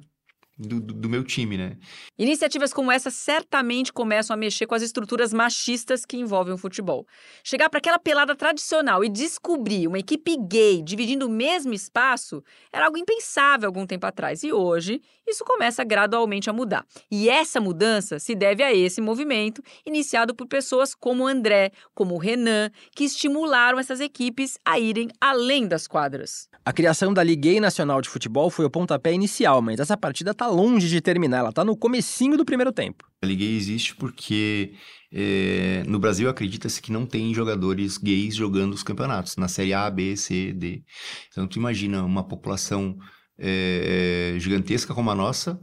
do, 0.57 0.79
do, 0.79 1.09
meu 1.09 1.23
time, 1.23 1.57
né? 1.57 1.77
Iniciativas 2.17 2.73
como 2.73 2.89
essa 2.89 3.11
certamente 3.11 3.91
começam 3.91 4.33
a 4.33 4.37
mexer 4.37 4.65
com 4.65 4.73
as 4.73 4.81
estruturas 4.81 5.33
machistas 5.33 6.05
que 6.05 6.15
envolvem 6.15 6.53
o 6.53 6.57
futebol. 6.57 7.05
Chegar 7.43 7.69
para 7.69 7.79
aquela 7.79 7.99
pelada 7.99 8.33
tradicional 8.35 9.03
e 9.03 9.09
descobrir 9.09 9.87
uma 9.87 9.99
equipe 9.99 10.37
gay 10.37 10.81
dividindo 10.81 11.27
o 11.27 11.29
mesmo 11.29 11.73
espaço 11.73 12.41
era 12.71 12.85
algo 12.85 12.97
impensável 12.97 13.67
algum 13.67 13.85
tempo 13.85 14.05
atrás. 14.05 14.43
E 14.43 14.53
hoje, 14.53 15.01
isso 15.27 15.43
começa 15.43 15.83
gradualmente 15.83 16.49
a 16.49 16.53
mudar. 16.53 16.85
E 17.11 17.27
essa 17.27 17.59
mudança 17.59 18.17
se 18.17 18.33
deve 18.33 18.63
a 18.63 18.73
esse 18.73 19.01
movimento 19.01 19.61
iniciado 19.85 20.33
por 20.33 20.47
pessoas 20.47 20.95
como 20.95 21.23
o 21.23 21.27
André, 21.27 21.71
como 21.93 22.15
o 22.15 22.17
Renan, 22.17 22.71
que 22.95 23.03
estimularam 23.03 23.77
essas 23.77 23.99
equipes 23.99 24.57
a 24.63 24.79
irem 24.79 25.09
além 25.19 25.67
das 25.67 25.85
quadras. 25.85 26.47
A 26.63 26.71
criação 26.71 27.13
da 27.13 27.23
Liga 27.23 27.59
Nacional 27.59 28.01
de 28.01 28.09
Futebol 28.09 28.49
foi 28.49 28.65
o 28.65 28.69
pontapé 28.69 29.11
inicial, 29.11 29.61
mas 29.61 29.79
essa 29.79 29.97
partida 29.97 30.31
está 30.31 30.44
longe 30.45 30.87
de 30.87 31.01
terminar, 31.01 31.39
ela 31.39 31.49
está 31.49 31.63
no 31.63 31.75
comecinho 31.75 32.37
do 32.37 32.45
primeiro 32.45 32.71
tempo. 32.71 33.05
A 33.21 33.25
Liga 33.25 33.43
existe 33.43 33.95
porque 33.95 34.73
é, 35.11 35.83
no 35.87 35.99
Brasil 35.99 36.29
acredita-se 36.29 36.81
que 36.81 36.91
não 36.91 37.05
tem 37.05 37.33
jogadores 37.33 37.97
gays 37.97 38.35
jogando 38.35 38.73
os 38.73 38.83
campeonatos, 38.83 39.35
na 39.37 39.47
Série 39.47 39.73
A, 39.73 39.89
B, 39.89 40.15
C, 40.15 40.53
D. 40.53 40.83
Então 41.31 41.47
tu 41.47 41.57
imagina 41.57 42.03
uma 42.03 42.23
população 42.23 42.97
é, 43.37 44.35
gigantesca 44.39 44.93
como 44.93 45.11
a 45.11 45.15
nossa, 45.15 45.59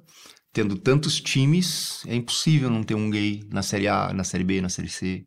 tendo 0.53 0.77
tantos 0.77 1.21
times, 1.21 2.05
é 2.07 2.15
impossível 2.15 2.69
não 2.69 2.83
ter 2.83 2.95
um 2.95 3.11
gay 3.11 3.43
na 3.51 3.63
Série 3.63 3.89
A, 3.89 4.13
na 4.13 4.25
Série 4.25 4.45
B, 4.45 4.61
na 4.61 4.69
Série 4.69 4.89
C. 4.89 5.27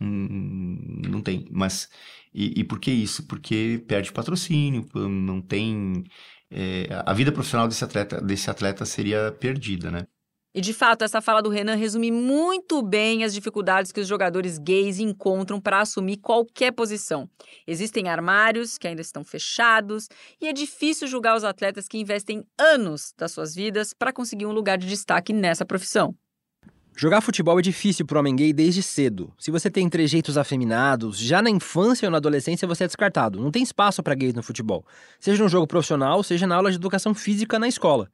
Hum, 0.00 1.02
não 1.08 1.20
tem, 1.20 1.48
mas 1.50 1.88
e, 2.34 2.60
e 2.60 2.64
por 2.64 2.78
que 2.78 2.90
isso? 2.90 3.26
Porque 3.26 3.82
perde 3.86 4.12
patrocínio, 4.12 4.86
não 4.94 5.40
tem. 5.40 6.04
É, 6.50 6.88
a 7.04 7.12
vida 7.12 7.30
profissional 7.30 7.68
desse 7.68 7.84
atleta, 7.84 8.20
desse 8.20 8.50
atleta 8.50 8.84
seria 8.84 9.32
perdida, 9.32 9.90
né? 9.90 10.06
E 10.54 10.60
de 10.60 10.72
fato, 10.72 11.04
essa 11.04 11.20
fala 11.20 11.42
do 11.42 11.50
Renan 11.50 11.74
resume 11.74 12.10
muito 12.10 12.82
bem 12.82 13.22
as 13.22 13.34
dificuldades 13.34 13.92
que 13.92 14.00
os 14.00 14.08
jogadores 14.08 14.58
gays 14.58 14.98
encontram 14.98 15.60
para 15.60 15.80
assumir 15.80 16.16
qualquer 16.16 16.72
posição. 16.72 17.28
Existem 17.66 18.08
armários 18.08 18.78
que 18.78 18.88
ainda 18.88 19.02
estão 19.02 19.22
fechados 19.22 20.08
e 20.40 20.48
é 20.48 20.52
difícil 20.52 21.06
julgar 21.06 21.36
os 21.36 21.44
atletas 21.44 21.86
que 21.86 21.98
investem 21.98 22.44
anos 22.58 23.12
das 23.16 23.30
suas 23.30 23.54
vidas 23.54 23.92
para 23.92 24.12
conseguir 24.12 24.46
um 24.46 24.52
lugar 24.52 24.78
de 24.78 24.88
destaque 24.88 25.32
nessa 25.32 25.66
profissão. 25.66 26.16
Jogar 27.00 27.20
futebol 27.20 27.56
é 27.56 27.62
difícil 27.62 28.04
para 28.04 28.16
o 28.16 28.18
homem 28.18 28.34
gay 28.34 28.52
desde 28.52 28.82
cedo. 28.82 29.32
Se 29.38 29.52
você 29.52 29.70
tem 29.70 29.88
trejeitos 29.88 30.36
afeminados, 30.36 31.16
já 31.16 31.40
na 31.40 31.48
infância 31.48 32.08
ou 32.08 32.10
na 32.10 32.16
adolescência 32.16 32.66
você 32.66 32.82
é 32.82 32.86
descartado. 32.88 33.38
Não 33.38 33.52
tem 33.52 33.62
espaço 33.62 34.02
para 34.02 34.16
gays 34.16 34.34
no 34.34 34.42
futebol, 34.42 34.84
seja 35.20 35.40
no 35.40 35.48
jogo 35.48 35.64
profissional, 35.64 36.24
seja 36.24 36.44
na 36.44 36.56
aula 36.56 36.72
de 36.72 36.76
educação 36.76 37.14
física 37.14 37.56
na 37.56 37.68
escola. 37.68 38.10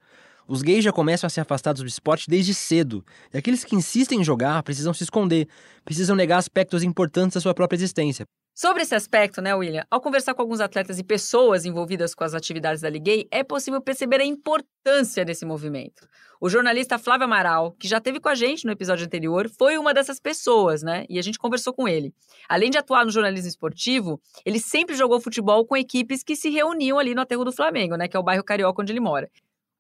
Os 0.47 0.61
gays 0.61 0.85
já 0.85 0.93
começam 0.93 1.26
a 1.26 1.30
se 1.30 1.41
afastar 1.41 1.72
do 1.72 1.87
esporte 1.87 2.28
desde 2.28 2.53
cedo. 2.53 3.03
E 3.32 3.39
aqueles 3.39 3.64
que 3.64 3.74
insistem 3.74 4.20
em 4.20 4.24
jogar 4.24 4.62
precisam 4.62 4.93
se 4.93 5.05
esconder, 5.05 5.49
precisam 5.82 6.14
negar 6.14 6.37
aspectos 6.37 6.82
importantes 6.82 7.37
da 7.37 7.41
sua 7.41 7.55
própria 7.55 7.78
existência. 7.78 8.26
Sobre 8.57 8.85
esse 8.85 8.95
aspecto, 8.95 9.43
né, 9.43 9.53
William? 9.53 9.85
Ao 9.91 10.01
conversar 10.01 10.33
com 10.33 10.41
alguns 10.41 10.61
atletas 10.61 10.97
e 11.01 11.03
pessoas 11.03 11.65
envolvidas 11.65 12.15
com 12.15 12.23
as 12.23 12.35
atividades 12.35 12.81
da 12.81 12.89
Liguei, 12.89 13.27
é 13.29 13.43
possível 13.43 13.81
perceber 13.81 14.21
a 14.21 14.25
importância 14.25 15.25
desse 15.25 15.45
movimento. 15.45 16.07
O 16.41 16.49
jornalista 16.49 16.97
Flávio 16.97 17.25
Amaral, 17.25 17.73
que 17.73 17.89
já 17.89 17.99
esteve 17.99 18.21
com 18.21 18.29
a 18.29 18.35
gente 18.37 18.65
no 18.65 18.71
episódio 18.71 19.07
anterior, 19.07 19.51
foi 19.59 19.77
uma 19.77 19.93
dessas 19.93 20.21
pessoas, 20.21 20.85
né? 20.85 21.05
E 21.09 21.19
a 21.19 21.23
gente 21.23 21.37
conversou 21.37 21.73
com 21.73 21.89
ele. 21.89 22.15
Além 22.49 22.71
de 22.71 22.79
atuar 22.79 23.05
no 23.05 23.11
jornalismo 23.11 23.49
esportivo, 23.49 24.21
ele 24.47 24.61
sempre 24.61 24.95
jogou 24.95 25.21
futebol 25.21 25.67
com 25.67 25.77
equipes 25.77 26.23
que 26.23 26.37
se 26.37 26.49
reuniam 26.49 26.97
ali 26.97 27.13
no 27.13 27.23
aterro 27.23 27.45
do 27.45 27.53
Flamengo, 27.53 27.97
né? 27.97 28.07
Que 28.07 28.17
é 28.17 28.21
o 28.21 28.23
bairro 28.23 28.45
carioca 28.45 28.81
onde 28.81 28.93
ele 28.93 29.01
mora. 29.01 29.29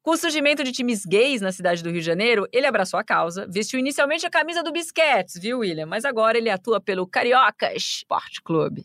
Com 0.04 0.10
o 0.10 0.16
surgimento 0.18 0.62
de 0.62 0.70
times 0.70 1.06
gays 1.06 1.40
na 1.40 1.50
cidade 1.50 1.82
do 1.82 1.88
Rio 1.88 2.00
de 2.00 2.06
Janeiro, 2.06 2.46
ele 2.52 2.66
abraçou 2.66 3.00
a 3.00 3.02
causa, 3.02 3.48
vestiu 3.48 3.80
inicialmente 3.80 4.26
a 4.26 4.30
camisa 4.30 4.62
do 4.62 4.70
Bisquets, 4.70 5.40
viu, 5.40 5.60
William? 5.60 5.86
Mas 5.86 6.04
agora 6.04 6.36
ele 6.36 6.50
atua 6.50 6.78
pelo 6.78 7.06
Carioca 7.06 7.74
Sport 7.74 8.40
Clube. 8.44 8.84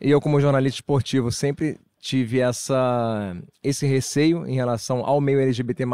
E 0.00 0.10
eu, 0.10 0.18
como 0.18 0.40
jornalista 0.40 0.78
esportivo, 0.78 1.30
sempre 1.30 1.78
tive 2.00 2.40
essa, 2.40 3.36
esse 3.62 3.86
receio 3.86 4.46
em 4.46 4.54
relação 4.54 5.04
ao 5.04 5.20
meio 5.20 5.40
LGBT+, 5.40 5.84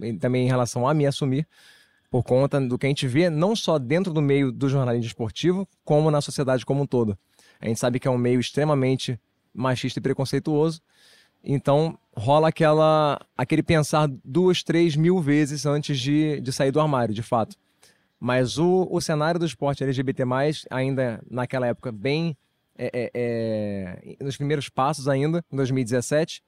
e 0.00 0.14
também 0.14 0.46
em 0.46 0.48
relação 0.48 0.88
a 0.88 0.92
me 0.92 1.06
assumir, 1.06 1.46
por 2.10 2.24
conta 2.24 2.60
do 2.60 2.76
que 2.76 2.86
a 2.86 2.88
gente 2.88 3.06
vê 3.06 3.30
não 3.30 3.54
só 3.54 3.78
dentro 3.78 4.12
do 4.12 4.20
meio 4.20 4.50
do 4.50 4.68
jornalismo 4.68 5.06
esportivo, 5.06 5.64
como 5.84 6.10
na 6.10 6.20
sociedade 6.20 6.66
como 6.66 6.82
um 6.82 6.86
todo. 6.86 7.16
A 7.60 7.68
gente 7.68 7.78
sabe 7.78 8.00
que 8.00 8.08
é 8.08 8.10
um 8.10 8.18
meio 8.18 8.40
extremamente 8.40 9.16
machista 9.54 10.00
e 10.00 10.02
preconceituoso, 10.02 10.80
então 11.44 11.98
rola 12.16 12.48
aquela, 12.48 13.20
aquele 13.36 13.62
pensar 13.62 14.08
duas, 14.24 14.62
três 14.62 14.96
mil 14.96 15.20
vezes 15.20 15.66
antes 15.66 15.98
de, 15.98 16.40
de 16.40 16.52
sair 16.52 16.70
do 16.70 16.80
armário, 16.80 17.14
de 17.14 17.22
fato. 17.22 17.56
Mas 18.20 18.58
o, 18.58 18.86
o 18.90 19.00
cenário 19.00 19.40
do 19.40 19.46
esporte 19.46 19.82
LGBT, 19.82 20.22
ainda 20.70 21.20
naquela 21.28 21.66
época, 21.66 21.90
bem 21.90 22.36
é, 22.78 22.90
é, 22.94 23.10
é, 23.14 24.24
nos 24.24 24.36
primeiros 24.36 24.68
passos 24.68 25.08
ainda, 25.08 25.44
em 25.50 25.56
2017, 25.56 26.42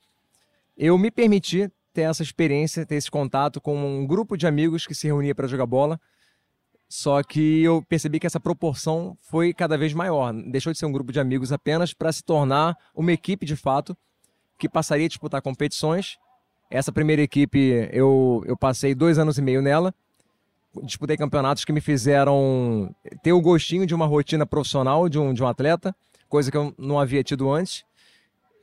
eu 0.76 0.96
me 0.96 1.10
permiti 1.10 1.70
ter 1.92 2.02
essa 2.02 2.22
experiência, 2.22 2.84
ter 2.86 2.96
esse 2.96 3.10
contato 3.10 3.60
com 3.60 3.76
um 3.76 4.06
grupo 4.06 4.36
de 4.36 4.46
amigos 4.46 4.86
que 4.86 4.94
se 4.94 5.06
reunia 5.06 5.34
para 5.34 5.46
jogar 5.46 5.66
bola. 5.66 6.00
Só 6.88 7.22
que 7.22 7.62
eu 7.62 7.82
percebi 7.88 8.20
que 8.20 8.26
essa 8.26 8.40
proporção 8.40 9.16
foi 9.20 9.52
cada 9.52 9.78
vez 9.78 9.92
maior. 9.92 10.32
Deixou 10.32 10.72
de 10.72 10.78
ser 10.78 10.86
um 10.86 10.92
grupo 10.92 11.12
de 11.12 11.18
amigos 11.18 11.52
apenas 11.52 11.94
para 11.94 12.12
se 12.12 12.22
tornar 12.22 12.76
uma 12.94 13.12
equipe 13.12 13.46
de 13.46 13.56
fato 13.56 13.96
que 14.58 14.68
passaria 14.68 15.06
a 15.06 15.08
disputar 15.08 15.42
competições. 15.42 16.18
Essa 16.70 16.92
primeira 16.92 17.22
equipe 17.22 17.88
eu, 17.92 18.42
eu 18.46 18.56
passei 18.56 18.94
dois 18.94 19.18
anos 19.18 19.38
e 19.38 19.42
meio 19.42 19.62
nela. 19.62 19.94
Disputei 20.82 21.16
campeonatos 21.16 21.64
que 21.64 21.72
me 21.72 21.80
fizeram 21.80 22.94
ter 23.22 23.32
o 23.32 23.40
gostinho 23.40 23.86
de 23.86 23.94
uma 23.94 24.06
rotina 24.06 24.44
profissional 24.44 25.08
de 25.08 25.18
um, 25.18 25.32
de 25.32 25.42
um 25.42 25.46
atleta, 25.46 25.94
coisa 26.28 26.50
que 26.50 26.56
eu 26.56 26.74
não 26.76 26.98
havia 26.98 27.22
tido 27.22 27.50
antes. 27.52 27.84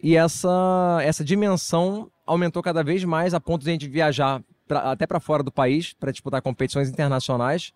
E 0.03 0.15
essa, 0.15 0.99
essa 1.03 1.23
dimensão 1.23 2.11
aumentou 2.25 2.61
cada 2.61 2.83
vez 2.83 3.03
mais 3.03 3.33
a 3.33 3.39
ponto 3.39 3.63
de 3.63 3.69
a 3.69 3.73
gente 3.73 3.87
viajar 3.87 4.43
pra, 4.67 4.91
até 4.91 5.05
para 5.05 5.19
fora 5.19 5.43
do 5.43 5.51
país 5.51 5.93
para 5.93 6.11
disputar 6.11 6.41
competições 6.41 6.89
internacionais, 6.89 7.73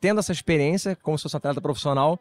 tendo 0.00 0.20
essa 0.20 0.32
experiência 0.32 0.96
como 0.96 1.18
se 1.18 1.22
fosse 1.22 1.36
um 1.36 1.38
atleta 1.38 1.60
profissional 1.60 2.18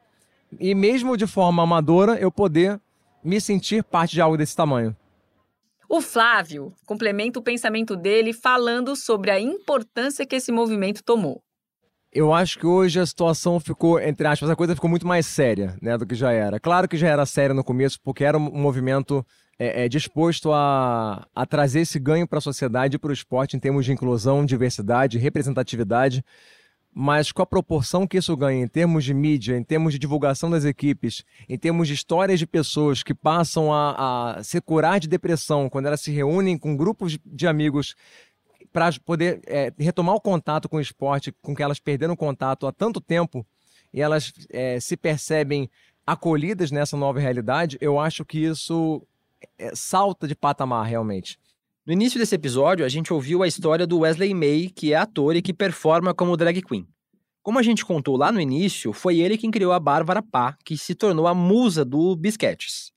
e 0.60 0.74
mesmo 0.76 1.16
de 1.16 1.28
forma 1.28 1.64
amadora 1.64 2.16
eu 2.20 2.32
poder 2.32 2.80
me 3.24 3.40
sentir 3.40 3.84
parte 3.84 4.14
de 4.14 4.22
algo 4.22 4.38
desse 4.38 4.56
tamanho. 4.56 4.96
O 5.92 6.02
Flávio 6.02 6.72
complementa 6.86 7.40
o 7.40 7.42
pensamento 7.42 7.96
dele 7.96 8.32
falando 8.32 8.96
sobre 8.96 9.32
a 9.32 9.40
importância 9.40 10.24
que 10.24 10.36
esse 10.36 10.52
movimento 10.52 11.04
tomou. 11.04 11.42
Eu 12.14 12.32
acho 12.32 12.60
que 12.60 12.66
hoje 12.68 13.00
a 13.00 13.06
situação 13.06 13.60
ficou, 13.60 14.00
entre 14.00 14.28
aspas, 14.28 14.52
a 14.52 14.56
coisa 14.56 14.76
ficou 14.76 14.90
muito 14.90 15.08
mais 15.08 15.26
séria 15.26 15.76
né, 15.82 15.98
do 15.98 16.06
que 16.06 16.14
já 16.14 16.32
era. 16.32 16.60
Claro 16.60 16.88
que 16.88 16.96
já 16.96 17.08
era 17.08 17.26
séria 17.26 17.56
no 17.56 17.64
começo, 17.64 18.00
porque 18.04 18.24
era 18.24 18.38
um 18.38 18.52
movimento 18.52 19.26
é, 19.58 19.86
é, 19.86 19.90
disposto 19.90 20.54
a, 20.54 21.28
a 21.34 21.46
trazer 21.48 21.82
esse 21.82 21.98
ganho 21.98 22.28
para 22.28 22.38
a 22.38 22.42
sociedade 22.42 22.96
e 22.96 23.00
para 23.00 23.10
o 23.10 23.14
esporte 23.14 23.58
em 23.58 23.60
termos 23.60 23.84
de 23.84 23.92
inclusão, 23.92 24.46
diversidade, 24.46 25.18
representatividade 25.18 26.24
mas 26.94 27.32
com 27.32 27.42
a 27.42 27.46
proporção 27.46 28.08
que 28.08 28.18
isso 28.18 28.36
ganha 28.36 28.64
em 28.64 28.68
termos 28.68 29.04
de 29.04 29.14
mídia, 29.14 29.56
em 29.56 29.64
termos 29.64 29.94
de 29.94 30.00
divulgação 30.00 30.50
das 30.50 30.66
equipes, 30.66 31.24
em 31.48 31.58
termos 31.58 31.88
de 31.88 31.94
histórias 31.94 32.40
de 32.40 32.48
pessoas 32.48 33.04
que 33.04 33.14
passam 33.14 33.72
a, 33.74 34.38
a 34.38 34.44
se 34.44 34.60
curar 34.60 35.00
de 35.00 35.08
depressão 35.08 35.70
quando 35.70 35.86
elas 35.86 36.02
se 36.02 36.12
reúnem 36.12 36.58
com 36.58 36.76
grupos 36.76 37.18
de 37.26 37.48
amigos 37.48 37.96
para 38.72 38.92
poder 39.06 39.42
é, 39.48 39.74
retomar 39.78 40.16
o 40.16 40.22
contato 40.22 40.68
com 40.68 40.78
o 40.78 40.82
esporte, 40.82 41.32
com 41.42 41.56
que 41.56 41.64
elas 41.64 41.80
perderam 41.80 42.16
contato 42.16 42.68
há 42.68 42.72
tanto 42.72 43.02
tempo, 43.02 43.46
e 43.94 44.02
elas 44.02 44.32
é, 44.52 44.80
se 44.80 44.96
percebem 44.96 45.70
acolhidas 46.06 46.72
nessa 46.72 46.98
nova 46.98 47.20
realidade, 47.20 47.78
eu 47.82 48.00
acho 48.00 48.26
que 48.26 48.40
isso 48.40 49.02
é, 49.58 49.72
salta 49.76 50.28
de 50.28 50.36
patamar 50.36 50.86
realmente. 50.86 51.40
No 51.90 51.94
início 51.94 52.20
desse 52.20 52.36
episódio, 52.36 52.86
a 52.86 52.88
gente 52.88 53.12
ouviu 53.12 53.42
a 53.42 53.48
história 53.48 53.88
do 53.88 54.02
Wesley 54.02 54.32
May, 54.32 54.70
que 54.70 54.94
é 54.94 54.96
ator 54.96 55.36
e 55.36 55.42
que 55.42 55.52
performa 55.52 56.14
como 56.14 56.38
drag 56.38 56.62
queen. 56.62 56.86
Como 57.42 57.58
a 57.58 57.64
gente 57.64 57.84
contou 57.84 58.16
lá 58.16 58.32
no 58.32 58.40
início, 58.40 58.94
foi 58.94 59.18
ele 59.18 59.40
quem 59.40 59.50
criou 59.50 59.72
a 59.74 59.80
Bárbara 59.80 60.22
Pá, 60.22 60.56
que 60.64 60.78
se 60.78 60.94
tornou 60.94 61.26
a 61.26 61.34
musa 61.34 61.84
do 61.84 62.16
Bisquetes. 62.16 62.92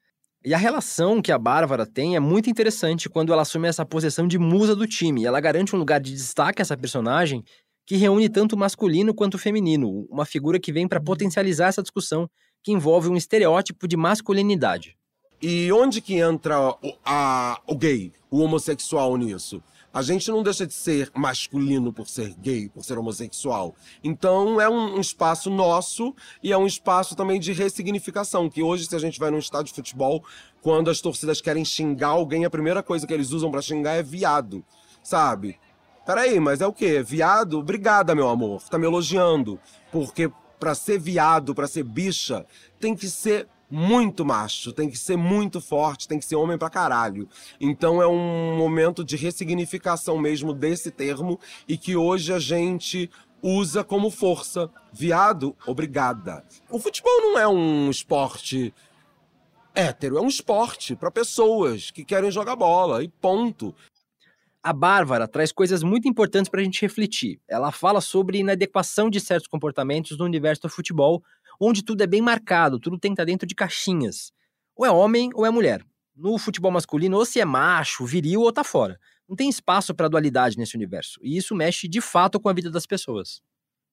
E 0.45 0.53
a 0.53 0.59
relação 0.59 1.23
que 1.23 1.33
a 1.33 1.39
Bárbara 1.39 1.87
tem 1.87 2.17
é 2.17 2.21
muito 2.21 2.51
interessante 2.51 3.09
quando 3.09 3.33
ela 3.33 3.41
assume 3.41 3.67
essa 3.67 3.87
posição 3.87 4.29
de 4.29 4.39
musa 4.39 4.77
do 4.77 4.87
time. 4.87 5.25
Ela 5.25 5.41
garante 5.41 5.75
um 5.75 5.79
lugar 5.79 5.99
de 5.99 6.13
destaque 6.13 6.61
a 6.61 6.63
essa 6.63 6.77
personagem 6.77 7.43
que 7.87 7.97
reúne 7.97 8.29
tanto 8.29 8.57
o 8.57 8.59
masculino 8.59 9.15
quanto 9.15 9.37
o 9.37 9.39
feminino, 9.39 10.07
uma 10.11 10.27
figura 10.27 10.61
que 10.61 10.71
vem 10.71 10.87
para 10.87 11.01
potencializar 11.01 11.69
essa 11.69 11.83
discussão 11.83 12.29
que 12.63 12.73
envolve 12.73 13.09
um 13.09 13.17
estereótipo 13.17 13.89
de 13.89 13.97
masculinidade. 13.97 14.99
E 15.41 15.73
onde 15.73 16.03
que 16.03 16.19
entra 16.19 16.61
o, 16.61 16.77
a, 17.03 17.59
o 17.67 17.75
gay, 17.75 18.13
o 18.33 18.39
homossexual 18.39 19.17
nisso? 19.17 19.63
A 19.93 20.01
gente 20.01 20.31
não 20.31 20.43
deixa 20.43 20.67
de 20.67 20.73
ser 20.73 21.11
masculino 21.15 21.93
por 21.93 22.09
ser 22.09 22.35
gay, 22.39 22.67
por 22.71 22.83
ser 22.83 22.97
homossexual. 22.97 23.75
Então 24.03 24.59
é 24.59 24.67
um, 24.67 24.97
um, 24.97 25.01
espaço 25.01 25.51
nosso 25.51 26.15
e 26.43 26.51
é 26.51 26.57
um 26.57 26.67
espaço 26.67 27.15
também 27.15 27.39
de 27.39 27.53
ressignificação. 27.53 28.49
Que 28.49 28.63
hoje, 28.63 28.87
se 28.87 28.97
a 28.97 28.99
gente 28.99 29.21
vai 29.21 29.31
num 29.31 29.39
estádio 29.39 29.67
de 29.67 29.75
futebol, 29.75 30.25
quando 30.63 30.89
as 30.89 31.03
torcidas 31.03 31.43
querem 31.43 31.63
xingar 31.63 32.09
alguém, 32.09 32.47
a 32.47 32.51
primeira 32.51 32.83
coisa 32.83 33.07
que 33.07 33.13
eles 33.13 33.33
usam 33.33 33.51
para 33.51 33.61
xingar 33.61 33.93
é 33.93 34.03
viado, 34.03 34.65
sabe? 35.03 35.61
Peraí, 36.07 36.41
mas 36.41 36.63
é 36.63 36.67
o 36.67 36.73
quê? 36.73 37.03
Viado? 37.03 37.59
Obrigada, 37.59 38.15
meu 38.15 38.31
amor. 38.31 38.63
Tá 38.63 38.79
me 38.79 38.87
elogiando. 38.87 39.61
Porque 39.93 40.33
para 40.59 40.75
ser 40.75 40.99
viado, 40.99 41.55
para 41.55 41.69
ser 41.69 41.83
bicha, 41.83 42.47
tem 42.81 42.97
que 42.97 43.09
ser 43.09 43.47
muito 43.73 44.23
macho, 44.23 44.71
tem 44.71 44.91
que 44.91 44.99
ser 44.99 45.17
muito 45.17 45.59
forte, 45.59 46.07
tem 46.07 46.19
que 46.19 46.27
ser 46.27 46.37
homem 46.37 46.59
pra 46.59 46.69
caralho. 46.69 47.27
Então 47.59 48.03
é 48.03 48.07
um 48.07 48.55
momento 48.55 49.03
de 49.03 49.17
ressignificação 49.17 50.19
mesmo 50.19 50.53
desse 50.53 50.91
termo 50.91 51.41
e 51.67 51.79
que 51.79 51.97
hoje 51.97 52.35
a 52.35 52.39
gente 52.39 53.11
usa 53.43 53.83
como 53.83 54.11
força. 54.11 54.71
Viado, 54.93 55.57
obrigada. 55.67 56.45
O 56.69 56.79
futebol 56.79 57.19
não 57.23 57.39
é 57.39 57.49
um 57.49 57.91
esporte 57.91 58.75
hétero, 59.75 60.19
é 60.19 60.21
um 60.21 60.29
esporte 60.29 60.95
para 60.95 61.11
pessoas 61.11 61.91
que 61.91 62.05
querem 62.05 62.31
jogar 62.31 62.57
bola 62.57 63.03
e 63.03 63.09
ponto. 63.09 63.75
A 64.63 64.73
Bárbara 64.73 65.27
traz 65.27 65.51
coisas 65.51 65.83
muito 65.83 66.07
importantes 66.07 66.49
para 66.49 66.61
a 66.61 66.65
gente 66.65 66.81
refletir. 66.81 67.41
Ela 67.49 67.73
fala 67.73 68.01
sobre 68.01 68.39
inadequação 68.39 69.11
de 69.11 69.19
certos 69.19 69.49
comportamentos 69.49 70.17
no 70.17 70.25
universo 70.25 70.63
do 70.63 70.69
futebol 70.69 71.21
onde 71.61 71.83
tudo 71.83 72.03
é 72.03 72.07
bem 72.07 72.21
marcado, 72.21 72.79
tudo 72.79 72.99
tem 72.99 73.11
que 73.11 73.15
estar 73.15 73.25
dentro 73.25 73.47
de 73.47 73.55
caixinhas. 73.55 74.33
Ou 74.77 74.87
é 74.87 74.91
homem 74.91 75.31
ou 75.35 75.45
é 75.45 75.51
mulher. 75.51 75.85
No 76.15 76.39
futebol 76.39 76.71
masculino, 76.71 77.17
ou 77.17 77.25
se 77.25 77.41
é 77.41 77.45
macho, 77.45 78.05
viril 78.05 78.43
ou 78.43 78.53
tá 78.53 78.63
fora. 78.63 78.99
Não 79.29 79.35
tem 79.35 79.49
espaço 79.49 79.95
para 79.95 80.09
dualidade 80.09 80.57
nesse 80.57 80.77
universo. 80.77 81.19
E 81.23 81.37
isso 81.37 81.55
mexe 81.55 81.89
de 81.89 82.01
fato 82.01 82.39
com 82.39 82.49
a 82.49 82.53
vida 82.53 82.71
das 82.71 82.87
pessoas. 82.87 83.41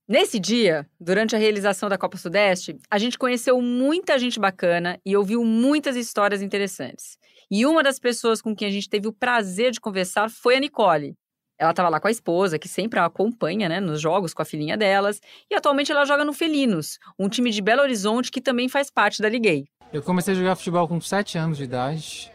Nesse 0.07 0.39
dia, 0.39 0.89
durante 0.99 1.35
a 1.35 1.39
realização 1.39 1.87
da 1.87 1.97
Copa 1.97 2.17
Sudeste, 2.17 2.75
a 2.89 2.97
gente 2.97 3.17
conheceu 3.17 3.61
muita 3.61 4.17
gente 4.17 4.39
bacana 4.39 4.99
e 5.05 5.15
ouviu 5.15 5.45
muitas 5.45 5.95
histórias 5.95 6.41
interessantes. 6.41 7.17
E 7.51 7.65
uma 7.65 7.81
das 7.81 7.97
pessoas 7.97 8.41
com 8.41 8.55
quem 8.55 8.67
a 8.67 8.71
gente 8.71 8.87
teve 8.87 9.07
o 9.07 9.13
prazer 9.13 9.71
de 9.71 9.81
conversar 9.81 10.29
foi 10.29 10.55
a 10.55 10.59
Nicole. 10.59 11.15
Ela 11.57 11.71
estava 11.71 11.89
lá 11.89 11.99
com 11.99 12.07
a 12.07 12.11
esposa, 12.11 12.59
que 12.59 12.67
sempre 12.67 12.99
a 12.99 13.05
acompanha, 13.05 13.67
né, 13.67 13.79
nos 13.79 13.99
jogos 13.99 14.33
com 14.33 14.41
a 14.41 14.45
filhinha 14.45 14.77
delas, 14.77 15.19
e 15.49 15.55
atualmente 15.55 15.91
ela 15.91 16.05
joga 16.05 16.23
no 16.23 16.31
Felinos, 16.31 16.99
um 17.17 17.27
time 17.27 17.49
de 17.49 17.61
Belo 17.61 17.81
Horizonte 17.81 18.31
que 18.31 18.39
também 18.39 18.69
faz 18.69 18.91
parte 18.91 19.21
da 19.21 19.27
Liguei. 19.27 19.65
Eu 19.91 20.03
comecei 20.03 20.35
a 20.35 20.37
jogar 20.37 20.55
futebol 20.55 20.87
com 20.87 21.01
7 21.01 21.37
anos 21.37 21.57
de 21.57 21.63
idade 21.63 22.31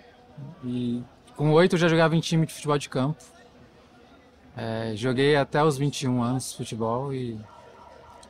e 0.64 1.00
com 1.36 1.52
8 1.52 1.74
eu 1.74 1.78
já 1.78 1.88
jogava 1.88 2.16
em 2.16 2.20
time 2.20 2.44
de 2.44 2.52
futebol 2.52 2.76
de 2.76 2.88
campo. 2.88 3.22
É, 4.56 4.92
joguei 4.96 5.36
até 5.36 5.62
os 5.62 5.78
21 5.78 6.22
anos 6.22 6.50
de 6.50 6.56
futebol 6.56 7.14
e 7.14 7.38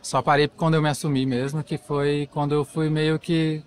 só 0.02 0.20
parei 0.20 0.48
quando 0.48 0.74
eu 0.74 0.82
me 0.82 0.88
assumi 0.90 1.24
mesmo, 1.24 1.64
que 1.64 1.78
foi 1.78 2.28
quando 2.30 2.54
eu 2.54 2.64
fui 2.64 2.90
meio 2.90 3.18
que, 3.18 3.62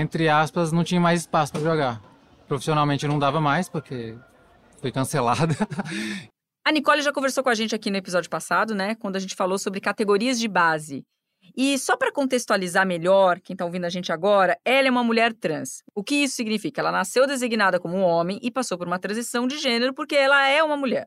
entre 0.00 0.28
aspas, 0.28 0.72
não 0.72 0.84
tinha 0.84 1.00
mais 1.00 1.20
espaço 1.20 1.52
para 1.52 1.62
jogar. 1.62 2.02
Profissionalmente 2.46 3.08
não 3.08 3.18
dava 3.18 3.40
mais, 3.40 3.68
porque 3.68 4.14
foi 4.80 4.92
cancelada. 4.92 5.54
A 6.66 6.72
Nicole 6.72 7.00
já 7.00 7.12
conversou 7.12 7.44
com 7.44 7.48
a 7.48 7.54
gente 7.54 7.74
aqui 7.74 7.90
no 7.90 7.96
episódio 7.96 8.28
passado, 8.28 8.74
né? 8.74 8.96
Quando 8.96 9.14
a 9.14 9.20
gente 9.20 9.36
falou 9.36 9.56
sobre 9.56 9.80
categorias 9.80 10.38
de 10.38 10.48
base. 10.48 11.04
E 11.56 11.78
só 11.78 11.96
para 11.96 12.12
contextualizar 12.12 12.84
melhor, 12.84 13.40
quem 13.40 13.54
está 13.54 13.64
ouvindo 13.64 13.84
a 13.84 13.88
gente 13.88 14.12
agora, 14.12 14.58
ela 14.64 14.88
é 14.88 14.90
uma 14.90 15.04
mulher 15.04 15.32
trans. 15.32 15.82
O 15.94 16.02
que 16.02 16.16
isso 16.16 16.34
significa? 16.34 16.80
Ela 16.80 16.90
nasceu 16.90 17.24
designada 17.24 17.78
como 17.78 17.96
um 17.96 18.02
homem 18.02 18.40
e 18.42 18.50
passou 18.50 18.76
por 18.76 18.86
uma 18.86 18.98
transição 18.98 19.46
de 19.46 19.58
gênero 19.58 19.94
porque 19.94 20.16
ela 20.16 20.48
é 20.48 20.62
uma 20.62 20.76
mulher. 20.76 21.06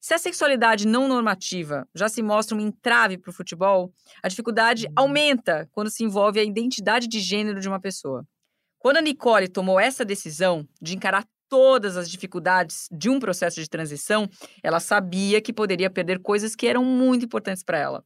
Se 0.00 0.14
a 0.14 0.18
sexualidade 0.18 0.86
não 0.86 1.08
normativa 1.08 1.88
já 1.94 2.08
se 2.08 2.22
mostra 2.22 2.56
um 2.56 2.60
entrave 2.60 3.18
para 3.18 3.30
o 3.30 3.32
futebol, 3.32 3.92
a 4.22 4.28
dificuldade 4.28 4.86
aumenta 4.94 5.68
quando 5.72 5.90
se 5.90 6.04
envolve 6.04 6.38
a 6.38 6.44
identidade 6.44 7.08
de 7.08 7.18
gênero 7.18 7.60
de 7.60 7.68
uma 7.68 7.80
pessoa. 7.80 8.24
Quando 8.78 8.98
a 8.98 9.02
Nicole 9.02 9.48
tomou 9.48 9.80
essa 9.80 10.04
decisão 10.04 10.68
de 10.80 10.94
encarar 10.94 11.26
todas 11.48 11.96
as 11.96 12.10
dificuldades 12.10 12.88
de 12.90 13.08
um 13.08 13.18
processo 13.18 13.60
de 13.60 13.68
transição, 13.68 14.28
ela 14.62 14.80
sabia 14.80 15.40
que 15.40 15.52
poderia 15.52 15.90
perder 15.90 16.20
coisas 16.20 16.54
que 16.54 16.66
eram 16.66 16.84
muito 16.84 17.24
importantes 17.24 17.62
para 17.62 17.78
ela. 17.78 18.04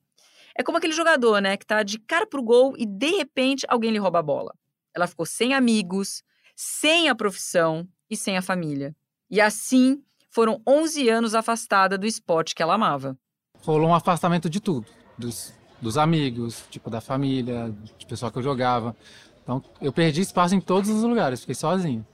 É 0.56 0.62
como 0.62 0.78
aquele 0.78 0.92
jogador, 0.92 1.40
né, 1.40 1.56
que 1.56 1.66
tá 1.66 1.82
de 1.82 1.98
cara 1.98 2.26
pro 2.26 2.42
gol 2.42 2.74
e 2.76 2.86
de 2.86 3.10
repente 3.16 3.66
alguém 3.68 3.90
lhe 3.90 3.98
rouba 3.98 4.18
a 4.18 4.22
bola. 4.22 4.54
Ela 4.94 5.06
ficou 5.06 5.24
sem 5.24 5.54
amigos, 5.54 6.22
sem 6.56 7.08
a 7.08 7.14
profissão 7.14 7.88
e 8.08 8.16
sem 8.16 8.36
a 8.36 8.42
família. 8.42 8.94
E 9.30 9.40
assim 9.40 10.02
foram 10.30 10.60
11 10.66 11.08
anos 11.08 11.34
afastada 11.34 11.98
do 11.98 12.06
esporte 12.06 12.54
que 12.54 12.62
ela 12.62 12.74
amava. 12.74 13.16
Rolou 13.62 13.88
um 13.88 13.94
afastamento 13.94 14.48
de 14.48 14.60
tudo, 14.60 14.86
dos, 15.18 15.52
dos 15.80 15.98
amigos, 15.98 16.64
tipo 16.70 16.88
da 16.88 17.00
família, 17.00 17.74
de 17.98 18.06
pessoal 18.06 18.32
que 18.32 18.38
eu 18.38 18.42
jogava. 18.42 18.96
Então 19.42 19.62
eu 19.80 19.92
perdi 19.92 20.20
espaço 20.22 20.54
em 20.54 20.60
todos 20.60 20.88
os 20.88 21.02
lugares, 21.02 21.40
fiquei 21.40 21.54
sozinho. 21.54 22.06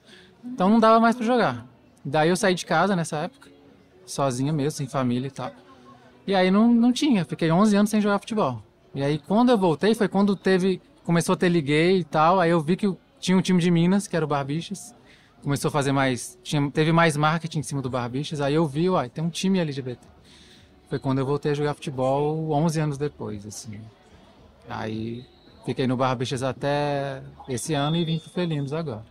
Então 0.45 0.71
não 0.71 0.81
dava 0.81 0.99
mais 0.99 1.15
para 1.15 1.27
jogar. 1.27 1.67
Daí 2.05 2.29
eu 2.29 2.37
saí 2.37 2.55
de 2.55 2.65
casa 2.65 2.97
nessa 2.97 3.19
época, 3.19 3.51
sozinha 4.05 4.53
mesmo, 4.53 4.73
sem 4.73 4.89
família 4.89 5.29
e 5.29 5.31
tal. 5.31 5.53
E 6.27 6.35
aí 6.35 6.51
não, 6.51 6.73
não 6.73 6.93
tinha, 6.93 7.25
fiquei 7.25 7.51
11 7.51 7.77
anos 7.77 7.91
sem 7.91 8.01
jogar 8.01 8.19
futebol. 8.19 8.63
E 8.95 9.03
aí 9.03 9.19
quando 9.19 9.51
eu 9.51 9.59
voltei 9.59 9.95
foi 9.95 10.09
quando 10.09 10.35
teve, 10.35 10.81
começou 11.05 11.35
a 11.35 11.37
ter 11.37 11.49
liguei 11.49 11.99
e 11.99 12.05
tal, 12.05 12.41
aí 12.41 12.51
eu 12.51 12.61
vi 12.61 12.77
que 12.77 12.93
tinha 13.21 13.37
um 13.37 13.43
time 13.43 13.61
de 13.61 13.71
Minas, 13.71 14.07
que 14.09 14.17
era 14.17 14.25
o 14.25 14.29
Barbichas. 14.29 14.96
Começou 15.47 15.69
a 15.69 15.71
fazer 15.71 15.93
mais, 15.93 16.37
tinha, 16.43 16.69
teve 16.73 16.91
mais 16.91 17.17
marketing 17.17 17.61
em 17.61 17.63
cima 17.63 17.81
do 17.81 17.89
Barbichas, 17.89 18.41
aí 18.41 18.55
eu 18.55 18.67
vi, 18.67 18.91
uai, 18.91 19.09
tem 19.09 19.23
um 19.23 19.31
time 19.31 19.61
LGBT. 19.61 20.05
Foi 20.89 20.99
quando 20.99 21.19
eu 21.19 21.25
voltei 21.25 21.53
a 21.53 21.55
jogar 21.55 21.73
futebol 21.75 22.51
11 22.51 22.81
anos 22.81 22.99
depois, 22.99 23.47
assim. 23.47 23.81
Aí 24.69 25.25
fiquei 25.65 25.87
no 25.87 25.97
Barbichas 25.97 26.43
até 26.43 27.23
esse 27.49 27.75
ano 27.75 27.97
e 27.97 28.05
vim 28.05 28.19
pro 28.19 28.29
Felinos 28.29 28.73
agora. 28.73 29.05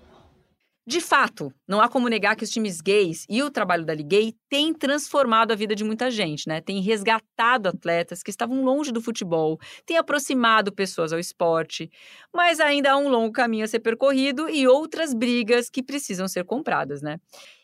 De 0.88 1.02
fato, 1.02 1.52
não 1.68 1.82
há 1.82 1.90
como 1.90 2.08
negar 2.08 2.36
que 2.36 2.44
os 2.44 2.50
times 2.52 2.80
gays 2.80 3.26
e 3.28 3.42
o 3.42 3.50
trabalho 3.50 3.84
da 3.84 3.94
Liguei 3.96 4.36
têm 4.48 4.72
transformado 4.72 5.52
a 5.52 5.56
vida 5.56 5.74
de 5.74 5.84
muita 5.84 6.12
gente, 6.12 6.48
né? 6.48 6.62
Tem 6.62 6.80
resgatado 6.80 7.70
atletas 7.70 8.22
que 8.22 8.30
estavam 8.30 8.64
longe 8.64 8.92
do 8.92 9.02
futebol, 9.02 9.58
tem 9.84 9.98
aproximado 9.98 10.72
pessoas 10.72 11.12
ao 11.12 11.18
esporte, 11.18 11.90
mas 12.32 12.60
ainda 12.60 12.92
há 12.92 12.98
um 12.98 13.10
longo 13.10 13.32
caminho 13.34 13.64
a 13.66 13.68
ser 13.68 13.80
percorrido 13.80 14.48
e 14.48 14.68
outras 14.68 15.12
brigas 15.12 15.72
que 15.72 15.82
precisam 15.82 16.28
ser 16.28 16.46
compradas, 16.46 17.02
né? 17.02 17.18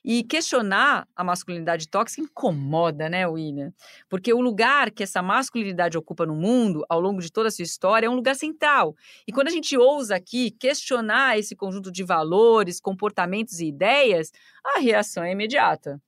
E 0.03 0.23
questionar 0.23 1.07
a 1.15 1.23
masculinidade 1.23 1.87
tóxica 1.87 2.21
incomoda, 2.21 3.07
né, 3.07 3.27
William? 3.27 3.71
Porque 4.09 4.33
o 4.33 4.41
lugar 4.41 4.89
que 4.91 5.03
essa 5.03 5.21
masculinidade 5.21 5.97
ocupa 5.97 6.25
no 6.25 6.35
mundo, 6.35 6.83
ao 6.89 6.99
longo 6.99 7.21
de 7.21 7.31
toda 7.31 7.49
a 7.49 7.51
sua 7.51 7.63
história, 7.63 8.07
é 8.07 8.09
um 8.09 8.15
lugar 8.15 8.35
central. 8.35 8.95
E 9.27 9.31
quando 9.31 9.47
a 9.47 9.51
gente 9.51 9.77
ousa 9.77 10.15
aqui 10.15 10.51
questionar 10.51 11.37
esse 11.37 11.55
conjunto 11.55 11.91
de 11.91 12.03
valores, 12.03 12.79
comportamentos 12.79 13.59
e 13.59 13.67
ideias, 13.67 14.31
a 14.65 14.79
reação 14.79 15.23
é 15.23 15.31
imediata. 15.31 16.01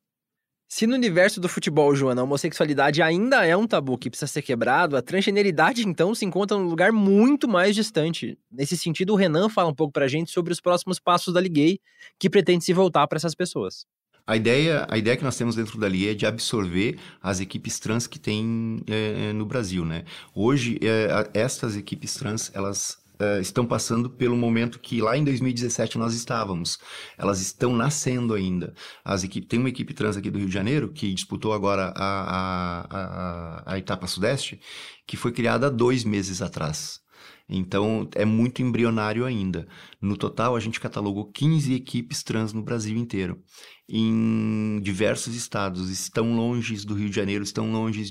Se 0.75 0.87
no 0.87 0.95
universo 0.95 1.39
do 1.39 1.47
futebol, 1.47 1.95
Joana, 1.95 2.21
a 2.21 2.23
homossexualidade 2.23 2.99
ainda 2.99 3.45
é 3.45 3.55
um 3.55 3.67
tabu 3.67 3.95
que 3.95 4.09
precisa 4.09 4.25
ser 4.25 4.41
quebrado, 4.41 4.97
a 4.97 5.03
transgeneridade 5.03 5.87
então 5.87 6.15
se 6.15 6.25
encontra 6.25 6.57
num 6.57 6.67
lugar 6.67 6.91
muito 6.91 7.47
mais 7.47 7.75
distante. 7.75 8.39
Nesse 8.51 8.75
sentido, 8.75 9.13
o 9.13 9.15
Renan 9.15 9.49
fala 9.49 9.69
um 9.69 9.75
pouco 9.75 9.93
pra 9.93 10.07
gente 10.07 10.31
sobre 10.31 10.51
os 10.51 10.59
próximos 10.59 10.99
passos 10.99 11.31
da 11.31 11.39
Liguei, 11.39 11.79
que 12.17 12.27
pretende 12.27 12.65
se 12.65 12.73
voltar 12.73 13.05
para 13.07 13.17
essas 13.17 13.35
pessoas. 13.35 13.85
A 14.25 14.35
ideia, 14.35 14.87
a 14.89 14.97
ideia 14.97 15.15
que 15.15 15.23
nós 15.23 15.37
temos 15.37 15.55
dentro 15.55 15.79
da 15.79 15.87
Liga 15.87 16.09
é 16.09 16.15
de 16.15 16.25
absorver 16.25 16.97
as 17.21 17.39
equipes 17.39 17.77
trans 17.77 18.07
que 18.07 18.17
tem 18.17 18.81
é, 18.87 19.31
no 19.31 19.45
Brasil, 19.45 19.85
né? 19.85 20.05
Hoje, 20.33 20.79
é, 20.81 21.29
estas 21.39 21.77
equipes 21.77 22.15
trans, 22.15 22.49
elas 22.51 22.97
uh, 23.23 23.41
estão 23.41 23.65
passando 23.65 24.09
pelo 24.09 24.35
momento 24.35 24.79
que 24.79 25.01
lá 25.01 25.17
em 25.17 25.23
2017 25.23 25.97
nós 25.97 26.13
estávamos. 26.13 26.77
Elas 27.17 27.41
estão 27.41 27.75
nascendo 27.75 28.33
ainda. 28.33 28.73
As 29.03 29.23
equipes, 29.23 29.49
tem 29.49 29.59
uma 29.59 29.69
equipe 29.69 29.93
trans 29.93 30.17
aqui 30.17 30.29
do 30.29 30.39
Rio 30.39 30.47
de 30.47 30.53
Janeiro 30.53 30.91
que 30.91 31.13
disputou 31.13 31.53
agora 31.53 31.93
a, 31.95 32.05
a, 32.05 32.87
a, 32.89 33.73
a 33.73 33.77
etapa 33.77 34.07
sudeste, 34.07 34.59
que 35.05 35.17
foi 35.17 35.31
criada 35.31 35.69
dois 35.69 36.03
meses 36.03 36.41
atrás. 36.41 37.02
Então 37.47 38.09
é 38.15 38.25
muito 38.25 38.61
embrionário 38.61 39.25
ainda. 39.25 39.67
No 40.01 40.17
total, 40.17 40.55
a 40.55 40.59
gente 40.59 40.79
catalogou 40.79 41.31
15 41.31 41.73
equipes 41.73 42.23
trans 42.23 42.53
no 42.53 42.63
Brasil 42.63 42.97
inteiro 42.97 43.41
em 43.87 44.79
diversos 44.81 45.35
estados, 45.35 45.89
estão 45.89 46.35
longe 46.35 46.85
do 46.85 46.95
Rio 46.95 47.09
de 47.09 47.15
Janeiro, 47.15 47.43
estão 47.43 47.71
longe, 47.71 48.01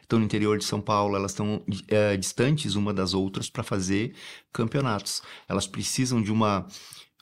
estão 0.00 0.18
no 0.18 0.24
interior 0.24 0.58
de 0.58 0.64
São 0.64 0.80
Paulo, 0.80 1.16
elas 1.16 1.32
estão 1.32 1.64
é, 1.88 2.16
distantes 2.16 2.74
uma 2.74 2.92
das 2.92 3.14
outras 3.14 3.48
para 3.48 3.62
fazer 3.62 4.14
campeonatos. 4.52 5.22
Elas 5.48 5.66
precisam 5.66 6.22
de 6.22 6.30
uma 6.30 6.66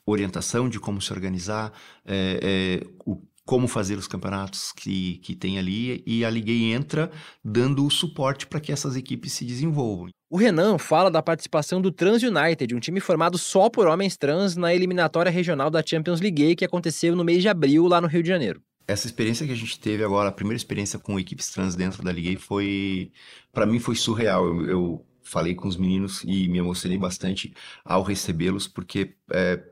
orientação 0.04 0.68
de 0.68 0.80
como 0.80 1.00
se 1.00 1.12
organizar, 1.12 1.72
é, 2.04 2.80
é, 2.82 2.86
o 3.06 3.22
como 3.44 3.66
fazer 3.66 3.98
os 3.98 4.06
campeonatos 4.06 4.70
que, 4.70 5.18
que 5.18 5.34
tem 5.34 5.58
ali 5.58 6.04
e 6.06 6.24
a 6.24 6.30
Liguei 6.30 6.72
entra 6.72 7.10
dando 7.44 7.84
o 7.84 7.90
suporte 7.90 8.46
para 8.46 8.60
que 8.60 8.70
essas 8.70 8.94
equipes 8.94 9.32
se 9.32 9.44
desenvolvam. 9.44 10.08
O 10.32 10.36
Renan 10.36 10.78
fala 10.78 11.10
da 11.10 11.20
participação 11.20 11.82
do 11.82 11.90
Trans 11.90 12.22
United, 12.22 12.72
um 12.72 12.78
time 12.78 13.00
formado 13.00 13.36
só 13.36 13.68
por 13.68 13.88
homens 13.88 14.16
trans 14.16 14.54
na 14.54 14.72
eliminatória 14.72 15.28
regional 15.28 15.68
da 15.68 15.84
Champions 15.84 16.20
League 16.20 16.54
que 16.54 16.64
aconteceu 16.64 17.16
no 17.16 17.24
mês 17.24 17.42
de 17.42 17.48
abril 17.48 17.88
lá 17.88 18.00
no 18.00 18.06
Rio 18.06 18.22
de 18.22 18.28
Janeiro. 18.28 18.62
Essa 18.86 19.08
experiência 19.08 19.44
que 19.44 19.52
a 19.52 19.56
gente 19.56 19.80
teve 19.80 20.04
agora, 20.04 20.28
a 20.28 20.32
primeira 20.32 20.56
experiência 20.56 21.00
com 21.00 21.18
equipes 21.18 21.50
trans 21.50 21.74
dentro 21.74 22.04
da 22.04 22.12
Liguei 22.12 22.36
foi, 22.36 23.10
para 23.52 23.66
mim 23.66 23.80
foi 23.80 23.96
surreal. 23.96 24.46
Eu, 24.46 24.70
eu, 24.70 25.06
falei 25.22 25.54
com 25.54 25.68
os 25.68 25.76
meninos 25.76 26.24
e 26.24 26.48
me 26.48 26.58
emocionei 26.58 26.98
bastante 26.98 27.52
ao 27.84 28.02
recebê-los 28.02 28.66
porque 28.66 29.14
é, 29.32 29.62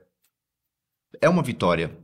é 1.20 1.28
uma 1.28 1.42
vitória 1.42 1.98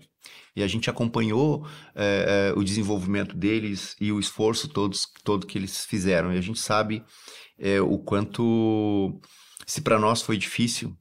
e 0.56 0.62
a 0.62 0.66
gente 0.66 0.88
acompanhou 0.88 1.66
é, 1.94 2.52
é, 2.54 2.58
o 2.58 2.62
desenvolvimento 2.62 3.36
deles 3.36 3.96
e 4.00 4.12
o 4.12 4.20
esforço 4.20 4.68
todos, 4.68 5.06
todo 5.24 5.46
que 5.46 5.58
eles 5.58 5.84
fizeram. 5.84 6.32
E 6.32 6.38
a 6.38 6.40
gente 6.40 6.60
sabe 6.60 7.04
é, 7.58 7.80
o 7.80 7.98
quanto, 7.98 9.20
se 9.66 9.80
para 9.80 9.98
nós 9.98 10.22
foi 10.22 10.36
difícil, 10.36 10.96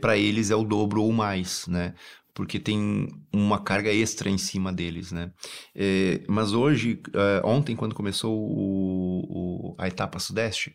para 0.00 0.16
eles 0.16 0.50
é 0.50 0.56
o 0.56 0.64
dobro 0.64 1.02
ou 1.02 1.12
mais, 1.12 1.66
né? 1.66 1.94
Porque 2.32 2.58
tem 2.58 3.08
uma 3.32 3.62
carga 3.62 3.92
extra 3.92 4.30
em 4.30 4.38
cima 4.38 4.72
deles, 4.72 5.12
né? 5.12 5.32
mas 6.28 6.52
hoje, 6.52 7.00
ontem, 7.44 7.74
quando 7.76 7.94
começou 7.94 8.38
o, 8.38 9.72
o, 9.72 9.76
a 9.78 9.88
etapa 9.88 10.18
sudeste, 10.18 10.74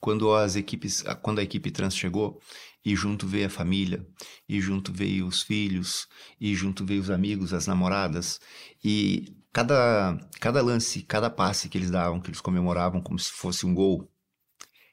quando 0.00 0.32
as 0.32 0.56
equipes, 0.56 1.02
quando 1.22 1.40
a 1.40 1.42
equipe 1.42 1.70
trans 1.70 1.96
chegou, 1.96 2.40
e 2.84 2.94
junto 2.94 3.26
veio 3.26 3.46
a 3.46 3.50
família, 3.50 4.06
e 4.48 4.60
junto 4.60 4.92
veio 4.92 5.26
os 5.26 5.42
filhos, 5.42 6.06
e 6.40 6.54
junto 6.54 6.84
veio 6.84 7.00
os 7.00 7.10
amigos, 7.10 7.52
as 7.52 7.66
namoradas, 7.66 8.40
e 8.84 9.36
cada, 9.52 10.16
cada 10.40 10.62
lance, 10.62 11.02
cada 11.02 11.28
passe 11.28 11.68
que 11.68 11.76
eles 11.76 11.90
davam, 11.90 12.20
que 12.20 12.30
eles 12.30 12.40
comemoravam 12.40 13.00
como 13.00 13.18
se 13.18 13.32
fosse 13.32 13.66
um 13.66 13.74
gol, 13.74 14.08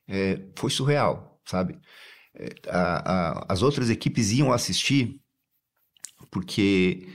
é, 0.08 0.46
foi 0.56 0.70
surreal, 0.70 1.42
sabe? 1.46 1.80
É, 2.36 2.50
a, 2.70 3.40
a, 3.40 3.54
as 3.54 3.62
outras 3.62 3.90
equipes 3.90 4.32
iam 4.32 4.52
assistir 4.52 5.20
porque 6.32 7.08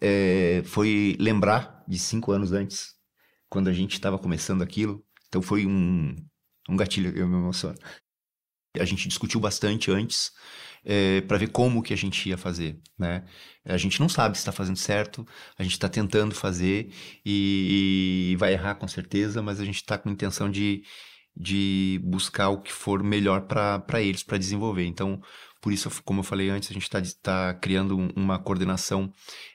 é, 0.00 0.62
foi 0.64 1.16
lembrar 1.20 1.84
de 1.86 1.98
cinco 1.98 2.32
anos 2.32 2.52
antes, 2.52 2.94
quando 3.48 3.68
a 3.68 3.72
gente 3.72 3.92
estava 3.94 4.18
começando 4.18 4.62
aquilo, 4.62 5.04
então 5.28 5.40
foi 5.40 5.66
um, 5.66 6.14
um 6.68 6.76
gatilho, 6.76 7.16
eu 7.16 7.28
me 7.28 7.36
emociono. 7.36 7.76
A 8.76 8.84
gente 8.84 9.06
discutiu 9.06 9.38
bastante 9.38 9.90
antes 9.90 10.32
é, 10.84 11.20
para 11.22 11.38
ver 11.38 11.48
como 11.48 11.82
que 11.82 11.94
a 11.94 11.96
gente 11.96 12.28
ia 12.28 12.36
fazer, 12.36 12.80
né? 12.98 13.24
A 13.64 13.76
gente 13.76 14.00
não 14.00 14.08
sabe 14.08 14.36
se 14.36 14.40
está 14.40 14.52
fazendo 14.52 14.76
certo, 14.76 15.24
a 15.56 15.62
gente 15.62 15.72
está 15.72 15.88
tentando 15.88 16.34
fazer 16.34 16.92
e, 17.24 18.32
e, 18.32 18.36
vai 18.36 18.52
errar 18.52 18.74
com 18.74 18.88
certeza, 18.88 19.40
mas 19.40 19.60
a 19.60 19.64
gente 19.64 19.76
está 19.76 19.96
com 19.96 20.10
intenção 20.10 20.50
de, 20.50 20.82
de 21.36 22.00
buscar 22.04 22.48
o 22.48 22.60
que 22.60 22.72
for 22.72 23.02
melhor 23.02 23.42
para 23.42 24.00
eles, 24.00 24.22
para 24.22 24.38
desenvolver. 24.38 24.84
Então, 24.84 25.20
por 25.60 25.72
isso, 25.72 25.90
como 26.04 26.20
eu 26.20 26.24
falei 26.24 26.50
antes, 26.50 26.70
a 26.70 26.74
gente 26.74 26.82
está 26.82 27.00
tá 27.22 27.54
criando 27.54 27.96
uma 28.14 28.38
coordenação 28.38 29.12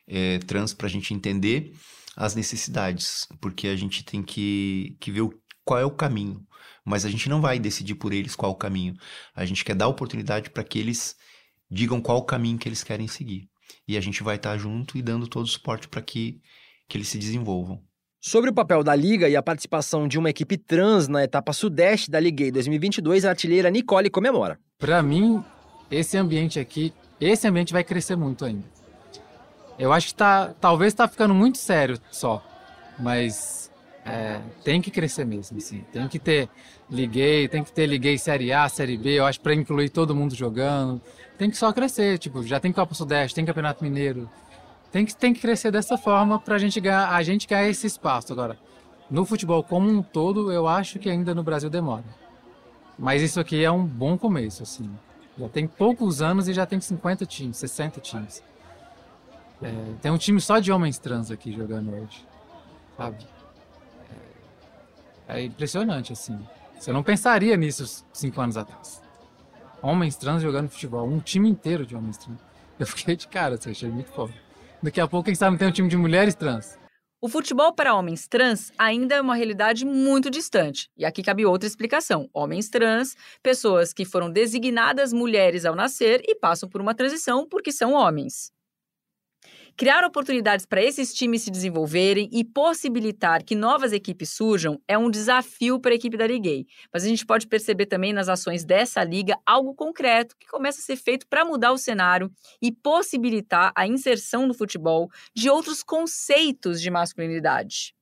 é, 0.08 0.40
trans 0.40 0.74
para 0.74 0.88
a 0.88 0.90
gente 0.90 1.14
entender 1.14 1.74
as 2.16 2.36
necessidades, 2.36 3.28
porque 3.40 3.68
a 3.68 3.76
gente 3.76 4.04
tem 4.04 4.22
que, 4.22 4.98
que 5.00 5.12
ver 5.12 5.22
o, 5.22 5.34
qual 5.64 5.80
é 5.80 5.86
o 5.86 5.92
caminho. 5.92 6.46
Mas 6.84 7.06
a 7.06 7.10
gente 7.10 7.30
não 7.30 7.40
vai 7.40 7.60
decidir 7.60 7.96
por 7.96 8.12
eles 8.12 8.36
qual 8.36 8.52
o 8.52 8.58
caminho. 8.58 8.96
A 9.36 9.46
gente 9.46 9.64
quer 9.64 9.76
dar 9.76 9.88
oportunidade 9.88 10.50
para 10.50 10.64
que 10.64 10.80
eles 10.80 11.16
digam 11.70 12.02
qual 12.02 12.18
o 12.18 12.26
caminho 12.26 12.58
que 12.58 12.68
eles 12.68 12.84
querem 12.84 13.08
seguir. 13.08 13.48
E 13.88 13.96
a 13.96 14.02
gente 14.02 14.24
vai 14.24 14.36
estar 14.36 14.52
tá 14.52 14.58
junto 14.58 14.98
e 14.98 15.02
dando 15.02 15.28
todo 15.28 15.46
o 15.46 15.50
suporte 15.50 15.88
para 15.88 16.02
que, 16.02 16.42
que 16.88 16.98
eles 16.98 17.08
se 17.08 17.18
desenvolvam. 17.18 17.84
Sobre 18.22 18.50
o 18.50 18.54
papel 18.54 18.84
da 18.84 18.94
Liga 18.94 19.30
e 19.30 19.36
a 19.38 19.42
participação 19.42 20.06
de 20.06 20.20
uma 20.20 20.30
equipe 20.30 20.58
trans 20.58 21.08
na 21.08 21.24
etapa 21.24 21.54
sudeste 21.54 22.12
da 22.12 22.20
Liga 22.20 22.52
2022, 22.52 23.24
a 23.24 23.30
artilheira 23.30 23.70
Nicole 23.70 24.10
comemora. 24.10 24.60
Para 24.78 25.02
mim, 25.02 25.42
esse 25.90 26.18
ambiente 26.18 26.60
aqui, 26.60 26.94
esse 27.20 27.48
ambiente 27.48 27.72
vai 27.72 27.82
crescer 27.82 28.18
muito 28.18 28.44
ainda. 28.44 28.66
Eu 29.80 29.94
acho 29.94 30.08
que 30.08 30.16
tá, 30.16 30.54
talvez 30.60 30.92
está 30.92 31.08
ficando 31.08 31.34
muito 31.34 31.58
sério 31.60 31.98
só, 32.12 32.44
mas 33.00 33.72
é, 34.06 34.42
tem 34.66 34.82
que 34.82 34.92
crescer 34.92 35.24
mesmo, 35.24 35.58
assim. 35.58 35.86
Tem 35.90 36.06
que 36.10 36.20
ter 36.20 36.50
liguei, 36.90 37.48
tem 37.48 37.64
que 37.64 37.72
ter 37.72 37.86
liguei 37.86 38.18
Série 38.18 38.52
A, 38.52 38.68
Série 38.68 38.98
B, 38.98 39.18
eu 39.18 39.26
acho 39.26 39.40
para 39.40 39.54
incluir 39.54 39.88
todo 39.88 40.14
mundo 40.14 40.36
jogando. 40.36 41.02
Tem 41.38 41.50
que 41.50 41.56
só 41.56 41.72
crescer, 41.72 42.18
tipo, 42.20 42.44
já 42.44 42.60
tem 42.60 42.74
Copa 42.74 42.94
Sudeste, 42.94 43.34
tem 43.34 43.46
Campeonato 43.46 43.82
Mineiro. 43.82 44.30
Tem 44.92 45.06
que, 45.06 45.16
tem 45.16 45.34
que 45.34 45.40
crescer 45.40 45.72
dessa 45.72 45.98
forma 45.98 46.40
para 46.40 46.58
gente 46.58 46.80
ganhar, 46.80 47.10
a 47.10 47.22
gente 47.22 47.48
ganhar 47.48 47.68
esse 47.68 47.86
espaço 47.86 48.34
agora. 48.34 48.58
No 49.10 49.26
futebol 49.26 49.64
como 49.64 49.90
um 49.90 50.02
todo, 50.02 50.52
eu 50.52 50.68
acho 50.68 51.00
que 51.00 51.10
ainda 51.10 51.34
no 51.34 51.44
Brasil 51.44 51.70
demora. 51.70 52.04
Mas 52.98 53.22
isso 53.22 53.40
aqui 53.40 53.64
é 53.64 53.72
um 53.72 53.86
bom 53.86 54.18
começo, 54.18 54.64
assim. 54.64 54.90
Já 55.38 55.48
tem 55.48 55.68
poucos 55.68 56.22
anos 56.22 56.48
e 56.48 56.54
já 56.54 56.66
tem 56.66 56.82
50 56.82 57.26
times, 57.26 57.58
60 57.58 58.02
times. 58.02 58.44
É, 59.62 59.72
tem 60.02 60.12
um 60.12 60.18
time 60.18 60.40
só 60.42 60.60
de 60.60 60.72
homens 60.72 60.98
trans 61.00 61.32
aqui 61.32 61.52
jogando 61.52 61.94
hoje, 61.94 62.26
sabe? 62.98 63.26
É, 65.28 65.40
é 65.42 65.46
impressionante, 65.46 66.14
assim. 66.14 66.40
Você 66.78 66.92
não 66.92 67.04
pensaria 67.04 67.56
nisso 67.58 68.06
cinco 68.12 68.42
anos 68.42 68.58
atrás. 68.58 69.02
Homens 69.82 70.16
trans 70.16 70.42
jogando 70.42 70.70
futebol, 70.70 71.08
um 71.08 71.20
time 71.20 71.50
inteiro 71.50 71.86
de 71.86 71.96
homens 71.96 72.18
trans. 72.18 72.40
Eu 72.78 72.88
fiquei 72.88 73.16
de 73.16 73.28
cara, 73.28 73.56
assim, 73.56 73.72
achei 73.72 73.90
muito 73.90 74.12
foda. 74.12 74.34
Daqui 74.82 75.02
a 75.02 75.08
pouco, 75.08 75.26
quem 75.26 75.36
sabe, 75.36 75.58
tem 75.58 75.68
um 75.68 75.72
time 75.72 75.90
de 75.90 75.98
mulheres 75.98 76.36
trans. 76.36 76.78
O 77.22 77.28
futebol 77.28 77.74
para 77.74 77.94
homens 77.94 78.30
trans 78.30 78.72
ainda 78.78 79.16
é 79.16 79.22
uma 79.22 79.36
realidade 79.36 79.86
muito 79.86 80.30
distante. 80.30 80.90
E 80.98 81.04
aqui 81.04 81.22
cabe 81.22 81.46
outra 81.46 81.68
explicação. 81.68 82.30
Homens 82.34 82.70
trans, 82.70 83.14
pessoas 83.44 83.92
que 83.92 84.06
foram 84.06 84.32
designadas 84.32 85.12
mulheres 85.12 85.66
ao 85.66 85.76
nascer 85.76 86.22
e 86.26 86.34
passam 86.34 86.70
por 86.70 86.80
uma 86.80 86.96
transição 86.96 87.46
porque 87.46 87.74
são 87.74 87.92
homens. 87.92 88.54
Criar 89.80 90.04
oportunidades 90.04 90.66
para 90.66 90.84
esses 90.84 91.14
times 91.14 91.44
se 91.44 91.50
desenvolverem 91.50 92.30
e 92.34 92.44
possibilitar 92.44 93.42
que 93.42 93.56
novas 93.56 93.94
equipes 93.94 94.30
surjam 94.30 94.78
é 94.86 94.98
um 94.98 95.10
desafio 95.10 95.80
para 95.80 95.92
a 95.92 95.96
equipe 95.96 96.18
da 96.18 96.28
Liguei. 96.28 96.66
Mas 96.94 97.06
a 97.06 97.08
gente 97.08 97.26
pode 97.26 97.48
perceber 97.48 97.86
também 97.86 98.12
nas 98.12 98.28
ações 98.28 98.66
dessa 98.66 99.02
liga 99.06 99.40
algo 99.46 99.74
concreto 99.74 100.36
que 100.38 100.48
começa 100.48 100.82
a 100.82 100.84
ser 100.84 100.98
feito 100.98 101.26
para 101.30 101.46
mudar 101.46 101.72
o 101.72 101.78
cenário 101.78 102.30
e 102.62 102.74
possibilitar 102.74 103.72
a 103.74 103.88
inserção 103.88 104.46
no 104.46 104.54
futebol 104.54 105.10
de 105.34 105.50
outros 105.50 105.82
conceitos 105.82 106.82
de 106.82 106.92
masculinidade. 106.92 107.94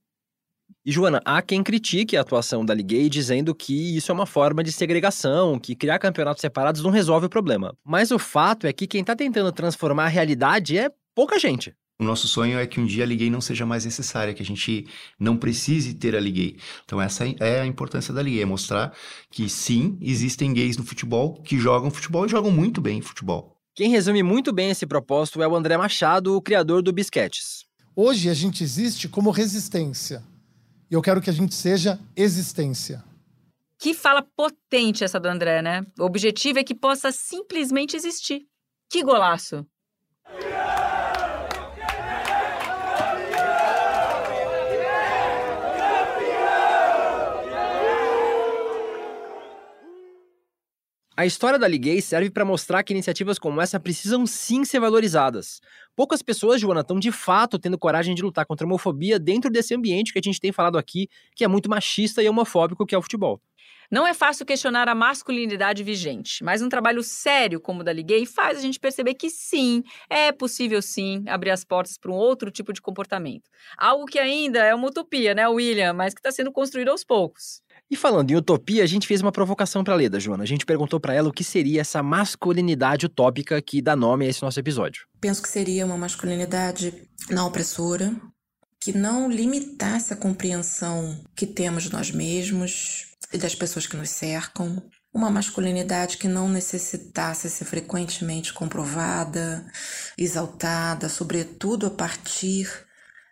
E, 0.84 0.92
Joana, 0.92 1.22
há 1.24 1.44
quem 1.44 1.62
critique 1.62 2.18
a 2.18 2.22
atuação 2.22 2.66
da 2.66 2.74
Liguei 2.74 3.08
dizendo 3.08 3.54
que 3.54 3.96
isso 3.96 4.12
é 4.12 4.16
uma 4.16 4.26
forma 4.26 4.64
de 4.64 4.72
segregação, 4.72 5.60
que 5.60 5.76
criar 5.76 6.00
campeonatos 6.00 6.42
separados 6.42 6.82
não 6.82 6.90
resolve 6.90 7.28
o 7.28 7.30
problema. 7.30 7.78
Mas 7.86 8.10
o 8.10 8.18
fato 8.18 8.66
é 8.66 8.74
que 8.74 8.88
quem 8.88 9.02
está 9.02 9.16
tentando 9.16 9.52
transformar 9.52 10.06
a 10.06 10.08
realidade 10.08 10.76
é 10.76 10.90
pouca 11.18 11.40
gente. 11.40 11.74
O 12.00 12.04
nosso 12.04 12.28
sonho 12.28 12.60
é 12.60 12.68
que 12.68 12.80
um 12.80 12.86
dia 12.86 13.04
a 13.04 13.08
Liguei 13.08 13.28
não 13.28 13.42
seja 13.42 13.66
mais 13.66 13.84
necessária, 13.84 14.36
que 14.36 14.44
a 14.44 14.46
gente 14.46 14.86
não 15.20 15.36
precise 15.36 15.96
ter 15.96 16.16
a 16.16 16.20
Liguei. 16.20 16.60
Então 16.86 17.02
essa 17.02 17.26
é 17.40 17.60
a 17.60 17.66
importância 17.66 18.14
da 18.14 18.22
Liguei, 18.22 18.44
é 18.44 18.46
mostrar 18.46 18.96
que 19.32 19.50
sim, 19.50 19.98
existem 20.00 20.54
gays 20.54 20.78
no 20.78 20.86
futebol 20.86 21.42
que 21.42 21.58
jogam 21.58 21.90
futebol 21.90 22.28
e 22.28 22.30
jogam 22.30 22.52
muito 22.52 22.80
bem 22.80 23.02
futebol. 23.02 23.58
Quem 23.74 23.90
resume 23.90 24.22
muito 24.22 24.54
bem 24.54 24.70
esse 24.70 24.86
propósito 24.86 25.42
é 25.42 25.48
o 25.48 25.56
André 25.56 25.76
Machado, 25.76 26.36
o 26.36 26.42
criador 26.42 26.84
do 26.84 26.94
Bisquetes. 26.94 27.66
Hoje 27.96 28.30
a 28.30 28.34
gente 28.36 28.64
existe 28.64 29.10
como 29.10 29.32
resistência. 29.32 30.24
E 30.92 30.94
eu 30.94 31.02
quero 31.02 31.20
que 31.20 31.32
a 31.32 31.34
gente 31.34 31.56
seja 31.56 32.00
existência. 32.16 33.04
Que 33.80 33.96
fala 33.96 34.22
potente 34.22 35.04
essa 35.04 35.20
do 35.20 35.28
André, 35.28 35.64
né? 35.64 35.84
O 35.98 36.06
objetivo 36.06 36.60
é 36.60 36.64
que 36.64 36.76
possa 36.76 37.12
simplesmente 37.12 37.96
existir. 37.96 38.44
Que 38.88 39.02
golaço! 39.02 39.66
A 51.20 51.26
história 51.26 51.58
da 51.58 51.68
Liguei 51.68 52.00
serve 52.00 52.30
para 52.30 52.46
mostrar 52.46 52.84
que 52.84 52.94
iniciativas 52.94 53.40
como 53.40 53.60
essa 53.60 53.80
precisam 53.80 54.28
sim 54.28 54.64
ser 54.64 54.80
valorizadas. 54.80 55.60
Poucas 55.96 56.22
pessoas, 56.22 56.62
Joana, 56.62 56.82
estão 56.82 57.00
de 57.00 57.12
fato 57.12 57.58
tendo 57.58 57.76
coragem 57.76 58.14
de 58.14 58.22
lutar 58.22 58.46
contra 58.46 58.68
a 58.68 58.70
homofobia 58.70 59.18
dentro 59.18 59.50
desse 59.50 59.74
ambiente 59.74 60.14
que 60.14 60.20
a 60.20 60.22
gente 60.22 60.40
tem 60.40 60.52
falado 60.52 60.78
aqui, 60.78 61.10
que 61.36 61.44
é 61.44 61.48
muito 61.48 61.72
machista 61.72 62.22
e 62.22 62.30
homofóbico, 62.30 62.86
que 62.86 62.94
é 62.94 62.98
o 63.00 63.02
futebol. 63.02 63.42
Não 63.90 64.06
é 64.06 64.14
fácil 64.14 64.46
questionar 64.46 64.88
a 64.88 64.94
masculinidade 64.94 65.82
vigente, 65.82 66.44
mas 66.44 66.62
um 66.62 66.70
trabalho 66.70 67.02
sério 67.02 67.60
como 67.60 67.82
o 67.82 67.84
da 67.84 67.92
Liguei 67.92 68.26
faz 68.28 68.60
a 68.60 68.62
gente 68.62 68.80
perceber 68.80 69.16
que 69.16 69.32
sim, 69.32 69.82
é 70.08 70.32
possível 70.32 70.84
sim 70.84 71.24
abrir 71.28 71.50
as 71.50 71.64
portas 71.64 71.98
para 71.98 72.12
um 72.12 72.16
outro 72.16 72.52
tipo 72.52 72.72
de 72.72 72.80
comportamento. 72.82 73.50
Algo 73.76 74.06
que 74.06 74.20
ainda 74.20 74.60
é 74.60 74.76
uma 74.76 74.90
utopia, 74.90 75.34
né, 75.34 75.48
William, 75.48 75.94
mas 75.94 76.14
que 76.14 76.20
está 76.20 76.32
sendo 76.32 76.52
construído 76.52 76.90
aos 76.90 77.04
poucos. 77.04 77.66
E 77.90 77.96
falando 77.96 78.32
em 78.32 78.36
utopia, 78.36 78.84
a 78.84 78.88
gente 78.88 79.08
fez 79.08 79.22
uma 79.22 79.32
provocação 79.32 79.82
para 79.82 79.96
Leda, 79.96 80.20
Joana. 80.20 80.44
A 80.44 80.48
gente 80.48 80.66
perguntou 80.66 81.00
para 81.00 81.14
ela 81.14 81.30
o 81.30 81.34
que 81.34 81.44
seria 81.44 81.80
essa 81.80 82.04
masculinidade 82.04 83.06
utópica 83.06 83.62
que 83.62 83.82
dá 83.82 83.96
nome 83.96 84.26
a 84.26 84.30
esse 84.30 84.42
nosso 84.42 84.60
episódio. 84.60 85.08
Penso 85.22 85.42
que 85.42 85.48
seria 85.48 85.86
uma 85.86 85.98
masculinidade 85.98 86.94
não 87.30 87.48
opressora, 87.48 88.14
que 88.82 88.92
não 88.92 89.32
limitasse 89.32 90.14
a 90.14 90.18
compreensão 90.18 91.18
que 91.34 91.48
temos 91.48 91.84
de 91.84 91.94
nós 91.94 92.12
mesmos 92.12 93.08
e 93.32 93.38
das 93.38 93.56
pessoas 93.56 93.88
que 93.88 93.96
nos 93.96 94.10
cercam. 94.10 94.84
Uma 95.14 95.32
masculinidade 95.32 96.18
que 96.18 96.28
não 96.28 96.50
necessitasse 96.50 97.50
ser 97.50 97.66
frequentemente 97.66 98.54
comprovada, 98.54 99.66
exaltada, 100.18 101.08
sobretudo 101.08 101.88
a 101.88 101.90
partir 101.90 102.70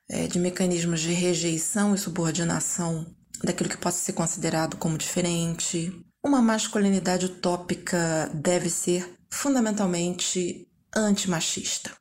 é, 0.10 0.28
de 0.28 0.40
mecanismos 0.40 1.02
de 1.02 1.12
rejeição 1.12 1.94
e 1.94 1.98
subordinação 1.98 3.06
daquilo 3.44 3.70
que 3.70 3.78
possa 3.78 3.98
ser 3.98 4.14
considerado 4.14 4.78
como 4.78 4.98
diferente. 4.98 5.92
Uma 6.24 6.42
masculinidade 6.42 7.26
utópica 7.26 8.30
deve 8.34 8.70
ser 8.70 9.08
fundamentalmente 9.30 10.68
antimachista. 10.96 11.92